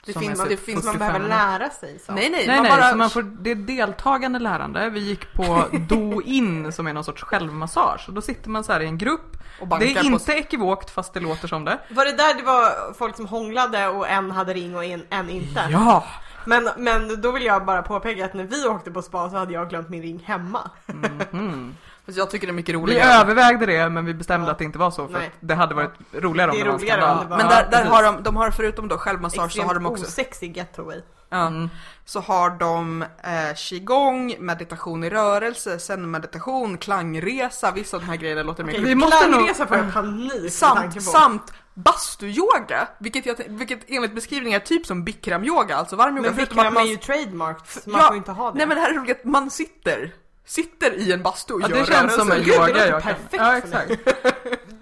Det 0.06 0.14
finns- 0.14 0.39
är 0.39 0.43
det 0.43 0.49
typ 0.49 0.66
finns- 0.66 0.84
Man 0.86 0.93
45 0.93 0.99
behöver 1.14 1.28
lära 1.60 1.70
sig 1.70 1.99
så. 1.99 2.12
Nej 2.12 2.30
nej, 2.30 2.47
Nej 2.47 2.56
man 2.56 2.64
nej, 2.64 2.72
bara... 2.80 2.91
så 2.91 2.97
man 2.97 3.10
får, 3.10 3.22
det 3.24 3.52
är 3.52 3.56
deltagande 3.56 4.39
lärande. 4.39 4.89
Vi 4.89 4.99
gick 4.99 5.34
på 5.34 5.43
Do-In 5.89 6.72
som 6.72 6.88
är 6.88 6.93
någon 6.93 7.04
sorts 7.04 7.24
självmassage. 7.24 8.06
Och 8.08 8.14
då 8.14 8.22
sitter 8.22 8.49
man 8.49 8.64
så 8.64 8.74
här 8.74 8.80
i 8.80 8.86
en 8.86 8.97
grupp. 8.97 9.38
Det 9.60 9.66
är 9.91 10.02
på- 10.02 10.06
inte 10.06 10.32
ekivokt 10.34 10.89
fast 10.89 11.14
det 11.14 11.20
låter 11.20 11.47
som 11.47 11.66
det. 11.66 11.80
Var 11.89 12.06
det 12.06 12.12
där 12.12 12.34
det 12.34 12.43
var 12.43 12.93
folk 12.93 13.16
som 13.16 13.26
hånglade 13.28 13.88
och 13.88 14.08
en 14.10 14.32
hade 14.32 14.54
ring 14.54 14.76
och 14.76 14.86
en, 14.86 15.04
en 15.10 15.30
inte? 15.30 15.68
Ja! 15.72 16.04
Men, 16.45 16.70
men 16.78 17.22
då 17.22 17.32
vill 17.32 17.43
jag 17.45 17.66
bara 17.66 17.82
påpeka 17.82 18.26
att 18.26 18.34
när 18.34 18.43
vi 18.43 18.66
åkte 18.68 18.91
på 18.91 19.02
spa 19.02 19.30
så 19.30 19.38
hade 19.38 19.54
jag 19.54 19.70
glömt 19.70 19.89
min 19.89 20.02
ring 20.02 20.24
hemma. 20.26 20.70
Mhm. 20.86 21.76
Fast 21.82 21.91
jag 22.18 22.30
tycker 22.30 22.47
det 22.47 22.51
är 22.51 22.53
mycket 22.53 22.76
Vi 22.76 22.80
roligare. 22.80 23.14
övervägde 23.22 23.66
det 23.66 23.89
men 23.89 24.05
vi 24.05 24.14
bestämde 24.14 24.47
Ja. 24.47 24.51
att 24.51 24.57
det 24.57 24.64
inte 24.66 24.80
var 24.80 24.91
så 24.91 25.07
för 25.07 25.18
att 25.18 25.24
det 25.39 25.55
hade 25.55 25.76
varit 25.76 25.93
roligare 26.12 26.51
om 26.51 26.55
Det 26.57 26.62
är 26.62 26.66
det 26.66 26.72
var 26.72 26.80
en 26.80 26.86
skandal. 26.88 27.26
Men 27.30 27.47
där, 27.47 27.68
där 27.72 27.86
har 27.86 28.03
de, 28.03 28.24
de 28.24 28.36
har 28.36 28.51
förutom 28.51 28.88
då 28.88 28.97
självmassage 28.97 29.51
så 29.53 29.62
har 29.64 29.74
de 29.74 29.86
också, 29.86 30.05
osexig 30.05 30.57
getaway. 30.57 31.01
Mm. 31.34 31.70
så 32.05 32.20
har 32.20 32.49
de 32.49 33.01
eh, 33.01 33.55
qigong, 33.55 34.36
meditation 34.39 35.03
i 35.03 35.09
rörelse, 35.09 35.80
sen 35.80 36.12
meditation, 36.12 36.78
klangresa, 36.78 37.72
vissa 37.72 37.97
av 37.97 38.01
de 38.03 38.07
här 38.09 38.16
grejerna 38.16 38.43
låter 38.43 38.64
mer 38.64 38.74
Okej, 38.74 38.84
Vi 38.86 38.95
måste 38.95 39.28
Klangresa 39.28 39.68
får 39.68 39.78
jag 39.78 39.93
panik 39.93 40.51
Samt, 40.53 41.03
samt 41.03 41.53
bastuyoga, 41.74 42.88
vilket, 42.99 43.26
jag, 43.26 43.36
vilket 43.47 43.80
enligt 43.88 44.16
beskrivningen 44.16 44.62
är 44.62 44.66
typ 44.66 44.86
som 44.86 45.03
bikram-yoga, 45.03 45.76
alltså 45.76 45.95
varm 45.95 46.18
yoga. 46.18 46.30
Men 46.30 46.36
förutom 46.36 46.59
att 46.59 46.64
Bikram 46.66 46.74
man- 46.74 46.84
är 46.84 46.88
ju 46.88 46.97
trademarked, 46.97 47.68
så 47.84 47.89
man 47.89 48.01
Ja, 48.01 48.07
får 48.07 48.18
inte 48.18 48.32
ha 48.32 48.51
det. 48.51 48.57
Nej 48.57 48.68
men 48.68 48.78
det 48.78 48.82
här 48.84 48.89
är 48.89 48.93
roligt, 48.95 49.24
man 49.26 49.49
sitter, 49.49 50.12
sitter 50.46 50.92
i 50.94 51.12
en 51.12 51.24
bastu 51.24 51.54
och 51.54 51.62
Ja, 51.62 51.70
gör 51.70 51.76
det 51.78 51.86
känns 51.86 52.16
som 52.16 52.32
en. 52.32 52.38
Gud, 52.38 52.46
det 52.48 52.54
yoga 52.56 52.68
låter 52.68 52.88
jag 52.89 53.04
kan. 53.04 53.14
perfekt 53.14 53.34
Ja, 53.34 53.58
exakt. 53.58 53.92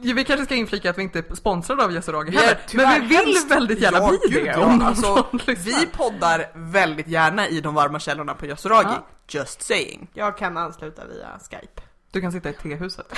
Ja, 0.02 0.14
vi 0.16 0.24
kanske 0.26 0.46
ska 0.46 0.56
inflika 0.56 0.90
att 0.90 0.98
vi 0.98 1.02
inte 1.04 1.20
är 1.20 1.36
sponsrade 1.36 1.84
av 1.84 1.90
Vi 1.90 1.98
är 1.98 2.02
heller. 2.02 2.58
Men 2.74 3.02
vi 3.02 3.18
vill 3.18 3.36
väldigt 3.50 3.80
gärna 3.80 3.98
Ja, 3.98 4.10
bli 4.10 4.20
gud, 4.30 4.46
det. 4.46 4.52
ja. 4.52 4.60
Om 4.66 4.82
Alltså. 4.82 5.28
Vi 5.46 5.86
poddar 5.98 6.52
väldigt 6.56 7.08
gärna 7.08 7.48
i 7.48 7.62
de 7.62 7.74
varma 7.76 8.00
källorna 8.00 8.34
på 8.34 8.46
Yasuragi, 8.46 8.90
Ja. 8.90 9.06
just 9.28 9.62
saying. 9.62 10.08
Jag 10.14 10.38
kan 10.38 10.58
ansluta 10.58 11.06
via 11.06 11.28
Skype. 11.50 11.82
Du 12.12 12.22
kan 12.22 12.32
sitta 12.32 12.50
i 12.50 12.54
tehuset. 12.54 13.06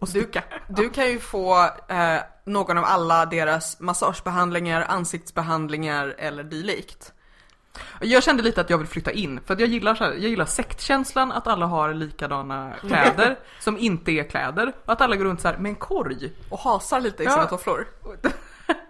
Och 0.00 0.06
Du, 0.06 0.06
sticka. 0.06 0.42
du 0.68 0.90
kan 0.90 1.10
ju 1.10 1.18
få 1.18 1.62
eh, 1.88 2.16
någon 2.46 2.78
av 2.78 2.84
alla 2.84 3.26
deras 3.26 3.80
massagebehandlingar, 3.80 4.84
ansiktsbehandlingar 4.88 6.14
eller 6.18 6.44
dylikt. 6.44 7.12
Jag 8.00 8.22
kände 8.22 8.42
lite 8.42 8.60
att 8.60 8.70
jag 8.70 8.78
vill 8.78 8.86
flytta 8.86 9.12
in, 9.12 9.40
för 9.46 9.54
att 9.54 9.60
jag 9.60 9.68
gillar 9.68 9.94
så 9.94 10.04
här, 10.04 10.10
jag 10.12 10.30
gillar 10.30 10.44
sektkänslan, 10.44 11.32
att 11.32 11.46
alla 11.46 11.66
har 11.66 11.94
likadana 11.94 12.72
kläder 12.80 13.38
som 13.60 13.78
inte 13.78 14.12
är 14.12 14.24
kläder, 14.24 14.72
och 14.84 14.92
att 14.92 15.00
alla 15.00 15.16
går 15.16 15.24
runt 15.24 15.40
så 15.40 15.48
här 15.48 15.56
med 15.58 15.68
en 15.70 15.74
korg. 15.76 16.32
Och 16.48 16.58
hasar 16.58 17.00
lite 17.00 17.22
i 17.22 17.26
Ja. 17.26 17.32
sina 17.32 17.46
tofflor. 17.46 17.86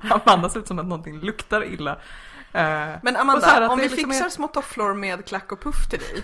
Amanda 0.11 0.49
ser 0.49 0.61
ut 0.61 0.67
som 0.69 0.79
att 0.79 0.87
någonting 0.87 1.21
luktar 1.21 1.65
illa. 1.65 1.91
Eh, 2.53 2.89
Men 3.03 3.17
Amanda, 3.17 3.69
om 3.69 3.79
vi 3.79 3.89
liksom 3.89 4.11
fixar 4.11 4.27
är- 4.27 4.31
små 4.31 4.49
tofflor 4.49 4.95
med 4.95 5.27
klack 5.27 5.53
och 5.53 5.61
puff 5.61 5.89
till 5.91 5.99
dig, 5.99 6.23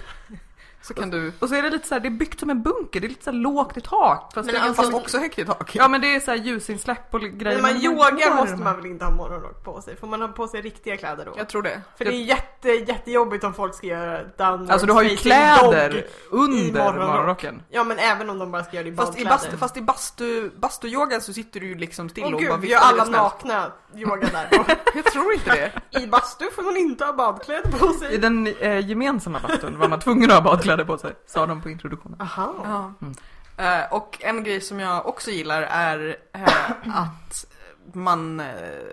så 0.83 0.95
kan 0.95 1.11
du... 1.11 1.33
Och 1.39 1.49
så 1.49 1.55
är 1.55 1.63
det 1.63 1.71
lite 1.71 1.89
så 1.89 1.95
här, 1.95 2.01
det 2.01 2.09
är 2.09 2.11
byggt 2.11 2.41
som 2.41 2.51
en 2.51 2.63
bunker, 2.63 3.01
det 3.01 3.07
är 3.07 3.09
lite 3.09 3.25
så 3.25 3.31
här 3.31 3.39
lågt 3.39 3.77
i 3.77 3.81
tak. 3.81 4.31
Fast 4.35 4.47
Men 4.47 4.55
det 4.55 4.61
är 4.61 4.65
alltså- 4.67 4.83
Fast 4.83 4.95
också 4.95 5.19
högt 5.19 5.39
i 5.39 5.45
tak. 5.45 5.75
Ja 5.77 5.89
men 5.89 6.01
det 6.01 6.15
är 6.15 6.21
så 6.21 6.31
här 6.31 6.39
ljusinsläpp 6.39 7.15
och 7.15 7.21
grejer. 7.21 7.57
När 7.57 7.63
man 7.63 7.73
men 7.73 7.83
yogar 7.83 8.35
måste 8.37 8.57
man 8.57 8.77
väl 8.77 8.87
inte 8.87 9.05
ha 9.05 9.13
morgonrock 9.13 9.65
på 9.65 9.81
sig? 9.83 9.97
Får 9.97 10.07
man 10.07 10.21
ha 10.21 10.29
på 10.29 10.49
sig 10.49 10.61
riktiga 10.61 10.97
kläder 10.97 11.25
då? 11.25 11.33
Jag 11.37 11.49
tror 11.49 11.63
det. 11.63 11.81
För 11.99 12.05
det 12.05 12.11
är 12.15 12.23
jätte, 12.23 12.69
jättejobbigt 12.69 13.45
om 13.45 13.55
folk 13.55 13.75
ska 13.75 13.87
göra 13.87 14.23
downward 14.39 14.71
Alltså 14.71 14.87
du 14.87 14.93
har 14.93 15.03
ju 15.03 15.17
kläder 15.17 16.07
under 16.31 16.83
morgonrock. 16.85 17.09
morgonrocken. 17.09 17.63
Ja 17.71 17.85
men 17.85 17.99
även 17.99 18.31
om 18.31 18.39
de 18.39 18.51
bara 18.53 18.65
ska 18.65 18.77
göra 18.77 18.85
det 18.85 18.91
i 18.91 18.97
Fast 18.97 19.09
i, 19.21 19.25
badkläder. 19.25 19.31
bastu, 19.31 19.57
fast 19.57 19.77
i 19.77 19.83
bastu, 19.83 20.51
bastuyogan 20.51 21.21
så 21.21 21.33
sitter 21.33 21.61
du 21.61 21.67
ju 21.67 21.75
liksom 21.75 22.09
still 22.09 22.25
Åh 22.25 22.33
och 22.35 22.41
gud, 22.41 22.49
bara 22.51 22.65
gör 22.65 22.79
alla 22.81 23.05
nakna 23.05 23.73
yoga 23.97 24.29
där. 24.33 24.49
Jag 24.95 25.05
tror 25.05 25.33
inte 25.33 25.51
det. 25.91 26.01
I 26.01 26.07
bastu 26.07 26.51
får 26.55 26.63
man 26.63 26.77
inte 26.77 27.05
ha 27.05 27.13
badkläder 27.13 27.71
på 27.79 27.91
I 27.91 27.95
sig. 27.99 28.19
den 28.19 28.47
eh, 28.47 28.89
gemensamma 28.89 29.39
bastun 29.49 29.79
var 29.79 29.89
man 29.89 30.01
tvungen 30.01 30.31
att 30.31 30.37
ha 30.37 30.43
badkläder 30.43 30.72
på 30.77 30.99
sig, 30.99 31.13
sa 31.27 31.47
de 31.47 31.63
på 31.63 31.71
introduktionen. 31.71 32.21
Aha. 32.21 32.55
Ja. 32.65 32.95
Mm. 33.03 33.15
Eh, 33.57 33.93
och 33.93 34.19
en 34.21 34.45
grej 34.45 34.61
som 34.61 34.81
jag 34.81 35.07
också 35.07 35.31
gillar 35.31 35.63
är 35.63 36.17
eh, 36.33 36.71
att 36.85 37.47
man 37.93 38.41
eh, 38.41 38.47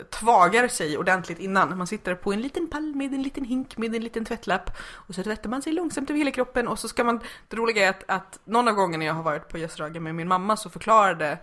tvagar 0.09 0.67
sig 0.67 0.97
ordentligt 0.97 1.39
innan. 1.39 1.77
Man 1.77 1.88
sitter 1.88 2.15
på 2.15 2.34
en 2.34 2.41
liten 2.41 2.69
pall 2.69 2.95
med 2.95 3.13
en 3.13 3.21
liten 3.21 3.45
hink 3.45 3.77
med 3.77 3.95
en 3.95 4.03
liten 4.03 4.25
tvättlapp 4.25 4.77
och 4.93 5.15
så 5.15 5.23
tvättar 5.23 5.49
man 5.49 5.61
sig 5.61 5.73
långsamt 5.73 6.09
över 6.09 6.17
hela 6.17 6.32
kroppen 6.32 6.67
och 6.67 6.80
så 6.80 6.88
ska 6.88 7.03
man, 7.03 7.19
det 7.47 7.55
roliga 7.55 7.86
är 7.86 7.89
att, 7.89 8.03
att 8.07 8.39
någon 8.43 8.67
av 8.67 8.73
gångerna 8.73 9.05
jag 9.05 9.13
har 9.13 9.23
varit 9.23 9.49
på 9.49 9.57
Yasuragi 9.57 9.99
med 9.99 10.15
min 10.15 10.27
mamma 10.27 10.57
så 10.57 10.69
förklarade 10.69 11.38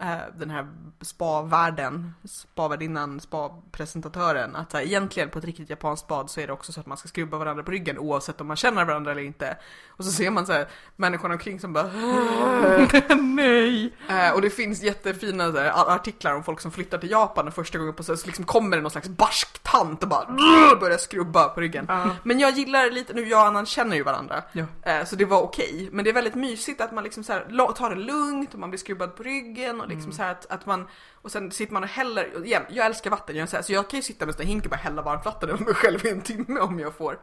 Eh, 0.00 0.18
den 0.38 0.50
här 0.50 0.68
spavärden, 1.00 2.14
spavärdinnan, 2.24 3.20
spapresentatören. 3.20 4.56
att 4.56 4.70
så 4.70 4.76
här, 4.76 4.84
egentligen 4.84 5.28
på 5.28 5.38
ett 5.38 5.44
riktigt 5.44 5.70
japanskt 5.70 6.08
bad 6.08 6.30
så 6.30 6.40
är 6.40 6.46
det 6.46 6.52
också 6.52 6.72
så 6.72 6.80
att 6.80 6.86
man 6.86 6.98
ska 6.98 7.08
skrubba 7.08 7.38
varandra 7.38 7.62
på 7.62 7.70
ryggen 7.70 7.98
oavsett 7.98 8.40
om 8.40 8.46
man 8.46 8.56
känner 8.56 8.84
varandra 8.84 9.10
eller 9.12 9.22
inte. 9.22 9.56
Och 9.98 10.04
så 10.04 10.12
ser 10.12 10.30
man 10.30 10.46
så 10.46 10.52
här 10.52 10.68
människorna 10.96 11.34
omkring 11.34 11.60
som 11.60 11.72
bara 11.72 11.90
Nej! 13.20 13.92
Eh, 14.08 14.30
och 14.34 14.42
det 14.42 14.50
finns 14.50 14.82
jättefina 14.82 15.52
så 15.52 15.58
här, 15.58 15.94
artiklar 15.94 16.34
om 16.34 16.44
folk 16.44 16.60
som 16.60 16.70
flyttar 16.70 16.98
till 16.98 17.10
Japan 17.10 17.48
och 17.48 17.54
första 17.54 17.78
gången 17.78 17.94
på 17.94 18.02
så, 18.02 18.16
så 18.16 18.26
liksom 18.26 18.44
kommer 18.44 18.76
det 18.76 18.82
någon 18.82 18.90
slags 18.90 19.08
barsk 19.08 19.62
tant 19.62 20.02
och 20.02 20.08
bara 20.08 20.26
börjar 20.80 20.98
skrubba 20.98 21.48
på 21.48 21.60
ryggen. 21.60 21.84
Ja. 21.88 22.10
Men 22.22 22.40
jag 22.40 22.50
gillar 22.50 22.90
lite, 22.90 23.12
nu 23.14 23.28
jag 23.28 23.40
och 23.40 23.46
Annan 23.46 23.66
känner 23.66 23.96
ju 23.96 24.02
varandra. 24.02 24.42
Ja. 24.52 24.64
Eh, 24.82 25.04
så 25.04 25.16
det 25.16 25.24
var 25.24 25.42
okej. 25.42 25.88
Men 25.92 26.04
det 26.04 26.10
är 26.10 26.14
väldigt 26.14 26.34
mysigt 26.34 26.80
att 26.80 26.92
man 26.92 27.04
liksom 27.04 27.24
så 27.24 27.32
här, 27.32 27.72
tar 27.72 27.90
det 27.90 27.96
lugnt 27.96 28.54
och 28.54 28.60
man 28.60 28.70
blir 28.70 28.78
skrubbad 28.78 29.16
på 29.16 29.22
ryggen 29.22 29.80
och 29.80 29.88
liksom 29.88 30.12
så 30.12 30.22
här 30.22 30.30
att, 30.30 30.46
att 30.50 30.66
man 30.66 30.86
och 31.22 31.32
sen 31.32 31.50
sitter 31.50 31.72
man 31.72 31.82
och 31.82 31.88
häller, 31.88 32.44
igen, 32.46 32.62
jag 32.70 32.86
älskar 32.86 33.10
vatten, 33.10 33.36
jag, 33.36 33.48
så, 33.48 33.56
här, 33.56 33.62
så 33.62 33.72
jag 33.72 33.90
kan 33.90 33.98
ju 33.98 34.02
sitta 34.02 34.26
med 34.26 34.40
en 34.40 34.46
hink 34.46 34.64
och 34.64 34.70
bara 34.70 34.76
hälla 34.76 35.02
varmt 35.02 35.24
vatten 35.24 35.48
över 35.48 35.64
mig 35.64 35.74
själv 35.74 36.06
i 36.06 36.10
en 36.10 36.20
timme 36.20 36.60
om 36.60 36.78
jag 36.78 36.94
får. 36.94 37.18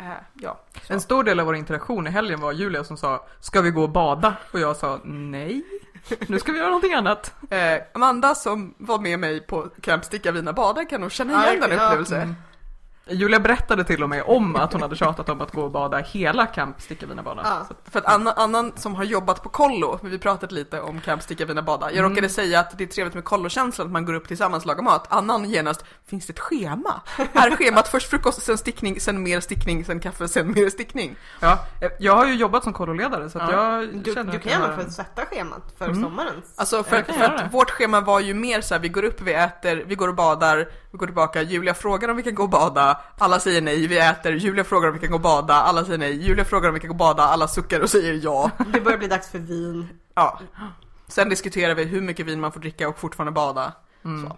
Eh, 0.00 0.06
ja. 0.34 0.60
Så. 0.86 0.92
En 0.92 1.00
stor 1.00 1.24
del 1.24 1.40
av 1.40 1.46
vår 1.46 1.56
interaktion 1.56 2.06
i 2.06 2.10
helgen 2.10 2.40
var 2.40 2.52
Julia 2.52 2.84
som 2.84 2.96
sa 2.96 3.26
Ska 3.40 3.60
vi 3.60 3.70
gå 3.70 3.82
och 3.82 3.90
bada? 3.90 4.34
Och 4.52 4.60
jag 4.60 4.76
sa 4.76 5.00
nej. 5.04 5.62
Nu 6.26 6.38
ska 6.38 6.52
vi 6.52 6.58
göra 6.58 6.68
någonting 6.68 6.94
annat. 6.94 7.34
Eh, 7.50 7.82
Amanda 7.94 8.34
som 8.34 8.74
var 8.78 8.98
med 8.98 9.18
mig 9.18 9.40
på 9.40 9.68
Camp 9.80 10.04
Sticka 10.04 10.32
Vina 10.32 10.52
Bada 10.52 10.84
kan 10.84 11.00
nog 11.00 11.12
känna 11.12 11.32
Ja, 11.32 11.48
igen 11.48 11.60
den 11.60 11.78
ja. 11.78 11.84
upplevelsen. 11.86 12.22
Mm. 12.22 12.34
Julia 13.06 13.40
berättade 13.40 13.84
till 13.84 14.02
och 14.02 14.08
med 14.08 14.22
om 14.26 14.56
att 14.56 14.72
hon 14.72 14.82
hade 14.82 14.96
tjatat 14.96 15.28
om 15.28 15.40
att 15.40 15.52
gå 15.52 15.62
och 15.62 15.70
bada 15.70 15.98
hela 15.98 16.46
Camp 16.46 16.80
Sticka 16.80 17.06
bada. 17.06 17.42
Ja. 17.44 17.66
För 17.90 17.98
att 17.98 18.04
Anna, 18.06 18.32
Annan 18.32 18.72
som 18.76 18.94
har 18.94 19.04
jobbat 19.04 19.42
på 19.42 19.48
kollo, 19.48 19.98
vi 20.02 20.18
pratat 20.18 20.52
lite 20.52 20.80
om 20.80 21.00
Camp 21.00 21.22
Sticka 21.22 21.46
Bada. 21.62 21.86
Jag 21.90 21.98
Mm. 21.98 22.10
råkade 22.10 22.28
säga 22.28 22.60
att 22.60 22.78
det 22.78 22.84
är 22.84 22.88
trevligt 22.88 23.14
med 23.14 23.24
kollokänslan, 23.24 23.86
att 23.86 23.92
man 23.92 24.04
går 24.04 24.14
upp 24.14 24.28
tillsammans 24.28 24.62
och 24.62 24.66
lagar 24.68 24.82
mat. 24.82 25.06
Annan 25.12 25.50
genast, 25.50 25.84
finns 26.06 26.26
det 26.26 26.32
ett 26.32 26.38
schema? 26.40 27.00
Här 27.34 27.50
är 27.50 27.56
schemat, 27.56 27.88
först 27.88 28.10
frukost, 28.10 28.42
sen 28.42 28.58
stickning, 28.58 29.00
sen 29.00 29.22
mer 29.22 29.40
stickning, 29.40 29.84
sen 29.84 30.00
kaffe, 30.00 30.28
sen 30.28 30.52
mer 30.52 30.70
stickning. 30.70 31.16
ja, 31.40 31.58
eh, 31.80 31.90
jag 32.00 32.16
har 32.16 32.26
ju 32.26 32.34
jobbat 32.34 32.64
som 32.64 32.72
kolloledare 32.72 33.30
så 33.30 33.38
att 33.38 33.52
Ja. 33.52 33.76
jag 33.82 34.02
Du, 34.02 34.14
känner 34.14 34.32
du 34.32 34.38
kan 34.38 34.52
gärna 34.52 34.76
få 34.84 34.90
sätta 34.90 35.26
schemat 35.26 35.74
för 35.78 35.84
Mm. 35.88 36.02
sommarens. 36.02 36.44
Alltså 36.56 36.82
för, 36.84 37.02
för 37.02 37.24
att 37.24 37.54
vårt 37.54 37.70
schema 37.70 38.00
var 38.00 38.20
ju 38.20 38.34
mer 38.34 38.60
så 38.60 38.74
här, 38.74 38.80
vi 38.80 38.88
går 38.88 39.04
upp, 39.04 39.20
vi 39.20 39.34
äter, 39.34 39.84
vi 39.86 39.94
går 39.94 40.08
och 40.08 40.14
badar, 40.14 40.68
vi 40.92 40.98
går 40.98 41.06
tillbaka, 41.06 41.42
Julia 41.42 41.74
frågar 41.74 42.08
om 42.08 42.16
vi 42.16 42.22
kan 42.22 42.34
gå 42.34 42.42
och 42.42 42.48
bada, 42.50 43.00
alla 43.18 43.40
säger 43.40 43.60
nej, 43.62 43.86
vi 43.86 43.98
äter, 43.98 44.32
Julia 44.32 44.64
frågar 44.64 44.88
om 44.88 44.94
vi 44.94 45.00
kan 45.00 45.08
gå 45.10 45.14
och 45.14 45.20
bada, 45.20 45.54
alla 45.54 45.84
säger 45.84 45.98
nej, 45.98 46.26
Julia 46.26 46.44
frågar 46.44 46.68
om 46.68 46.74
vi 46.74 46.80
kan 46.80 46.88
gå 46.88 46.92
och 46.94 46.98
bada, 46.98 47.22
alla 47.22 47.48
suckar 47.48 47.80
och 47.80 47.90
säger 47.90 48.20
ja. 48.24 48.50
Det 48.72 48.80
börjar 48.80 48.98
bli 48.98 49.08
dags 49.08 49.28
för 49.30 49.38
vin. 49.38 49.88
Ja. 50.14 50.40
Sen 51.08 51.28
diskuterar 51.28 51.74
vi 51.74 51.84
hur 51.84 52.00
mycket 52.00 52.26
vin 52.26 52.40
man 52.40 52.52
får 52.52 52.60
dricka 52.60 52.88
och 52.88 52.98
fortfarande 52.98 53.32
bada. 53.32 53.72
Mm. 54.04 54.28
Så. 54.28 54.36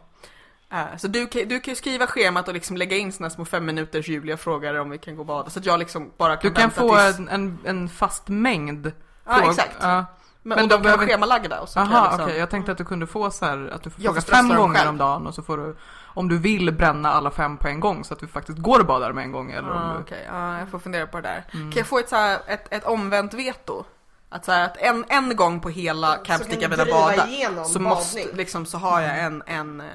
Eh, 0.76 0.96
Så 0.98 1.08
du, 1.08 1.26
kan- 1.26 1.48
du 1.48 1.60
kan 1.60 1.72
ju 1.72 1.76
skriva 1.76 2.06
schemat 2.06 2.48
och 2.48 2.54
liksom 2.54 2.76
lägga 2.76 2.96
in 2.96 3.12
såna 3.12 3.30
små 3.30 3.44
fem 3.44 3.64
minuters 3.64 4.08
Julia 4.08 4.36
frågar 4.36 4.74
om 4.74 4.90
vi 4.90 4.98
kan 4.98 5.14
gå 5.16 5.20
och 5.22 5.26
bada. 5.26 5.50
Så 5.50 5.58
att 5.58 5.66
jag 5.66 5.78
liksom 5.78 6.10
bara 6.18 6.36
kan 6.36 6.50
Du 6.50 6.60
kan 6.60 6.70
få 6.70 6.96
tills... 6.96 7.18
en, 7.18 7.28
en, 7.28 7.58
en 7.64 7.88
fast 7.88 8.28
mängd 8.28 8.92
Ja, 9.26 9.34
frågor. 9.34 9.50
exakt. 9.50 9.76
Ja. 9.80 10.04
Men, 10.44 10.56
men 10.56 10.64
och 10.64 10.68
de 10.68 10.68
de 10.68 10.74
kan 10.74 10.82
behöver 10.82 11.06
schemalagda 11.06 11.60
och 11.60 11.68
så 11.68 11.74
kan 11.74 11.86
Aha, 11.92 11.96
jag 11.96 12.04
okej. 12.14 12.16
liksom... 12.26 12.40
Jag 12.40 12.50
tänkte 12.50 12.72
att 12.72 12.78
du 12.78 12.84
kunde 12.84 13.06
få 13.06 13.30
så 13.30 13.44
här 13.44 13.70
att 13.74 13.82
du 13.82 13.90
får 13.90 14.04
Jag 14.04 14.14
fråga 14.14 14.36
fem 14.36 14.48
gånger 14.56 14.74
själv. 14.78 14.88
om 14.88 14.98
dagen 14.98 15.26
och 15.26 15.34
så 15.34 15.42
får 15.42 15.56
du 15.56 15.76
om 16.14 16.28
du 16.28 16.38
vill 16.38 16.72
bränna 16.72 17.12
alla 17.12 17.30
fem 17.30 17.56
på 17.56 17.68
en 17.68 17.80
gång 17.80 18.04
så 18.04 18.14
att 18.14 18.20
du 18.20 18.26
faktiskt 18.26 18.58
går 18.58 18.80
och 18.80 18.86
badar 18.86 19.12
med 19.12 19.24
en 19.24 19.32
gång 19.32 19.50
eller 19.50 19.68
Ja, 19.68 19.74
om 19.74 19.88
du... 19.88 19.96
Ah, 19.96 20.00
okej. 20.00 20.24
Ja, 20.26 20.58
jag 20.58 20.68
får 20.68 20.78
fundera 20.78 21.06
på 21.06 21.16
det 21.16 21.28
där. 21.28 21.44
Mm. 21.52 21.72
Kan 21.72 21.78
jag 21.78 21.86
få 21.86 21.98
ett, 21.98 22.08
så 22.08 22.16
här, 22.16 22.40
ett, 22.46 22.72
ett 22.72 22.84
omvänt 22.84 23.34
veto? 23.34 23.84
Att, 24.28 24.44
så 24.44 24.52
här, 24.52 24.64
att 24.64 24.76
en, 24.76 25.04
en 25.08 25.36
gång 25.36 25.60
på 25.60 25.68
hela 25.68 26.16
Camp 26.16 26.44
Sticka 26.44 26.68
driva 26.68 26.84
bada 26.84 27.64
så 27.64 27.80
måste, 27.80 28.32
liksom, 28.32 28.66
så 28.66 28.78
har 28.78 29.00
jag 29.00 29.18
en, 29.18 29.42
en, 29.46 29.80
eh, 29.80 29.86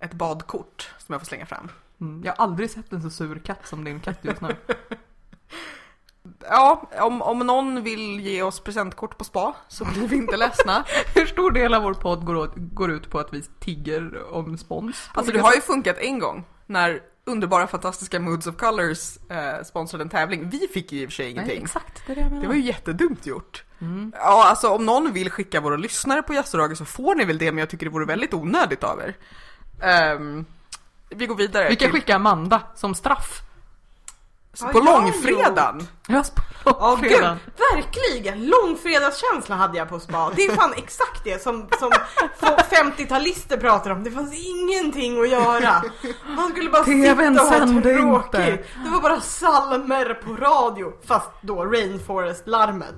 ett 0.00 0.12
badkort 0.12 0.90
som 0.98 1.12
jag 1.12 1.20
får 1.20 1.26
slänga 1.26 1.46
fram. 1.46 1.68
Mm. 2.00 2.22
Jag 2.24 2.32
har 2.32 2.44
aldrig 2.44 2.70
sett 2.70 2.92
en 2.92 3.02
så 3.02 3.10
sur 3.10 3.38
katt 3.38 3.66
som 3.66 3.84
din 3.84 4.00
katt 4.00 4.18
just 4.22 4.40
nu. 4.40 4.56
Ja, 6.48 6.90
om, 7.00 7.22
om 7.22 7.38
någon 7.38 7.82
vill 7.82 8.20
ge 8.20 8.42
oss 8.42 8.60
presentkort 8.60 9.18
på 9.18 9.24
spa 9.24 9.54
så 9.68 9.84
blir 9.84 10.08
vi 10.08 10.16
inte 10.16 10.36
ledsna. 10.36 10.84
Hur 11.14 11.26
stor 11.26 11.50
del 11.50 11.74
av 11.74 11.82
vår 11.82 11.94
podd 11.94 12.24
går, 12.24 12.34
åt, 12.36 12.52
går 12.56 12.90
ut 12.90 13.10
på 13.10 13.18
att 13.18 13.32
vi 13.32 13.42
tigger 13.60 14.32
om 14.34 14.58
spons? 14.58 15.08
på 15.14 15.20
Alltså 15.20 15.32
det 15.32 15.40
har 15.40 15.54
ju 15.54 15.60
funkat 15.60 15.96
en 15.98 16.18
gång 16.18 16.44
när 16.66 17.00
underbara 17.26 17.66
fantastiska 17.66 18.20
Moods 18.20 18.46
of 18.46 18.56
Colors 18.56 19.16
eh, 19.30 19.64
sponsrade 19.64 20.04
en 20.04 20.08
tävling. 20.08 20.48
Vi 20.50 20.68
fick 20.74 20.92
ju 20.92 21.02
i 21.02 21.06
och 21.06 21.08
för 21.10 21.14
sig 21.14 21.24
Nej, 21.24 21.32
ingenting. 21.32 21.62
exakt, 21.62 22.02
det 22.06 22.12
är 22.12 22.16
det 22.16 22.20
jag 22.22 22.30
menar. 22.30 22.42
Det 22.42 22.48
var 22.48 22.54
ju 22.54 22.60
jättedumt 22.62 23.26
gjort. 23.26 23.64
Mm. 23.80 24.12
Ja, 24.16 24.44
alltså 24.48 24.68
om 24.68 24.86
någon 24.86 25.12
vill 25.12 25.30
skicka 25.30 25.60
våra 25.60 25.76
lyssnare 25.76 26.22
på 26.22 26.34
Yasuragi 26.34 26.76
så 26.76 26.84
får 26.84 27.14
ni 27.14 27.24
väl 27.24 27.38
det, 27.38 27.52
men 27.52 27.58
jag 27.58 27.70
tycker 27.70 27.86
det 27.86 27.92
vore 27.92 28.06
väldigt 28.06 28.34
onödigt 28.34 28.84
av 28.84 29.00
er. 29.00 29.16
Ehm, 29.82 30.44
vi 31.08 31.26
går 31.26 31.34
vidare. 31.34 31.68
Vi 31.68 31.76
kan 31.76 31.90
till- 31.90 32.00
skicka 32.00 32.16
Amanda 32.16 32.62
som 32.74 32.94
straff. 32.94 33.40
Så 34.54 34.64
Ja, 34.66 34.72
på 34.72 34.78
jag 34.78 34.84
har 34.84 35.00
långfredagen. 35.02 35.88
Jag 36.08 36.26
Ja 36.64 36.98
gud, 37.02 37.22
verkligen! 37.72 38.46
Långfredagskänsla 38.46 39.56
hade 39.56 39.78
jag 39.78 39.88
på 39.88 40.00
spa. 40.00 40.30
Det 40.36 40.44
är 40.44 40.56
fan 40.56 40.74
exakt 40.76 41.24
det 41.24 41.42
som, 41.42 41.68
som 41.78 41.92
50-talister 42.70 43.56
pratar 43.56 43.90
om. 43.90 44.04
Det 44.04 44.10
fanns 44.10 44.34
ingenting 44.34 45.20
att 45.20 45.28
göra. 45.28 45.82
Man 46.36 46.50
skulle 46.50 46.70
bara 46.70 46.84
TV:n 46.84 47.38
sitta 47.38 47.42
och 47.42 47.48
ha 47.48 47.82
tråkigt. 47.82 48.34
inte. 48.34 48.64
Det 48.84 48.90
var 48.92 49.00
bara 49.00 49.20
salmer 49.20 50.14
på 50.14 50.36
radio. 50.36 50.92
Fast 51.06 51.30
då 51.40 51.64
Rainforest-larmet. 51.64 52.94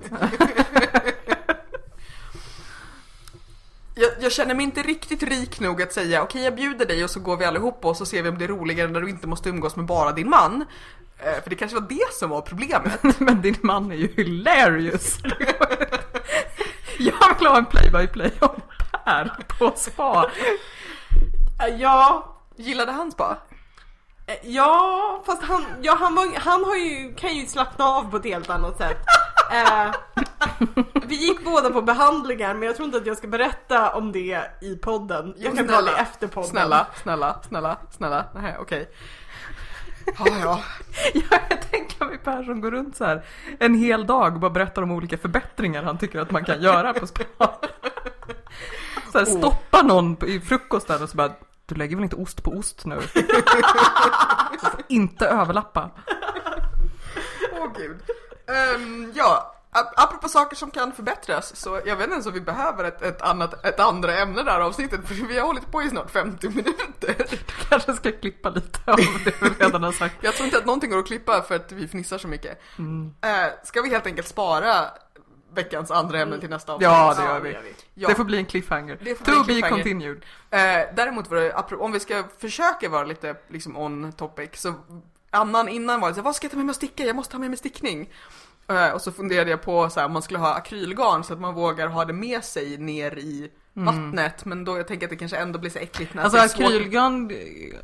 Jag, 3.99 4.11
jag 4.21 4.33
känner 4.33 4.55
mig 4.55 4.65
inte 4.65 4.83
riktigt 4.83 5.23
rik 5.23 5.61
nog 5.61 5.83
att 5.83 5.93
säga 5.93 6.23
okej 6.23 6.43
jag 6.43 6.55
bjuder 6.57 6.87
dig 6.87 7.05
och 7.05 7.11
så 7.11 7.21
går 7.21 7.37
vi 7.37 7.45
allihopa 7.45 7.89
och 7.89 7.97
så 7.97 8.07
ser 8.07 8.23
vi 8.23 8.29
om 8.29 8.39
det 8.39 8.45
är 8.45 8.49
roligare 8.49 8.89
när 8.89 9.01
du 9.01 9.11
inte 9.11 9.27
måste 9.27 9.49
umgås 9.49 9.77
med 9.77 9.87
bara 9.87 10.13
din 10.13 10.31
man. 10.31 10.65
Eh, 11.19 11.43
för 11.43 11.51
det 11.51 11.57
kanske 11.57 11.81
var 11.81 11.89
det 11.89 12.13
som 12.13 12.31
var 12.31 12.41
problemet. 12.41 13.03
Men 13.21 13.43
din 13.43 13.57
man 13.63 13.93
är 13.93 13.97
ju 13.97 14.09
hilarious. 14.17 15.19
Jag 16.99 17.39
vill 17.39 17.47
ha 17.47 17.57
en 17.59 17.67
play-by-play 17.67 18.33
om 18.41 18.61
Per 19.05 19.31
på 19.59 19.73
spa. 19.77 20.31
Ja, 21.79 22.33
Gillade 22.57 22.93
han 22.93 23.13
spa? 23.13 23.37
Eh, 24.27 24.35
Ja, 24.43 25.23
fast 25.27 25.43
han, 25.43 25.65
ja, 25.83 25.97
han, 26.01 26.15
var, 26.15 26.39
han 26.39 26.65
har 26.65 26.77
ju, 26.77 27.15
kan 27.15 27.35
ju 27.37 27.47
slappna 27.47 27.85
av 27.85 28.11
på 28.11 28.17
ett 28.17 28.25
helt 28.25 28.51
annat 28.51 28.77
sätt. 28.79 28.99
Eh, 29.53 29.95
vi 31.07 31.15
gick 31.15 31.45
båda 31.45 31.71
på 31.71 31.83
behandlingar 31.83 32.55
men 32.55 32.63
jag 32.63 32.77
tror 32.77 32.87
inte 32.87 32.99
att 32.99 33.07
jag 33.07 33.17
ska 33.17 33.27
berätta 33.29 33.95
om 33.95 34.13
det 34.13 34.41
i 34.61 34.77
podden. 34.77 35.35
Jag 35.37 35.57
kan 35.57 35.69
ta 35.69 35.83
det 35.83 35.93
efter 35.97 36.27
podden. 36.27 36.51
Snälla, 36.51 36.87
snälla, 37.03 37.41
snälla, 37.49 37.77
snälla. 37.91 38.25
Nej, 38.35 38.57
okej. 38.61 38.91
Ja, 40.19 40.27
ja. 40.43 40.61
Jag 41.31 41.63
tänker 41.71 42.05
mig 42.05 42.19
Per 42.19 42.43
som 42.45 42.61
går 42.61 42.71
runt 42.71 42.97
så 42.97 43.05
här 43.05 43.25
en 43.59 43.75
hel 43.75 44.07
dag 44.07 44.35
och 44.35 44.41
bara 44.41 44.51
berättar 44.51 44.83
om 44.83 44.91
olika 44.91 45.19
förbättringar 45.19 45.83
han 45.83 45.99
tycker 45.99 46.21
att 46.21 46.31
man 46.31 46.45
kan 46.45 46.63
göra 46.63 46.95
på 46.95 47.07
spa. 47.07 47.25
Så 49.13 49.19
här, 49.19 49.25
stoppa 49.25 49.83
någon 49.83 50.17
i 50.27 50.41
frukosten 50.41 51.03
och 51.03 51.09
så 51.09 51.17
bara 51.17 51.33
du 51.67 51.75
lägger 51.75 51.97
väl 51.97 52.03
inte 52.05 52.17
ost 52.17 52.43
på 52.43 52.51
ost 52.51 52.87
nu? 52.87 53.01
Du 54.53 54.59
får 54.71 54.81
inte 54.89 55.27
överlappa. 55.27 55.91
Åh 57.53 57.67
gud. 57.77 58.01
Ehm, 58.47 59.13
ja, 59.15 59.55
ap- 59.73 59.95
apropå 60.27 60.29
saker 60.29 60.57
som 60.57 60.71
kan 60.71 60.93
förbättras 60.93 61.57
så 61.57 61.81
jag 61.87 61.97
vet 61.97 62.05
inte 62.05 62.13
ens 62.13 62.27
om 62.27 62.33
vi 62.33 62.41
behöver 62.41 62.85
ett, 62.85 63.03
ett, 63.03 63.23
annat, 63.23 63.65
ett 63.65 63.81
andra 63.81 64.19
ämne 64.19 64.43
där 64.43 64.61
avsnittet 64.61 65.01
för 65.09 65.15
vi 65.15 65.39
har 65.39 65.47
hållit 65.47 65.71
på 65.71 65.83
i 65.83 65.91
snart 65.91 66.11
50 66.11 66.49
minuter. 66.49 67.27
Kanske 67.69 67.93
ska 67.93 68.13
klippa 68.13 68.51
lite 68.51 68.79
av 68.91 68.97
det 68.97 69.43
vi 69.43 69.49
redan 69.65 69.83
har 69.83 69.93
sagt. 69.93 70.15
Jag 70.21 70.35
tror 70.35 70.45
inte 70.45 70.59
att 70.59 70.67
någonting 70.67 70.91
går 70.91 70.99
att 70.99 71.07
klippa 71.07 71.43
för 71.43 71.57
att 71.57 71.73
vi 71.73 71.89
fnissar 71.89 72.19
så 72.19 72.29
mycket. 72.29 72.61
Mm. 72.79 73.15
Eh, 73.21 73.53
ska 73.65 73.83
vi 73.83 73.91
helt 73.91 74.07
enkelt 74.07 74.29
spara 74.29 74.85
veckans 75.55 75.91
andra 75.91 76.21
ämne 76.21 76.41
till 76.41 76.51
nästa 76.51 76.73
avsnitt? 76.73 76.85
Ja, 76.85 77.15
det 77.19 77.25
gör 77.25 77.41
vi. 77.41 77.57
Ja. 77.95 78.09
Det 78.09 78.15
får 78.15 78.25
bli 78.25 78.39
en 78.39 78.47
cliffhanger. 78.47 78.99
Det 79.01 79.15
får 79.15 79.45
bli 79.45 79.61
to 79.61 79.67
be 79.67 79.69
continued. 79.69 80.17
Eh, 80.51 80.59
däremot 80.97 81.31
var 81.31 81.37
det, 81.37 81.77
om 81.77 81.93
vi 81.93 82.01
ska 82.01 82.25
försöka 82.39 82.89
vara 82.89 83.05
lite 83.05 83.37
liksom 83.49 83.77
on 83.77 84.13
topic, 84.13 84.51
så 84.55 84.75
annan 85.31 85.69
innan 85.69 86.01
var 86.01 86.09
det 86.09 86.15
så 86.15 86.23
vad 86.23 86.37
ska 86.37 86.45
jag 86.45 86.51
ta 86.51 86.57
med 86.57 86.67
mig 86.67 86.71
att 86.71 86.77
sticka? 86.77 87.05
Jag 87.05 87.17
måste 87.17 87.35
ha 87.35 87.41
med 87.41 87.51
mig 87.51 87.59
stickning. 87.59 88.11
Eh, 88.69 88.89
och 88.91 89.01
så 89.01 89.13
funderade 89.13 89.51
jag 89.51 89.63
på 89.63 89.91
så 89.91 90.01
här, 90.01 90.07
om 90.07 90.13
man 90.13 90.23
skulle 90.23 90.39
ha 90.39 90.55
akrylgarn 90.55 91.25
så 91.25 91.33
att 91.33 91.41
man 91.41 91.55
vågar 91.55 91.89
ha 91.89 92.05
det 92.05 92.13
med 92.13 92.45
sig 92.45 92.79
ner 92.79 93.19
i 93.19 93.51
vattnet. 93.73 94.45
Men 94.45 94.65
då 94.65 94.77
jag 94.77 94.87
tänker 94.89 95.07
att 95.07 95.11
det 95.11 95.17
kanske 95.17 95.37
ändå 95.37 95.59
blir 95.59 95.71
så 95.71 95.79
äckligt 95.79 96.15
när 96.15 96.23
Alltså 96.23 96.39
akrylgarn, 96.39 97.33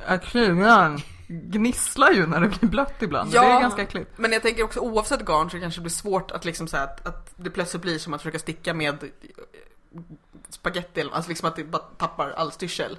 akrylgarn 0.07 0.99
gnisslar 1.29 2.11
ju 2.11 2.27
när 2.27 2.41
det 2.41 2.49
blir 2.49 2.71
blött 2.71 3.03
ibland. 3.03 3.31
Ja. 3.35 3.43
Det 3.43 3.49
är 3.49 3.61
ganska 3.61 3.83
äckligt. 3.83 4.11
Men 4.17 4.33
jag 4.33 4.43
tänker 4.43 4.63
också 4.65 4.81
oavsett 4.81 5.21
garn 5.27 5.51
så 5.51 5.61
kanske 5.61 5.81
det 5.81 5.83
blir 5.83 5.91
svårt 5.91 6.31
att 6.31 6.45
liksom 6.45 6.67
så 6.69 6.77
här, 6.77 6.85
att, 6.85 7.07
att 7.07 7.33
det 7.37 7.51
plötsligt 7.51 7.83
blir 7.83 7.99
som 7.99 8.15
att 8.15 8.21
försöka 8.21 8.39
sticka 8.39 8.75
med 8.75 8.97
spaghetti, 10.49 11.01
eller- 11.01 11.13
alltså 11.13 11.29
liksom 11.29 11.49
att 11.49 11.57
det 11.57 11.65
bara 11.65 11.83
tappar 11.83 12.31
all 12.31 12.53
styrsel. 12.53 12.99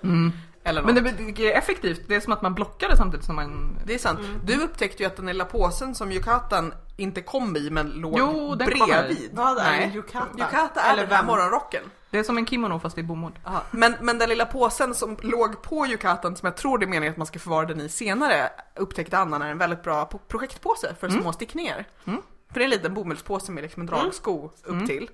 Eller 0.64 0.82
något. 0.82 0.94
Men 0.94 1.04
det, 1.04 1.34
det 1.36 1.54
är 1.54 1.58
effektivt. 1.58 2.02
Det 2.08 2.16
är 2.16 2.20
som 2.20 2.34
att 2.34 2.42
man 2.42 2.54
blockar 2.54 2.90
det 2.90 2.98
samtidigt 2.98 3.26
som 3.26 3.36
man... 3.36 3.78
Det 3.86 3.94
är 3.94 3.98
sant. 3.98 4.20
Du 4.44 4.64
upptäckte 4.64 5.04
ju 5.04 5.08
att 5.08 5.16
den 5.16 5.26
lilla 5.26 5.46
påsen 5.46 5.96
som 5.96 6.12
yukatan 6.12 6.74
inte 6.98 7.22
kom 7.22 7.56
i 7.56 7.70
men 7.70 7.90
låg 7.90 8.16
Jo, 8.20 8.56
den 8.56 8.68
bredvid. 8.68 9.30
Vad 9.34 9.58
är 9.58 9.64
Nej. 9.64 9.92
yukata? 9.96 10.28
Yukata 10.38 10.82
är 10.82 10.94
Eller 10.94 11.04
den 11.04 11.12
här 11.12 11.18
vem? 11.18 11.26
morgonrocken. 11.26 11.84
Det 12.10 12.20
är 12.20 12.24
som 12.24 12.38
en 12.38 12.46
kimono 12.46 12.80
fast 12.80 12.98
i 12.98 13.04
bomull. 13.04 13.40
Aha. 13.46 13.62
Men, 13.72 13.96
men 14.02 14.18
den 14.18 14.30
lilla 14.30 14.46
påsen 14.46 14.94
som 14.94 15.18
låg 15.22 15.62
på 15.62 15.88
yukatan 15.88 16.36
som 16.36 16.46
jag 16.48 16.58
tror 16.58 16.78
det 16.78 16.86
är 16.86 16.88
meningen 16.88 17.12
att 17.12 17.18
man 17.18 17.28
ska 17.28 17.40
förvara 17.40 17.66
den 17.66 17.82
i 17.82 17.90
senare 17.90 18.50
upptäckte 18.76 19.18
Anna 19.18 19.48
är 19.48 19.52
en 19.52 19.58
väldigt 19.58 19.84
bra 19.84 20.10
projektpåse 20.28 20.96
för 21.00 21.10
små 21.10 21.34
stickningar. 21.34 21.86
Mm. 22.06 22.22
För 22.52 22.60
det 22.60 22.62
är 22.62 22.66
en 22.66 22.70
liten 22.70 22.94
bomullspåse 22.94 23.52
med 23.52 23.62
liksom 23.62 23.82
en 23.82 23.86
dragsko 23.88 24.50
upp 24.64 24.88
till. 24.88 25.10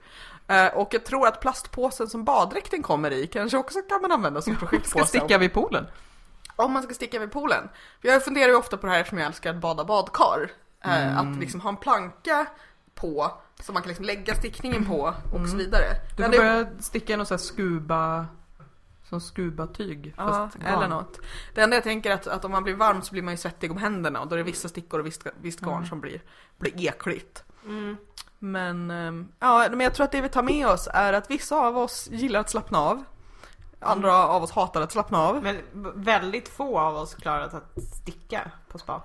Eh, 0.50 0.68
och 0.68 0.94
jag 0.94 1.06
tror 1.06 1.28
att 1.28 1.42
plastpåsen 1.42 2.08
som 2.08 2.24
baddräkten 2.24 2.84
kommer 2.84 3.12
i 3.12 3.28
kanske 3.28 3.58
också 3.58 3.80
kan 3.90 4.02
man 4.02 4.12
använda 4.12 4.42
som 4.42 4.54
Ska 4.56 4.66
projektpåse. 4.66 5.06
sticka 5.06 5.38
vid 5.38 5.54
poolen. 5.54 5.86
Om 6.56 6.72
man 6.72 6.84
ska 6.84 6.94
sticka 6.94 7.20
vid 7.20 7.32
poolen. 7.32 7.70
Jag 8.02 8.24
funderar 8.24 8.48
ju 8.50 8.56
ofta 8.56 8.78
på 8.78 8.86
det 8.88 8.92
här 8.94 9.00
eftersom 9.00 9.18
jag 9.18 9.28
älskar 9.28 9.50
att 9.50 9.62
bada 9.62 9.84
badkar. 9.86 10.52
Eh, 10.84 11.08
Mm. 11.08 11.18
Att 11.34 11.40
liksom 11.40 11.62
ha 11.62 11.70
en 11.70 11.78
planka 11.78 12.46
på 12.96 13.32
som 13.60 13.74
man 13.74 13.84
kan 13.84 13.88
liksom 13.88 14.06
lägga 14.06 14.36
stickningen 14.36 14.86
på 14.86 15.14
och 15.34 15.50
så 15.50 15.58
vidare. 15.58 15.86
Mm. 15.86 16.00
Du 16.18 16.24
får 16.24 16.32
det- 16.32 16.38
börja 16.38 16.68
sticka 16.80 17.14
i 17.14 17.18
något 17.18 17.28
så 17.28 17.34
här 17.34 17.40
skuba... 17.40 18.28
Som 19.10 19.22
skubatyg. 19.22 20.14
Ja, 20.18 20.28
fast 20.28 20.58
eller 20.66 20.88
något. 20.88 21.20
Det 21.56 21.62
enda 21.62 21.76
jag 21.76 21.84
tänker 21.84 22.10
är 22.10 22.14
att, 22.14 22.28
att 22.28 22.46
om 22.46 22.52
man 22.52 22.64
blir 22.64 22.76
varm 22.76 23.02
så 23.02 23.12
blir 23.12 23.22
man 23.22 23.34
ju 23.34 23.38
svettig 23.38 23.72
om 23.72 23.78
händerna 23.78 24.22
och 24.22 24.28
då 24.28 24.36
är 24.36 24.38
det 24.38 24.44
vissa 24.44 24.70
stickor 24.70 25.00
och 25.00 25.06
visst, 25.06 25.26
visst 25.42 25.60
garn 25.60 25.86
som 25.86 26.02
blir, 26.02 26.22
blir 26.58 26.88
ekligt. 26.88 27.44
Mm. 27.66 27.98
Men, 28.40 28.92
ehm, 28.92 29.28
ja, 29.40 29.68
men 29.70 29.80
jag 29.80 29.94
tror 29.94 30.04
att 30.04 30.12
det 30.12 30.22
vi 30.22 30.30
tar 30.30 30.44
med 30.44 30.68
oss 30.68 30.88
är 30.94 31.14
att 31.14 31.32
vissa 31.32 31.56
av 31.56 31.78
oss 31.78 32.08
gillar 32.12 32.40
att 32.40 32.50
slappna 32.50 32.80
av. 32.80 33.04
Andra 33.80 34.28
av 34.28 34.44
oss 34.44 34.52
hatar 34.52 34.82
att 34.82 34.92
slappna 34.92 35.18
av. 35.20 35.44
Men 35.44 35.58
väldigt 35.96 36.50
få 36.50 36.80
av 36.80 36.96
oss 36.96 37.16
klarat 37.16 37.54
att 37.54 37.84
sticka 37.84 38.52
på 38.68 38.78
spa. 38.78 39.02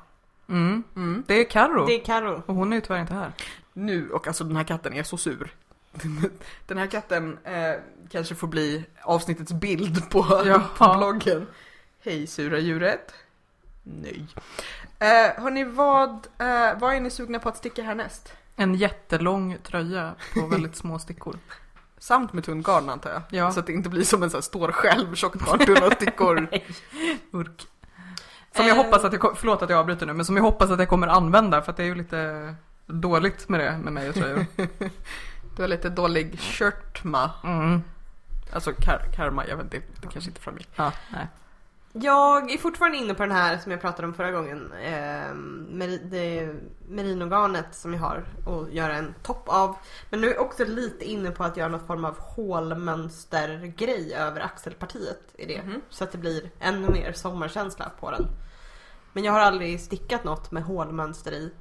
Mm. 0.49 0.83
Mm. 0.97 1.25
Det 1.27 1.35
är 1.35 1.51
Carro. 1.51 1.87
Det 1.87 2.01
är 2.01 2.05
Karo. 2.05 2.43
Och 2.47 2.55
hon 2.55 2.73
är 2.73 2.77
ju 2.77 2.81
tyvärr 2.81 3.01
inte 3.01 3.15
här. 3.15 3.33
Nu, 3.73 4.11
och 4.11 4.27
alltså 4.27 4.45
den 4.45 4.57
här 4.57 4.65
katten 4.65 4.93
är 4.93 5.03
så 5.03 5.17
sur. 5.17 5.55
Den 6.67 6.79
här 6.79 6.87
katten 6.87 7.39
eh, 7.45 7.75
kanske 8.11 8.35
får 8.35 8.47
bli 8.47 8.85
avsnittets 9.03 9.53
bild 9.53 10.11
på, 10.11 10.43
Ja. 10.47 10.63
på 10.79 10.95
bloggen. 10.99 11.47
Hej 12.01 12.27
sura 12.27 12.59
djuret. 12.59 13.15
Nej. 13.83 14.27
Eh, 14.99 15.43
hörni, 15.43 15.65
vad, 15.65 16.11
eh, 16.39 16.79
vad 16.79 16.95
är 16.95 17.01
ni 17.01 17.11
sugna 17.11 17.39
på 17.39 17.49
att 17.49 17.57
sticka 17.57 17.83
härnäst? 17.83 18.33
En 18.57 18.75
jättelång 18.75 19.57
tröja 19.63 20.15
på 20.35 20.47
väldigt 20.51 20.77
små 20.77 20.99
stickor. 20.99 21.37
Samt 21.99 22.33
med 22.33 22.45
tunn 22.45 22.63
garn 22.63 22.89
antar 22.91 23.11
jag. 23.11 23.23
Ja. 23.31 23.53
Så 23.53 23.61
att 23.61 23.67
det 23.67 23.73
inte 23.73 23.89
blir 23.89 24.05
som 24.05 24.23
en 24.23 24.31
sån 24.31 24.39
här 24.39 24.43
stor 24.43 24.73
själv, 24.73 25.15
tjockt 25.15 25.41
garn, 25.47 25.59
tunna 25.59 25.91
stickor. 25.91 26.49
Urk. 27.31 27.67
Som 28.57 28.67
jag 28.67 28.79
Eh. 28.79 28.85
hoppas 28.85 29.05
att 29.05 29.13
jag, 29.13 29.39
förlåt 29.39 29.63
att 29.63 29.71
jag 29.71 29.79
avbryter 29.79 30.07
nu, 30.07 30.13
men 30.13 30.25
som 30.25 30.37
jag 30.37 30.43
hoppas 30.45 30.71
att 30.71 30.79
jag 30.79 30.89
kommer 30.89 31.07
använda 31.09 31.63
för 31.63 31.71
att 31.71 31.77
det 31.77 31.83
är 31.83 31.87
ju 31.87 31.95
lite 31.95 32.55
dåligt 32.87 33.49
med 33.49 33.61
det 33.61 33.79
med 33.79 33.93
mig 33.93 34.09
och 34.09 34.15
tröjor. 34.15 34.47
Du 35.57 35.63
har 35.63 35.69
lite 35.69 35.89
dålig 35.91 36.39
shirtma. 36.41 37.31
Mm. 37.45 37.83
Alltså 38.53 38.71
kar- 38.73 39.13
karma, 39.17 39.47
jag 39.47 39.57
vet 39.57 39.65
inte, 39.65 39.77
det 40.01 40.09
kanske 40.13 40.31
inte 40.31 40.41
framgick. 40.41 40.69
Ja, 40.77 40.93
nej. 41.13 41.27
Jag 41.97 42.51
är 42.51 42.59
fortfarande 42.59 42.99
inne 42.99 43.15
på 43.15 43.23
den 43.23 43.33
här 43.33 43.59
som 43.59 43.73
jag 43.73 43.81
pratade 43.81 44.09
om 44.09 44.15
förra 44.15 44.31
gången. 44.31 44.73
Eh, 44.73 45.35
merinogarnet 46.89 47.75
som 47.75 47.95
jag 47.95 48.01
har 48.01 48.25
och 48.47 48.71
göra 48.71 48.97
en 48.97 49.15
topp 49.23 49.45
av. 49.47 49.77
Men 50.11 50.21
nu 50.21 50.27
är 50.31 50.35
jag 50.35 50.45
också 50.45 50.65
lite 50.65 51.05
inne 51.05 51.31
på 51.31 51.45
att 51.45 51.57
göra 51.57 51.69
någon 51.69 51.87
form 51.87 52.05
av 52.05 52.19
hålmönstergrej 52.19 54.15
över 54.15 54.41
axelpartiet 54.41 55.21
i 55.35 55.47
det. 55.47 55.63
Mhm. 55.63 55.81
Så 55.91 56.05
att 56.05 56.13
det 56.13 56.19
blir 56.19 56.51
ännu 56.61 56.89
mer 56.89 57.13
sommarkänsla 57.13 57.91
på 58.01 58.11
den. 58.11 58.27
Men 59.13 59.25
jag 59.25 59.33
har 59.33 59.41
aldrig 59.41 59.81
stickat 59.81 60.25
något 60.25 60.51
med 60.51 60.63
hålmönster 60.63 61.33
i. 61.33 61.53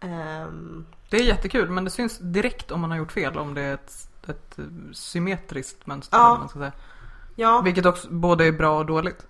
Ehm, 0.00 0.86
Det 1.10 1.16
är 1.16 1.22
jättekul 1.22 1.70
men 1.70 1.84
det 1.84 1.90
syns 1.90 2.18
direkt 2.18 2.70
om 2.70 2.80
man 2.80 2.90
har 2.90 2.98
gjort 2.98 3.12
fel 3.12 3.38
om 3.38 3.54
det 3.54 3.62
är 3.62 3.74
ett, 3.74 4.08
ett 4.26 4.58
eh, 4.58 4.64
symmetriskt 4.92 5.86
mönster. 5.86 6.18
Ja. 6.18 6.36
Man 6.38 6.48
ska 6.48 6.58
säga. 6.58 6.72
Ja, 7.36 7.60
Vilket 7.60 7.86
också 7.86 8.08
både 8.10 8.44
är 8.46 8.52
bra 8.52 8.78
och 8.78 8.86
dåligt. 8.86 9.26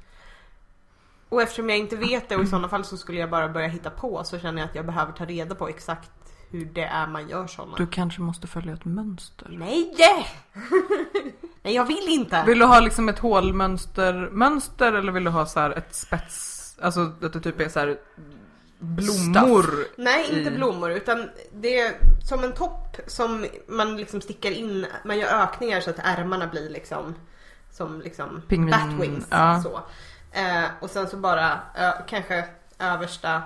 och 1.28 1.42
eftersom 1.42 1.68
jag 1.68 1.78
inte 1.78 1.96
vet 1.96 2.28
det 2.28 2.36
och 2.36 2.42
i 2.42 2.46
sådana 2.46 2.68
fall 2.68 2.84
så 2.84 2.96
skulle 2.96 3.20
jag 3.20 3.30
bara 3.30 3.48
börja 3.48 3.68
hitta 3.68 3.90
på 3.90 4.24
så 4.24 4.38
känner 4.38 4.62
jag 4.62 4.68
att 4.68 4.74
jag 4.74 4.86
behöver 4.86 5.12
ta 5.12 5.24
reda 5.24 5.54
på 5.54 5.68
exakt 5.68 6.10
hur 6.50 6.64
det 6.64 6.84
är 6.84 7.06
man 7.06 7.28
gör 7.28 7.46
sådana. 7.46 7.76
Du 7.76 7.86
kanske 7.86 8.20
måste 8.20 8.46
följa 8.46 8.72
ett 8.74 8.84
mönster. 8.84 9.46
Nej! 9.50 9.94
Nej 11.62 11.74
jag 11.74 11.84
vill 11.84 12.06
inte! 12.08 12.44
Vill 12.46 12.58
du 12.58 12.64
ha 12.64 12.80
liksom 12.80 13.08
ett 13.08 13.18
hålmönster 13.18 14.28
mönster 14.32 14.92
eller 14.92 15.12
vill 15.12 15.24
du 15.24 15.30
ha 15.30 15.46
så 15.46 15.60
här 15.60 15.70
ett 15.70 15.94
spets, 15.94 16.76
alltså 16.82 17.00
att 17.00 17.32
det 17.32 17.40
typ 17.40 17.60
är 17.60 17.68
så 17.68 17.78
här 17.80 17.98
blommor? 18.78 19.66
Nej 19.96 20.26
inte 20.38 20.50
i- 20.50 20.56
blommor 20.56 20.90
utan 20.90 21.30
det 21.52 21.78
är 21.80 21.94
som 22.28 22.44
en 22.44 22.52
topp 22.52 22.96
som 23.06 23.46
man 23.68 23.96
liksom 23.96 24.20
stickar 24.20 24.50
in, 24.50 24.86
man 25.04 25.18
gör 25.18 25.42
ökningar 25.42 25.80
så 25.80 25.90
att 25.90 25.98
ärmarna 25.98 26.46
blir 26.46 26.70
liksom 26.70 27.14
som 27.72 28.00
liksom 28.00 28.42
Pingvin, 28.48 28.70
batwings. 28.70 29.26
ja. 29.30 29.62
Så. 29.62 29.80
Eh, 30.38 30.64
och 30.80 30.90
sen 30.90 31.08
så 31.08 31.16
bara 31.16 31.60
ö, 31.74 31.92
kanske 32.08 32.44
översta 32.78 33.42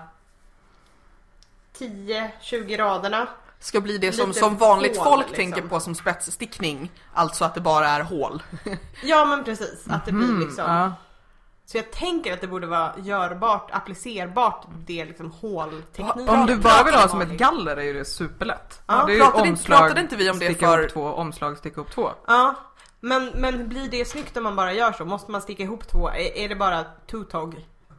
10-20 1.79 2.77
raderna. 2.77 3.29
Ska 3.59 3.81
bli 3.81 3.99
det 3.99 4.13
som, 4.13 4.29
Lite 4.29 4.41
som 4.41 4.57
vanligt 4.57 4.97
hål, 4.97 5.05
folk 5.05 5.27
liksom. 5.29 5.37
tänker 5.53 5.63
på 5.69 5.81
som 5.81 5.95
spetsstickning. 5.95 6.93
Alltså 7.15 7.45
att 7.45 7.55
det 7.55 7.61
bara 7.61 7.89
är 7.89 8.01
hål. 8.01 8.43
Ja 9.03 9.25
men 9.25 9.45
precis, 9.45 9.85
att 9.89 10.05
det 10.07 10.13
blir 10.13 10.29
Mm, 10.29 10.41
liksom. 10.41 10.65
ja. 10.65 10.93
Så 11.67 11.77
jag 11.79 11.91
tänker 11.93 12.33
att 12.33 12.41
det 12.41 12.47
borde 12.47 12.67
vara 12.67 12.93
görbart, 12.99 13.71
applicerbart, 13.73 14.67
det 14.87 15.05
liksom 15.05 15.31
håltekniken. 15.31 16.29
Om 16.29 16.47
du 16.47 16.57
bara 16.57 16.83
vill 16.85 16.95
ha 16.95 17.09
som 17.09 17.21
ett 17.21 17.29
galler 17.39 17.77
är 17.77 17.83
ju 17.83 17.93
det 17.93 18.05
superlätt. 18.05 18.83
Ja, 18.87 19.05
det 19.07 19.13
är 19.13 19.15
ju 19.17 19.21
pratade 19.23 19.49
inte- 19.49 19.65
pratade 19.65 20.01
inte 20.01 20.17
vi 20.17 20.31
om 20.31 20.39
det 20.39 20.45
sticka 20.45 20.67
för- 20.67 20.85
upp 20.85 20.93
två, 20.93 21.05
omslag, 21.07 21.59
sticka 21.59 21.81
upp 21.81 21.91
två. 21.91 22.11
Ja, 22.27 22.55
men, 23.09 23.31
men 23.35 23.69
blir 23.69 23.89
det 23.91 24.05
snyggt 24.05 24.37
om 24.37 24.43
man 24.43 24.57
bara 24.57 24.73
gör 24.73 24.93
så? 24.93 25.05
Måste 25.05 25.31
man 25.31 25.43
sticka 25.43 25.63
ihop 25.63 25.89
två? 25.89 26.09
Är, 26.09 26.37
är 26.37 26.49
det 26.49 26.57
bara 26.57 26.85
two-tog? 27.11 27.53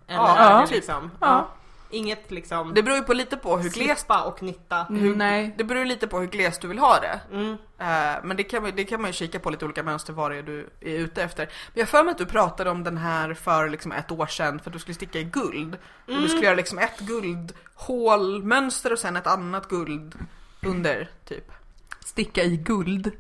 Eller 0.07 0.19
Ja, 0.19 0.65
typ. 0.67 0.75
liksom? 0.75 1.11
Ja. 1.19 1.47
Inget 1.89 2.31
liksom 2.31 2.73
Det 2.73 2.83
beror 2.83 2.97
ju 2.97 3.03
på 3.03 3.13
lite 3.13 3.37
på 3.37 3.57
hur 3.57 3.69
glest 3.69 3.99
slippa 3.99 4.23
och 4.23 4.37
knitta. 4.37 4.83
Hur- 4.89 5.15
Nej. 5.15 5.55
Det 5.57 5.63
beror 5.63 5.85
lite 5.85 6.07
på 6.07 6.19
hur 6.19 6.27
glest 6.27 6.61
du 6.61 6.67
vill 6.67 6.79
ha 6.79 6.99
det. 6.99 7.19
Mm. 7.31 7.51
Eh, 7.77 8.17
men 8.23 8.37
det 8.37 8.43
kan, 8.43 8.63
man- 8.63 8.71
det 8.75 8.83
kan 8.83 9.01
man 9.01 9.09
ju 9.09 9.13
kika 9.13 9.39
på 9.39 9.49
lite 9.49 9.65
olika 9.65 9.83
mönster 9.83 10.13
vad 10.13 10.31
det 10.31 10.37
är 10.37 10.43
du 10.43 10.69
är 10.81 10.95
ute 10.97 11.23
efter. 11.23 11.45
Men 11.45 11.79
jag 11.79 11.89
för 11.89 12.03
mig 12.03 12.11
att 12.11 12.17
du 12.17 12.25
pratade 12.25 12.69
om 12.69 12.83
den 12.83 12.97
här 12.97 13.33
för 13.33 13.69
liksom 13.69 13.91
ett 13.91 14.11
år 14.11 14.25
sedan 14.27 14.59
för 14.59 14.69
att 14.69 14.73
du 14.73 14.79
skulle 14.79 14.95
sticka 14.95 15.19
i 15.19 15.23
guld. 15.23 15.77
Och 16.07 16.13
du 16.21 16.27
skulle 16.27 16.45
göra 16.45 16.55
liksom 16.55 16.77
ett 16.77 16.99
guldhålmönster 16.99 18.93
och 18.93 18.99
sen 18.99 19.15
ett 19.15 19.27
annat 19.27 19.67
guld 19.69 20.15
under 20.65 21.09
typ. 21.25 21.51
Sticka 22.05 22.43
i 22.43 22.57
guld. 22.57 23.11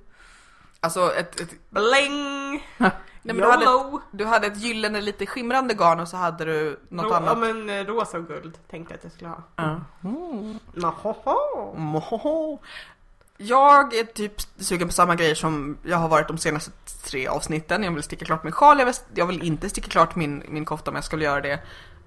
Alltså 0.87 1.13
ett, 1.15 1.39
ett 1.39 1.49
Bling! 1.69 2.67
Nej, 2.77 2.91
men 3.35 3.37
du, 3.37 3.51
hade, 3.51 3.65
YOLO! 3.65 4.01
du 4.11 4.25
hade 4.25 4.47
ett 4.47 4.57
gyllene 4.57 5.01
lite 5.01 5.25
skimrande 5.25 5.73
garn 5.73 5.99
och 5.99 6.07
så 6.07 6.17
hade 6.17 6.45
du 6.45 6.79
något 6.89 7.05
Ro- 7.05 7.09
Ja 7.11 7.17
annat. 7.17 7.37
men 7.37 7.69
eh, 7.69 7.85
rosa 7.85 8.17
och 8.17 8.27
guld 8.27 8.57
tänkte 8.69 8.93
jag 8.93 8.97
att 8.97 9.03
jag 9.03 9.13
skulle 9.13 9.29
ha. 9.29 9.43
Ja. 9.55 9.79
Nahoho. 10.73 11.75
Mohoho. 11.77 12.59
Jag 13.37 13.93
är 13.93 14.03
typ 14.03 14.33
sugen 14.57 14.87
på 14.87 14.93
samma 14.93 15.15
grejer 15.15 15.35
som 15.35 15.77
jag 15.83 15.97
har 15.97 16.07
varit 16.09 16.27
de 16.27 16.37
senaste 16.37 16.71
tre 17.03 17.27
avsnitten. 17.27 17.83
Jag 17.83 17.91
vill 17.91 18.03
sticka 18.03 18.25
klart 18.25 18.43
min 18.43 18.53
sjal, 18.53 18.79
jag 18.79 18.85
vill, 18.85 18.95
jag 19.13 19.25
vill 19.25 19.43
inte 19.43 19.69
sticka 19.69 19.89
klart 19.89 20.15
min, 20.15 20.43
min 20.47 20.65
kofta 20.65 20.91
men 20.91 20.95
jag 20.97 21.03
skulle 21.05 21.25
göra 21.25 21.41
det. 21.41 21.59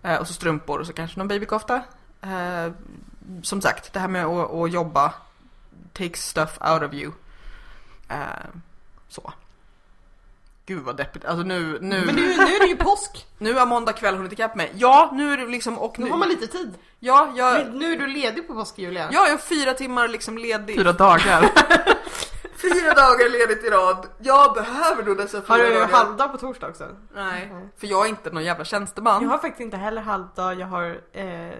Eh, 0.02 0.16
och 0.16 0.26
så 0.26 0.32
strumpor 0.32 0.80
och 0.80 0.86
så 0.86 0.92
kanske 0.92 1.18
någon 1.18 1.28
babykofta. 1.28 1.82
Eh, 2.22 2.72
som 3.42 3.60
sagt, 3.60 3.92
det 3.92 4.00
här 4.00 4.08
med 4.08 4.24
att, 4.26 4.50
att 4.52 4.70
jobba 4.72 5.14
takes 5.92 6.28
stuff 6.28 6.58
out 6.72 6.82
of 6.82 6.92
you. 6.94 7.12
Eh, 8.08 8.16
så. 9.12 9.32
Gud 10.66 10.82
vad 10.84 10.96
deppigt. 10.96 11.24
Alltså 11.24 11.42
nu, 11.46 11.78
nu, 11.80 12.04
Men 12.06 12.14
nu, 12.14 12.22
nu 12.36 12.42
är 12.42 12.60
det 12.60 12.66
ju 12.66 12.76
påsk! 12.76 13.26
nu 13.38 13.54
har 13.54 13.66
måndag 13.66 13.92
kväll 13.92 14.14
hunnit 14.16 14.32
ikapp 14.32 14.54
mig. 14.56 14.72
Ja, 14.74 15.10
nu 15.14 15.32
är 15.32 15.36
det 15.36 15.46
liksom 15.46 15.78
och 15.78 15.98
Nu 15.98 16.04
nu. 16.04 16.10
har 16.10 16.18
man 16.18 16.28
lite 16.28 16.46
tid. 16.46 16.74
Ja, 16.98 17.32
jag, 17.36 17.52
Men 17.66 17.78
Nu 17.78 17.92
är 17.92 17.98
du 17.98 18.06
ledig 18.06 18.46
på 18.46 18.54
påsk 18.54 18.78
Julia. 18.78 19.08
ja, 19.12 19.24
jag 19.24 19.30
har 19.30 19.38
fyra 19.38 19.74
timmar 19.74 20.08
liksom 20.08 20.38
ledig. 20.38 20.76
Fyra 20.76 20.92
dagar. 20.92 21.42
Fyra 22.62 22.94
dagar 22.94 23.30
ledigt 23.30 23.64
i 23.64 23.70
rad. 23.70 24.06
Jag 24.18 24.54
behöver 24.54 25.02
nog 25.04 25.16
dessa 25.16 25.40
fyra 25.42 25.52
Har 25.52 25.58
du 25.58 25.74
dagar. 25.74 25.88
halvdag 25.88 26.32
på 26.32 26.38
torsdag 26.38 26.68
också? 26.68 26.88
Nej, 27.14 27.52
för 27.76 27.86
jag 27.86 28.04
är 28.04 28.08
inte 28.08 28.30
någon 28.30 28.44
jävla 28.44 28.64
tjänsteman. 28.64 29.22
Jag 29.22 29.30
har 29.30 29.38
faktiskt 29.38 29.60
inte 29.60 29.76
heller 29.76 30.02
halvdag, 30.02 30.60
jag 30.60 30.66
har 30.66 31.00
eh, 31.12 31.50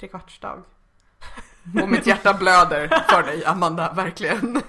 trekvartsdag. 0.00 0.62
Och 1.82 1.88
mitt 1.88 2.06
hjärta 2.06 2.34
blöder 2.34 2.88
för 3.08 3.22
dig, 3.22 3.44
Amanda, 3.44 3.92
verkligen. 3.92 4.62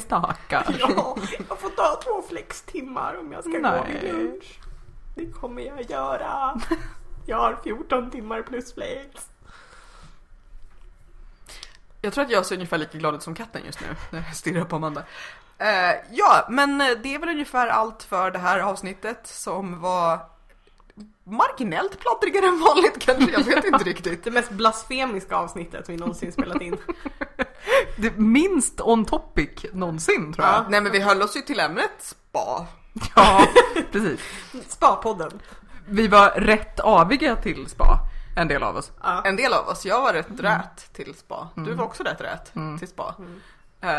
Stackars. 0.00 0.76
Ja, 0.78 1.16
jag 1.48 1.58
får 1.58 1.70
ta 1.70 2.00
två 2.04 2.22
flextimmar 2.28 3.16
om 3.20 3.32
jag 3.32 3.44
ska 3.44 3.52
gå 3.52 3.58
Nej. 3.58 4.00
vid 4.02 4.14
lunch. 4.14 4.58
Det 5.14 5.26
kommer 5.26 5.62
jag 5.62 5.90
göra. 5.90 6.60
Jag 7.26 7.36
har 7.36 7.58
14 7.64 8.10
timmar 8.10 8.42
plus 8.42 8.74
flex. 8.74 9.28
Jag 12.00 12.12
tror 12.12 12.24
att 12.24 12.30
jag 12.30 12.46
ser 12.46 12.54
ungefär 12.54 12.78
lika 12.78 12.98
glad 12.98 13.14
ut 13.14 13.22
som 13.22 13.34
katten 13.34 13.62
just 13.66 13.80
nu, 13.80 13.86
när 14.10 14.24
jag 14.26 14.36
stirrar 14.36 14.64
på 14.64 14.76
Amanda. 14.76 15.02
Eh, 15.58 15.94
ja, 16.10 16.46
men 16.50 16.78
det 16.78 17.14
är 17.14 17.18
väl 17.18 17.28
ungefär 17.28 17.66
allt 17.66 18.02
för 18.02 18.30
det 18.30 18.38
här 18.38 18.60
avsnittet 18.60 19.26
som 19.26 19.80
var 19.80 20.20
marginellt 21.26 21.98
pladdrigare 22.00 22.46
än 22.46 22.60
vanligt 22.60 22.98
kanske, 22.98 23.30
jag 23.32 23.44
vet 23.44 23.64
inte 23.64 23.84
riktigt. 23.84 24.24
Det 24.24 24.30
mest 24.30 24.50
blasfemiska 24.50 25.36
avsnittet 25.36 25.88
vi 25.88 25.96
någonsin 25.96 26.32
spelat 26.32 26.62
in. 26.62 26.76
Det 27.96 28.16
minst 28.18 28.80
on 28.80 29.04
topic 29.04 29.50
någonsin 29.72 30.32
tror 30.32 30.46
jag. 30.46 30.54
Ja. 30.54 30.66
Nej 30.68 30.80
men 30.80 30.92
vi 30.92 31.00
höll 31.00 31.22
oss 31.22 31.36
ju 31.36 31.40
till 31.40 31.60
ämnet 31.60 31.90
spa. 31.98 32.66
Ja, 33.16 33.46
precis. 33.92 34.20
Spa-podden. 34.68 35.40
Vi 35.88 36.08
var 36.08 36.30
rätt 36.30 36.80
aviga 36.80 37.36
till 37.36 37.66
spa, 37.66 37.98
en 38.36 38.48
del 38.48 38.62
av 38.62 38.76
oss. 38.76 38.92
Ja. 39.02 39.22
En 39.24 39.36
del 39.36 39.52
av 39.52 39.68
oss, 39.68 39.86
jag 39.86 40.00
var 40.00 40.12
rätt 40.12 40.28
Mm. 40.30 40.44
rät 40.44 40.92
till 40.92 41.14
spa. 41.14 41.48
Du 41.54 41.74
var 41.74 41.84
också 41.84 42.02
rätt 42.02 42.20
rät 42.20 42.52
till 42.78 42.88
spa. 42.88 43.14
Eh, 43.80 43.90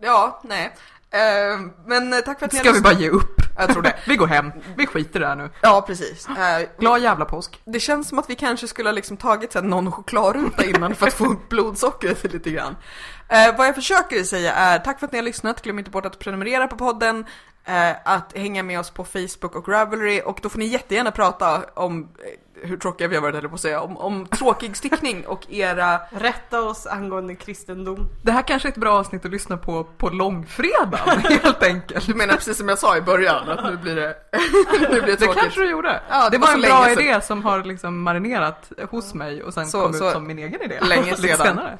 ja, 0.00 0.40
nej. 0.44 0.74
Eh, 1.12 1.60
men 1.86 2.12
eh, 2.12 2.18
tack 2.18 2.38
för 2.38 2.46
att 2.46 2.52
ni 2.52 2.58
Ska 2.58 2.72
vi 2.72 2.80
bara 2.80 2.92
ge 2.92 3.08
upp? 3.08 3.40
Jag 3.58 3.68
tror 3.72 3.82
det. 3.82 3.94
Vi 4.06 4.16
går 4.16 4.26
hem, 4.26 4.52
vi 4.76 4.86
skiter 4.86 5.20
i 5.20 5.22
det 5.22 5.28
här 5.28 5.36
nu. 5.36 5.50
Ja, 5.60 5.84
precis. 5.86 6.28
Eh, 6.28 6.68
Glad 6.78 7.00
jävla 7.00 7.24
påsk. 7.24 7.60
det 7.64 7.80
känns 7.80 8.08
som 8.08 8.18
att 8.18 8.30
vi 8.30 8.34
kanske 8.34 8.68
skulle 8.68 8.88
ha 8.88 8.94
liksom 8.94 9.16
tagit 9.16 9.54
här, 9.54 9.62
någon 9.62 9.92
chokladruta 9.92 10.64
innan 10.64 10.94
för 10.94 11.06
att 11.06 11.12
få 11.14 11.26
upp 11.26 11.48
blodsockret 11.48 12.24
lite 12.32 12.50
grann. 12.50 12.76
Vad 13.56 13.66
jag 13.66 13.74
försöker 13.74 14.22
säga 14.24 14.52
är 14.54 14.78
tack 14.78 14.98
för 14.98 15.06
att 15.06 15.12
ni 15.12 15.18
har 15.18 15.24
lyssnat. 15.24 15.62
Glöm 15.62 15.78
inte 15.78 15.90
bort 15.90 16.06
att 16.06 16.18
prenumerera 16.18 16.66
på 16.68 16.76
podden. 16.76 17.24
Eh, 17.64 17.90
att 18.04 18.32
hänga 18.36 18.62
med 18.62 18.80
oss 18.80 18.90
på 18.90 19.04
Facebook 19.04 19.56
och 19.56 19.68
Ravelry 19.68 20.20
och 20.24 20.38
då 20.42 20.48
får 20.48 20.58
ni 20.58 20.64
jättegärna 20.66 21.10
prata 21.10 21.64
om 21.74 22.08
eh, 22.18 22.68
hur 22.68 22.76
tråkiga 22.76 23.08
vi 23.08 23.14
har 23.14 23.22
varit, 23.22 23.34
eller 23.34 23.48
på 23.48 23.54
att 23.54 23.60
säga, 23.60 23.80
om, 23.80 23.96
om 23.96 24.26
tråkig 24.26 24.76
stickning 24.76 25.26
och 25.26 25.50
era 25.52 26.00
Rätta 26.10 26.62
oss 26.62 26.86
angående 26.86 27.34
kristendom. 27.34 28.08
Det 28.22 28.32
här 28.32 28.42
kanske 28.42 28.68
är 28.68 28.70
ett 28.72 28.76
bra 28.78 28.92
avsnitt 28.98 29.24
att 29.24 29.30
lyssna 29.30 29.56
på 29.56 29.84
på 29.84 30.08
långfredagen 30.08 31.18
helt 31.42 31.62
enkelt. 31.62 32.06
Du 32.06 32.14
menar 32.14 32.34
precis 32.34 32.58
som 32.58 32.68
jag 32.68 32.78
sa 32.78 32.96
i 32.96 33.00
början, 33.00 33.48
att 33.48 33.64
nu 33.64 33.76
blir 33.76 33.96
det, 33.96 34.16
nu 34.80 34.86
blir 34.88 35.00
det 35.00 35.06
Det 35.06 35.16
tråkigt. 35.16 35.42
kanske 35.42 35.60
du 35.60 35.70
gjorde. 35.70 36.00
Ja, 36.10 36.24
det 36.24 36.30
det 36.30 36.38
var 36.38 36.46
var 36.46 36.54
en 36.54 36.60
bra 36.60 36.84
sedan. 36.84 37.04
idé 37.04 37.20
som 37.20 37.44
har 37.44 37.64
liksom 37.64 38.02
marinerat 38.02 38.72
hos 38.90 39.14
mig 39.14 39.42
och 39.42 39.54
sen 39.54 39.66
Så- 39.66 39.82
kom 39.82 39.92
så 39.92 40.06
ut 40.06 40.12
som 40.12 40.26
min 40.26 40.38
egen 40.38 40.62
idé. 40.62 40.78
länge 40.82 41.04
Lite 41.16 41.36
sedan. 41.36 41.38
senare. 41.46 41.78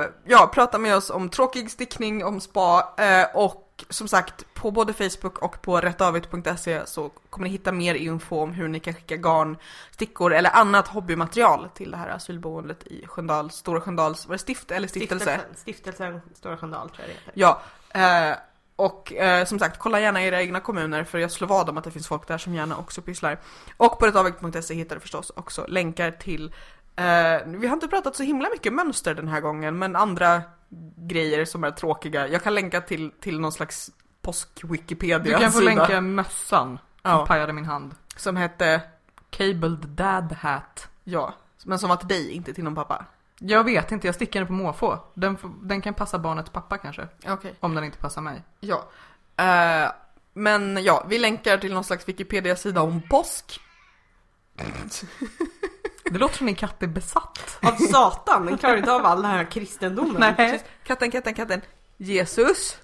Eh, 0.00 0.06
ja, 0.26 0.50
prata 0.54 0.78
med 0.78 0.96
oss 0.96 1.10
om 1.10 1.28
tråkig 1.28 1.70
stickning, 1.70 2.24
om 2.24 2.40
spa 2.40 2.94
eh, 2.98 3.26
och 3.36 3.66
som 3.88 4.08
sagt 4.08 4.54
på 4.54 4.70
både 4.70 4.92
Facebook 4.92 5.38
och 5.38 5.62
på 5.62 5.80
rättavigt.se 5.80 6.86
så 6.86 7.08
kommer 7.08 7.44
ni 7.44 7.50
hitta 7.50 7.72
mer 7.72 7.94
info 7.94 8.36
om 8.36 8.52
hur 8.52 8.68
ni 8.68 8.80
kan 8.80 8.94
skicka 8.94 9.16
garn, 9.16 9.56
stickor 9.90 10.34
eller 10.34 10.50
annat 10.50 10.88
hobbymaterial 10.88 11.68
till 11.74 11.90
det 11.90 11.96
här 11.96 12.08
asylboendet 12.08 12.86
i 12.86 13.06
Sköndal, 13.06 13.50
Stora 13.50 13.80
Sköndals, 13.80 14.26
var 14.26 14.34
det 14.34 14.38
stift 14.38 14.70
eller 14.70 14.88
stiftelse? 14.88 15.24
Stiftelsen, 15.24 15.56
stiftelsen 15.56 16.20
Stora 16.34 16.56
Sköndal 16.56 16.90
tror 16.90 17.00
jag 17.00 17.08
det 17.08 17.12
heter. 17.12 17.32
Ja, 17.34 17.62
eh, 18.30 18.36
och 18.76 19.12
eh, 19.12 19.44
som 19.44 19.58
sagt, 19.58 19.78
kolla 19.78 20.00
gärna 20.00 20.22
era 20.22 20.42
egna 20.42 20.60
kommuner 20.60 21.04
för 21.04 21.18
jag 21.18 21.30
slår 21.30 21.48
vad 21.48 21.68
om 21.68 21.78
att 21.78 21.84
det 21.84 21.90
finns 21.90 22.08
folk 22.08 22.28
där 22.28 22.38
som 22.38 22.54
gärna 22.54 22.76
också 22.76 23.02
pysslar. 23.02 23.40
Och 23.76 23.98
på 23.98 24.06
rättavigt.se 24.06 24.74
hittar 24.74 24.96
du 24.96 25.00
förstås 25.00 25.32
också 25.36 25.66
länkar 25.68 26.10
till 26.10 26.54
eh, 26.96 27.46
vi 27.46 27.66
har 27.66 27.74
inte 27.74 27.88
pratat 27.88 28.16
så 28.16 28.22
himla 28.22 28.48
mycket 28.50 28.72
mönster 28.72 29.14
den 29.14 29.28
här 29.28 29.40
gången, 29.40 29.78
men 29.78 29.96
andra 29.96 30.42
grejer 30.96 31.44
som 31.44 31.64
är 31.64 31.70
tråkiga. 31.70 32.28
Jag 32.28 32.42
kan 32.42 32.54
länka 32.54 32.80
till, 32.80 33.10
till 33.20 33.40
någon 33.40 33.52
slags 33.52 33.90
påsk-wikipedia 34.22 35.18
Du 35.18 35.38
kan 35.38 35.52
få 35.52 35.60
länka 35.60 36.00
mössan 36.00 36.68
som 37.02 37.10
Ja. 37.10 37.26
pajade 37.26 37.52
min 37.52 37.64
hand. 37.64 37.94
som 38.16 38.36
hette, 38.36 38.80
Cabled 39.30 39.78
dad 39.88 40.32
hat. 40.32 40.88
ja, 41.04 41.34
men 41.64 41.78
som 41.78 41.88
var 41.88 41.96
till 41.96 42.08
dig, 42.08 42.30
inte 42.32 42.54
till 42.54 42.64
någon 42.64 42.74
pappa. 42.74 43.04
Jag 43.38 43.64
vet 43.64 43.92
inte, 43.92 44.08
jag 44.08 44.14
stickar 44.14 44.40
den 44.40 44.46
på 44.46 44.52
måfå. 44.52 44.98
Den, 45.14 45.38
den 45.62 45.80
kan 45.80 45.94
passa 45.94 46.18
barnets 46.18 46.50
pappa 46.50 46.78
kanske. 46.78 47.08
Okej. 47.28 47.54
Om 47.60 47.74
den 47.74 47.84
inte 47.84 47.98
passar 47.98 48.22
mig. 48.22 48.42
Ja. 48.60 48.88
Eh, 49.36 49.90
men 50.32 50.84
ja, 50.84 51.06
vi 51.08 51.18
länkar 51.18 51.58
till 51.58 51.74
någon 51.74 51.84
slags 51.84 52.08
Wikipedia-sida 52.08 52.82
om 52.82 53.02
påsk. 53.10 53.60
Det 56.10 56.18
låter 56.18 56.36
som 56.36 56.46
din 56.46 56.56
katt 56.56 56.82
är 56.82 56.86
besatt. 56.86 57.58
Av 57.62 57.76
Satan, 57.76 58.46
den 58.46 58.58
klarar 58.58 58.76
inte 58.76 58.92
av 58.92 59.06
all 59.06 59.22
den 59.22 59.30
här 59.30 59.44
kristendomen. 59.44 60.34
Nej. 60.38 60.62
Katten, 60.84 61.10
katten, 61.10 61.34
katten. 61.34 61.60
Jesus. 61.96 62.76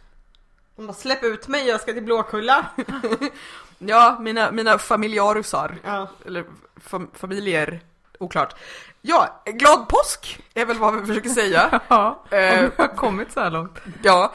De 0.76 0.86
bara 0.86 0.92
släpp 0.94 1.24
ut 1.24 1.48
mig, 1.48 1.68
jag 1.68 1.80
ska 1.80 1.92
till 1.92 2.02
Blåkulla. 2.02 2.66
Ja, 3.78 4.16
mina, 4.20 4.50
mina 4.50 4.78
familjarusar. 4.78 5.76
Ja. 5.84 6.08
Eller 6.26 6.44
fam, 6.80 7.10
familjer. 7.14 7.80
Oklart. 8.20 8.54
Ja, 9.02 9.42
glad 9.44 9.88
påsk 9.88 10.40
är 10.54 10.66
väl 10.66 10.78
vad 10.78 11.00
vi 11.00 11.06
försöker 11.06 11.28
säga. 11.28 11.80
Ja, 11.88 12.22
Eh, 12.30 12.58
om 12.64 12.70
du 12.76 12.82
har 12.82 12.96
kommit 12.96 13.32
så 13.32 13.40
här 13.40 13.50
långt. 13.50 13.78
ja, 14.02 14.32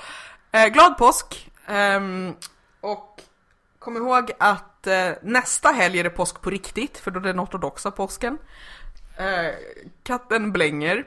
eh, 0.52 0.66
glad 0.68 0.98
påsk. 0.98 1.50
Ehm, 1.68 2.34
och 2.82 3.22
kom 3.80 3.98
ihåg 3.98 4.32
att 4.40 4.88
eh, 4.88 5.10
nästa 5.22 5.70
helg 5.70 6.00
är 6.00 6.04
det 6.04 6.10
påsk 6.10 6.42
på 6.42 6.50
riktigt, 6.50 6.98
för 6.98 7.12
då 7.12 7.20
är 7.20 7.24
det 7.24 7.30
den 7.30 7.40
ortodoxa 7.40 7.92
påsken. 7.92 8.38
Eh, 9.18 9.54
katten 10.04 10.52
blänger. 10.52 11.06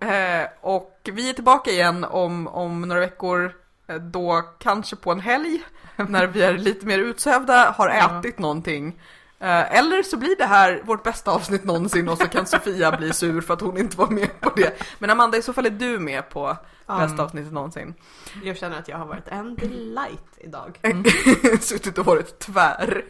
Eh, 0.00 0.48
och 0.60 0.98
vi 1.12 1.28
är 1.30 1.32
tillbaka 1.32 1.70
igen 1.70 2.04
om, 2.04 2.48
om 2.48 2.80
några 2.80 3.00
veckor, 3.00 3.52
eh, 3.86 3.96
då 3.96 4.42
kanske 4.58 4.96
på 4.96 5.12
en 5.12 5.20
helg, 5.20 5.62
när 5.96 6.26
vi 6.26 6.42
är 6.42 6.52
lite 6.58 6.86
mer 6.86 6.98
utsövda, 6.98 7.70
har 7.76 7.88
Ja. 7.88 8.18
ätit 8.20 8.38
någonting. 8.38 9.00
Eh, 9.38 9.78
Eller 9.78 10.02
så 10.02 10.16
blir 10.16 10.36
det 10.36 10.44
här 10.46 10.82
vårt 10.84 11.02
bästa 11.02 11.30
avsnitt 11.30 11.64
någonsin 11.64 12.08
och 12.08 12.18
så 12.18 12.26
kan 12.28 12.46
Sofia 12.56 12.96
bli 12.96 13.12
sur 13.12 13.40
för 13.40 13.54
att 13.54 13.60
hon 13.60 13.78
inte 13.78 13.96
var 13.98 14.06
med 14.08 14.40
på 14.40 14.50
det. 14.56 14.82
Men 14.98 15.10
Amanda, 15.10 15.38
i 15.38 15.42
så 15.42 15.52
fall 15.52 15.66
är 15.66 15.70
du 15.70 15.98
med 15.98 16.28
på 16.30 16.56
Ja. 16.86 16.98
bästa 16.98 17.22
avsnittet 17.22 17.52
någonsin. 17.52 17.94
Jag 18.42 18.56
känner 18.56 18.78
att 18.78 18.88
jag 18.88 18.98
har 18.98 19.06
varit 19.06 19.28
en 19.28 19.54
delight 19.54 20.38
idag. 20.38 20.78
Suttit 21.60 21.98
och 21.98 22.06
varit 22.06 22.38
tvär. 22.38 23.04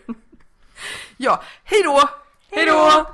Ja, 1.16 1.42
hej 1.64 1.82
då! 1.82 2.08
Hej 2.50 2.66
då! 2.66 3.06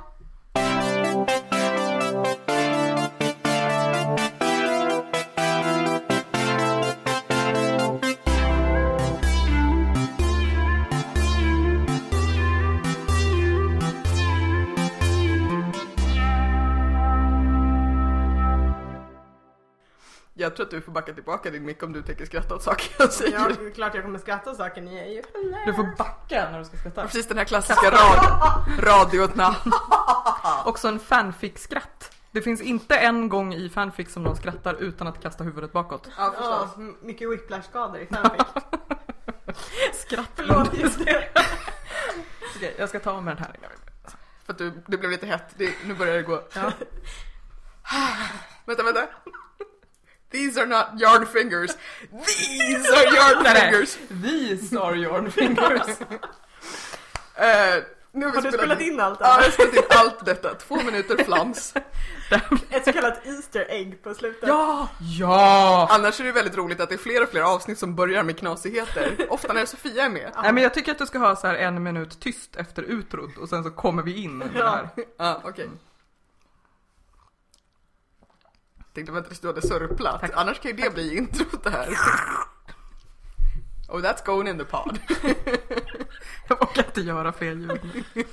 Jag 20.49 20.55
tror 20.55 20.65
att 20.65 20.71
du 20.71 20.81
får 20.81 20.91
backa 20.91 21.13
tillbaka 21.13 21.49
din 21.49 21.65
mick 21.65 21.83
om 21.83 21.93
du 21.93 22.01
tänker 22.01 22.25
skratta 22.25 22.55
åt 22.55 22.63
saker 22.63 22.95
jag 22.99 23.11
säger. 23.13 23.33
Ja, 23.39 23.49
det 23.59 23.65
är 23.67 23.71
klart 23.71 23.93
jag 23.95 24.03
kommer 24.03 24.19
skratta 24.19 24.51
åt 24.51 24.57
saker, 24.57 24.81
ni 24.81 24.97
är 24.99 25.05
ju 25.05 25.21
Du 25.65 25.73
får 25.73 25.95
backa 25.97 26.49
när 26.51 26.59
du 26.59 26.65
ska 26.65 26.77
skratta. 26.77 27.01
Precis 27.03 27.27
den 27.27 27.37
här 27.37 27.45
klassiska 27.45 27.91
rad, 27.91 28.45
radiotna. 28.79 29.55
Också 30.65 30.87
en 30.87 30.99
fanfic-skratt. 30.99 32.11
Det 32.31 32.41
finns 32.41 32.61
inte 32.61 32.95
en 32.97 33.29
gång 33.29 33.53
i 33.53 33.69
fanfic 33.69 34.13
som 34.13 34.23
någon 34.23 34.35
skrattar 34.35 34.73
utan 34.73 35.07
att 35.07 35.21
kasta 35.21 35.43
huvudet 35.43 35.71
bakåt. 35.71 36.09
Ja, 36.17 36.23
Ja, 36.23 36.31
förstås. 36.59 36.77
m- 36.77 36.95
mycket 37.01 37.29
whiplash-skador 37.29 37.97
i 37.99 38.05
fanfic. 38.05 38.41
Skratt. 39.93 40.29
Förlåt, 40.35 40.73
just 40.73 41.05
det. 41.05 41.27
Okej, 42.55 42.75
jag 42.77 42.89
ska 42.89 42.99
ta 42.99 43.11
av 43.11 43.23
mig 43.23 43.35
den 43.35 43.43
här. 43.43 43.55
För 44.45 44.53
att 44.53 44.57
du, 44.57 44.83
det 44.87 44.97
blev 44.97 45.11
lite 45.11 45.25
hett. 45.25 45.45
Det, 45.57 45.73
nu 45.85 45.93
börjar 45.93 46.13
det 46.15 46.21
gå. 46.23 46.41
Ja. 46.53 46.71
vänta, 48.65 48.83
vänta. 48.83 49.01
These 50.31 50.61
are 50.61 50.67
not 50.67 50.99
yarn 50.99 51.25
fingers. 51.25 51.71
These 52.25 52.89
are 52.89 53.15
yarn 53.15 53.43
fingers. 53.45 53.97
These 54.23 54.79
are 54.79 54.95
your 54.95 55.29
fingers. 55.29 55.87
Eh, 57.35 57.83
nu 58.11 58.25
har 58.25 58.33
Har 58.33 58.41
du 58.41 58.51
spelat 58.51 58.81
in 58.81 58.99
allt? 58.99 59.19
Ja, 59.21 59.37
jag 59.37 59.43
har 59.43 59.51
spelat 59.51 59.73
in 59.73 59.81
allt 59.89 60.25
detta. 60.25 60.53
Två 60.55 60.75
minuter 60.75 61.23
flams. 61.23 61.73
Ett 62.69 62.85
så 62.85 62.93
kallat 62.93 63.25
Easter 63.25 63.65
egg 63.69 64.03
på 64.03 64.13
slutet. 64.13 64.49
Ja! 64.49 64.87
Ja! 65.19 65.87
Annars 65.91 66.19
är 66.19 66.23
det 66.23 66.31
väldigt 66.31 66.57
roligt 66.57 66.79
att 66.79 66.89
det 66.89 66.95
är 66.95 66.99
fler 66.99 67.23
och 67.23 67.29
fler 67.29 67.41
avsnitt 67.41 67.79
som 67.79 67.95
börjar 67.95 68.23
med 68.23 68.37
knasigheter. 68.37 69.15
Ofta 69.29 69.53
när 69.53 69.65
Sofia 69.65 70.05
är 70.05 70.09
med. 70.09 70.31
Nej 70.43 70.53
men 70.53 70.63
jag 70.63 70.73
tycker 70.73 70.91
att 70.91 70.97
du 70.97 71.05
ska 71.05 71.17
ha 71.19 71.35
så 71.35 71.47
här 71.47 71.55
en 71.55 71.83
minut 71.83 72.19
tyst 72.19 72.55
efter 72.55 72.83
utrot 72.83 73.37
och 73.37 73.49
sen 73.49 73.63
så 73.63 73.69
kommer 73.69 74.03
vi 74.03 74.23
in 74.23 74.37
med 74.37 74.47
det 74.53 74.69
här. 74.69 74.89
Ja, 75.17 75.41
okej. 75.43 75.69
Tänkte 78.99 79.13
vänta 79.13 79.29
tills 79.29 79.39
du 79.39 79.47
hade 79.47 79.61
sörplat. 79.61 80.21
Tack. 80.21 80.31
Annars 80.33 80.59
kan 80.59 80.71
ju 80.71 80.77
det 80.77 80.93
bli 80.93 81.17
introt 81.17 81.63
det 81.63 81.69
här. 81.69 81.87
Oh, 83.87 84.01
that's 84.01 84.25
going 84.25 84.47
in 84.47 84.57
the 84.57 84.65
pod. 84.65 84.99
Jag 86.47 86.59
vågar 86.59 86.85
inte 86.85 87.01
göra 87.01 87.31
fler 87.31 87.51
ljud. 87.51 87.81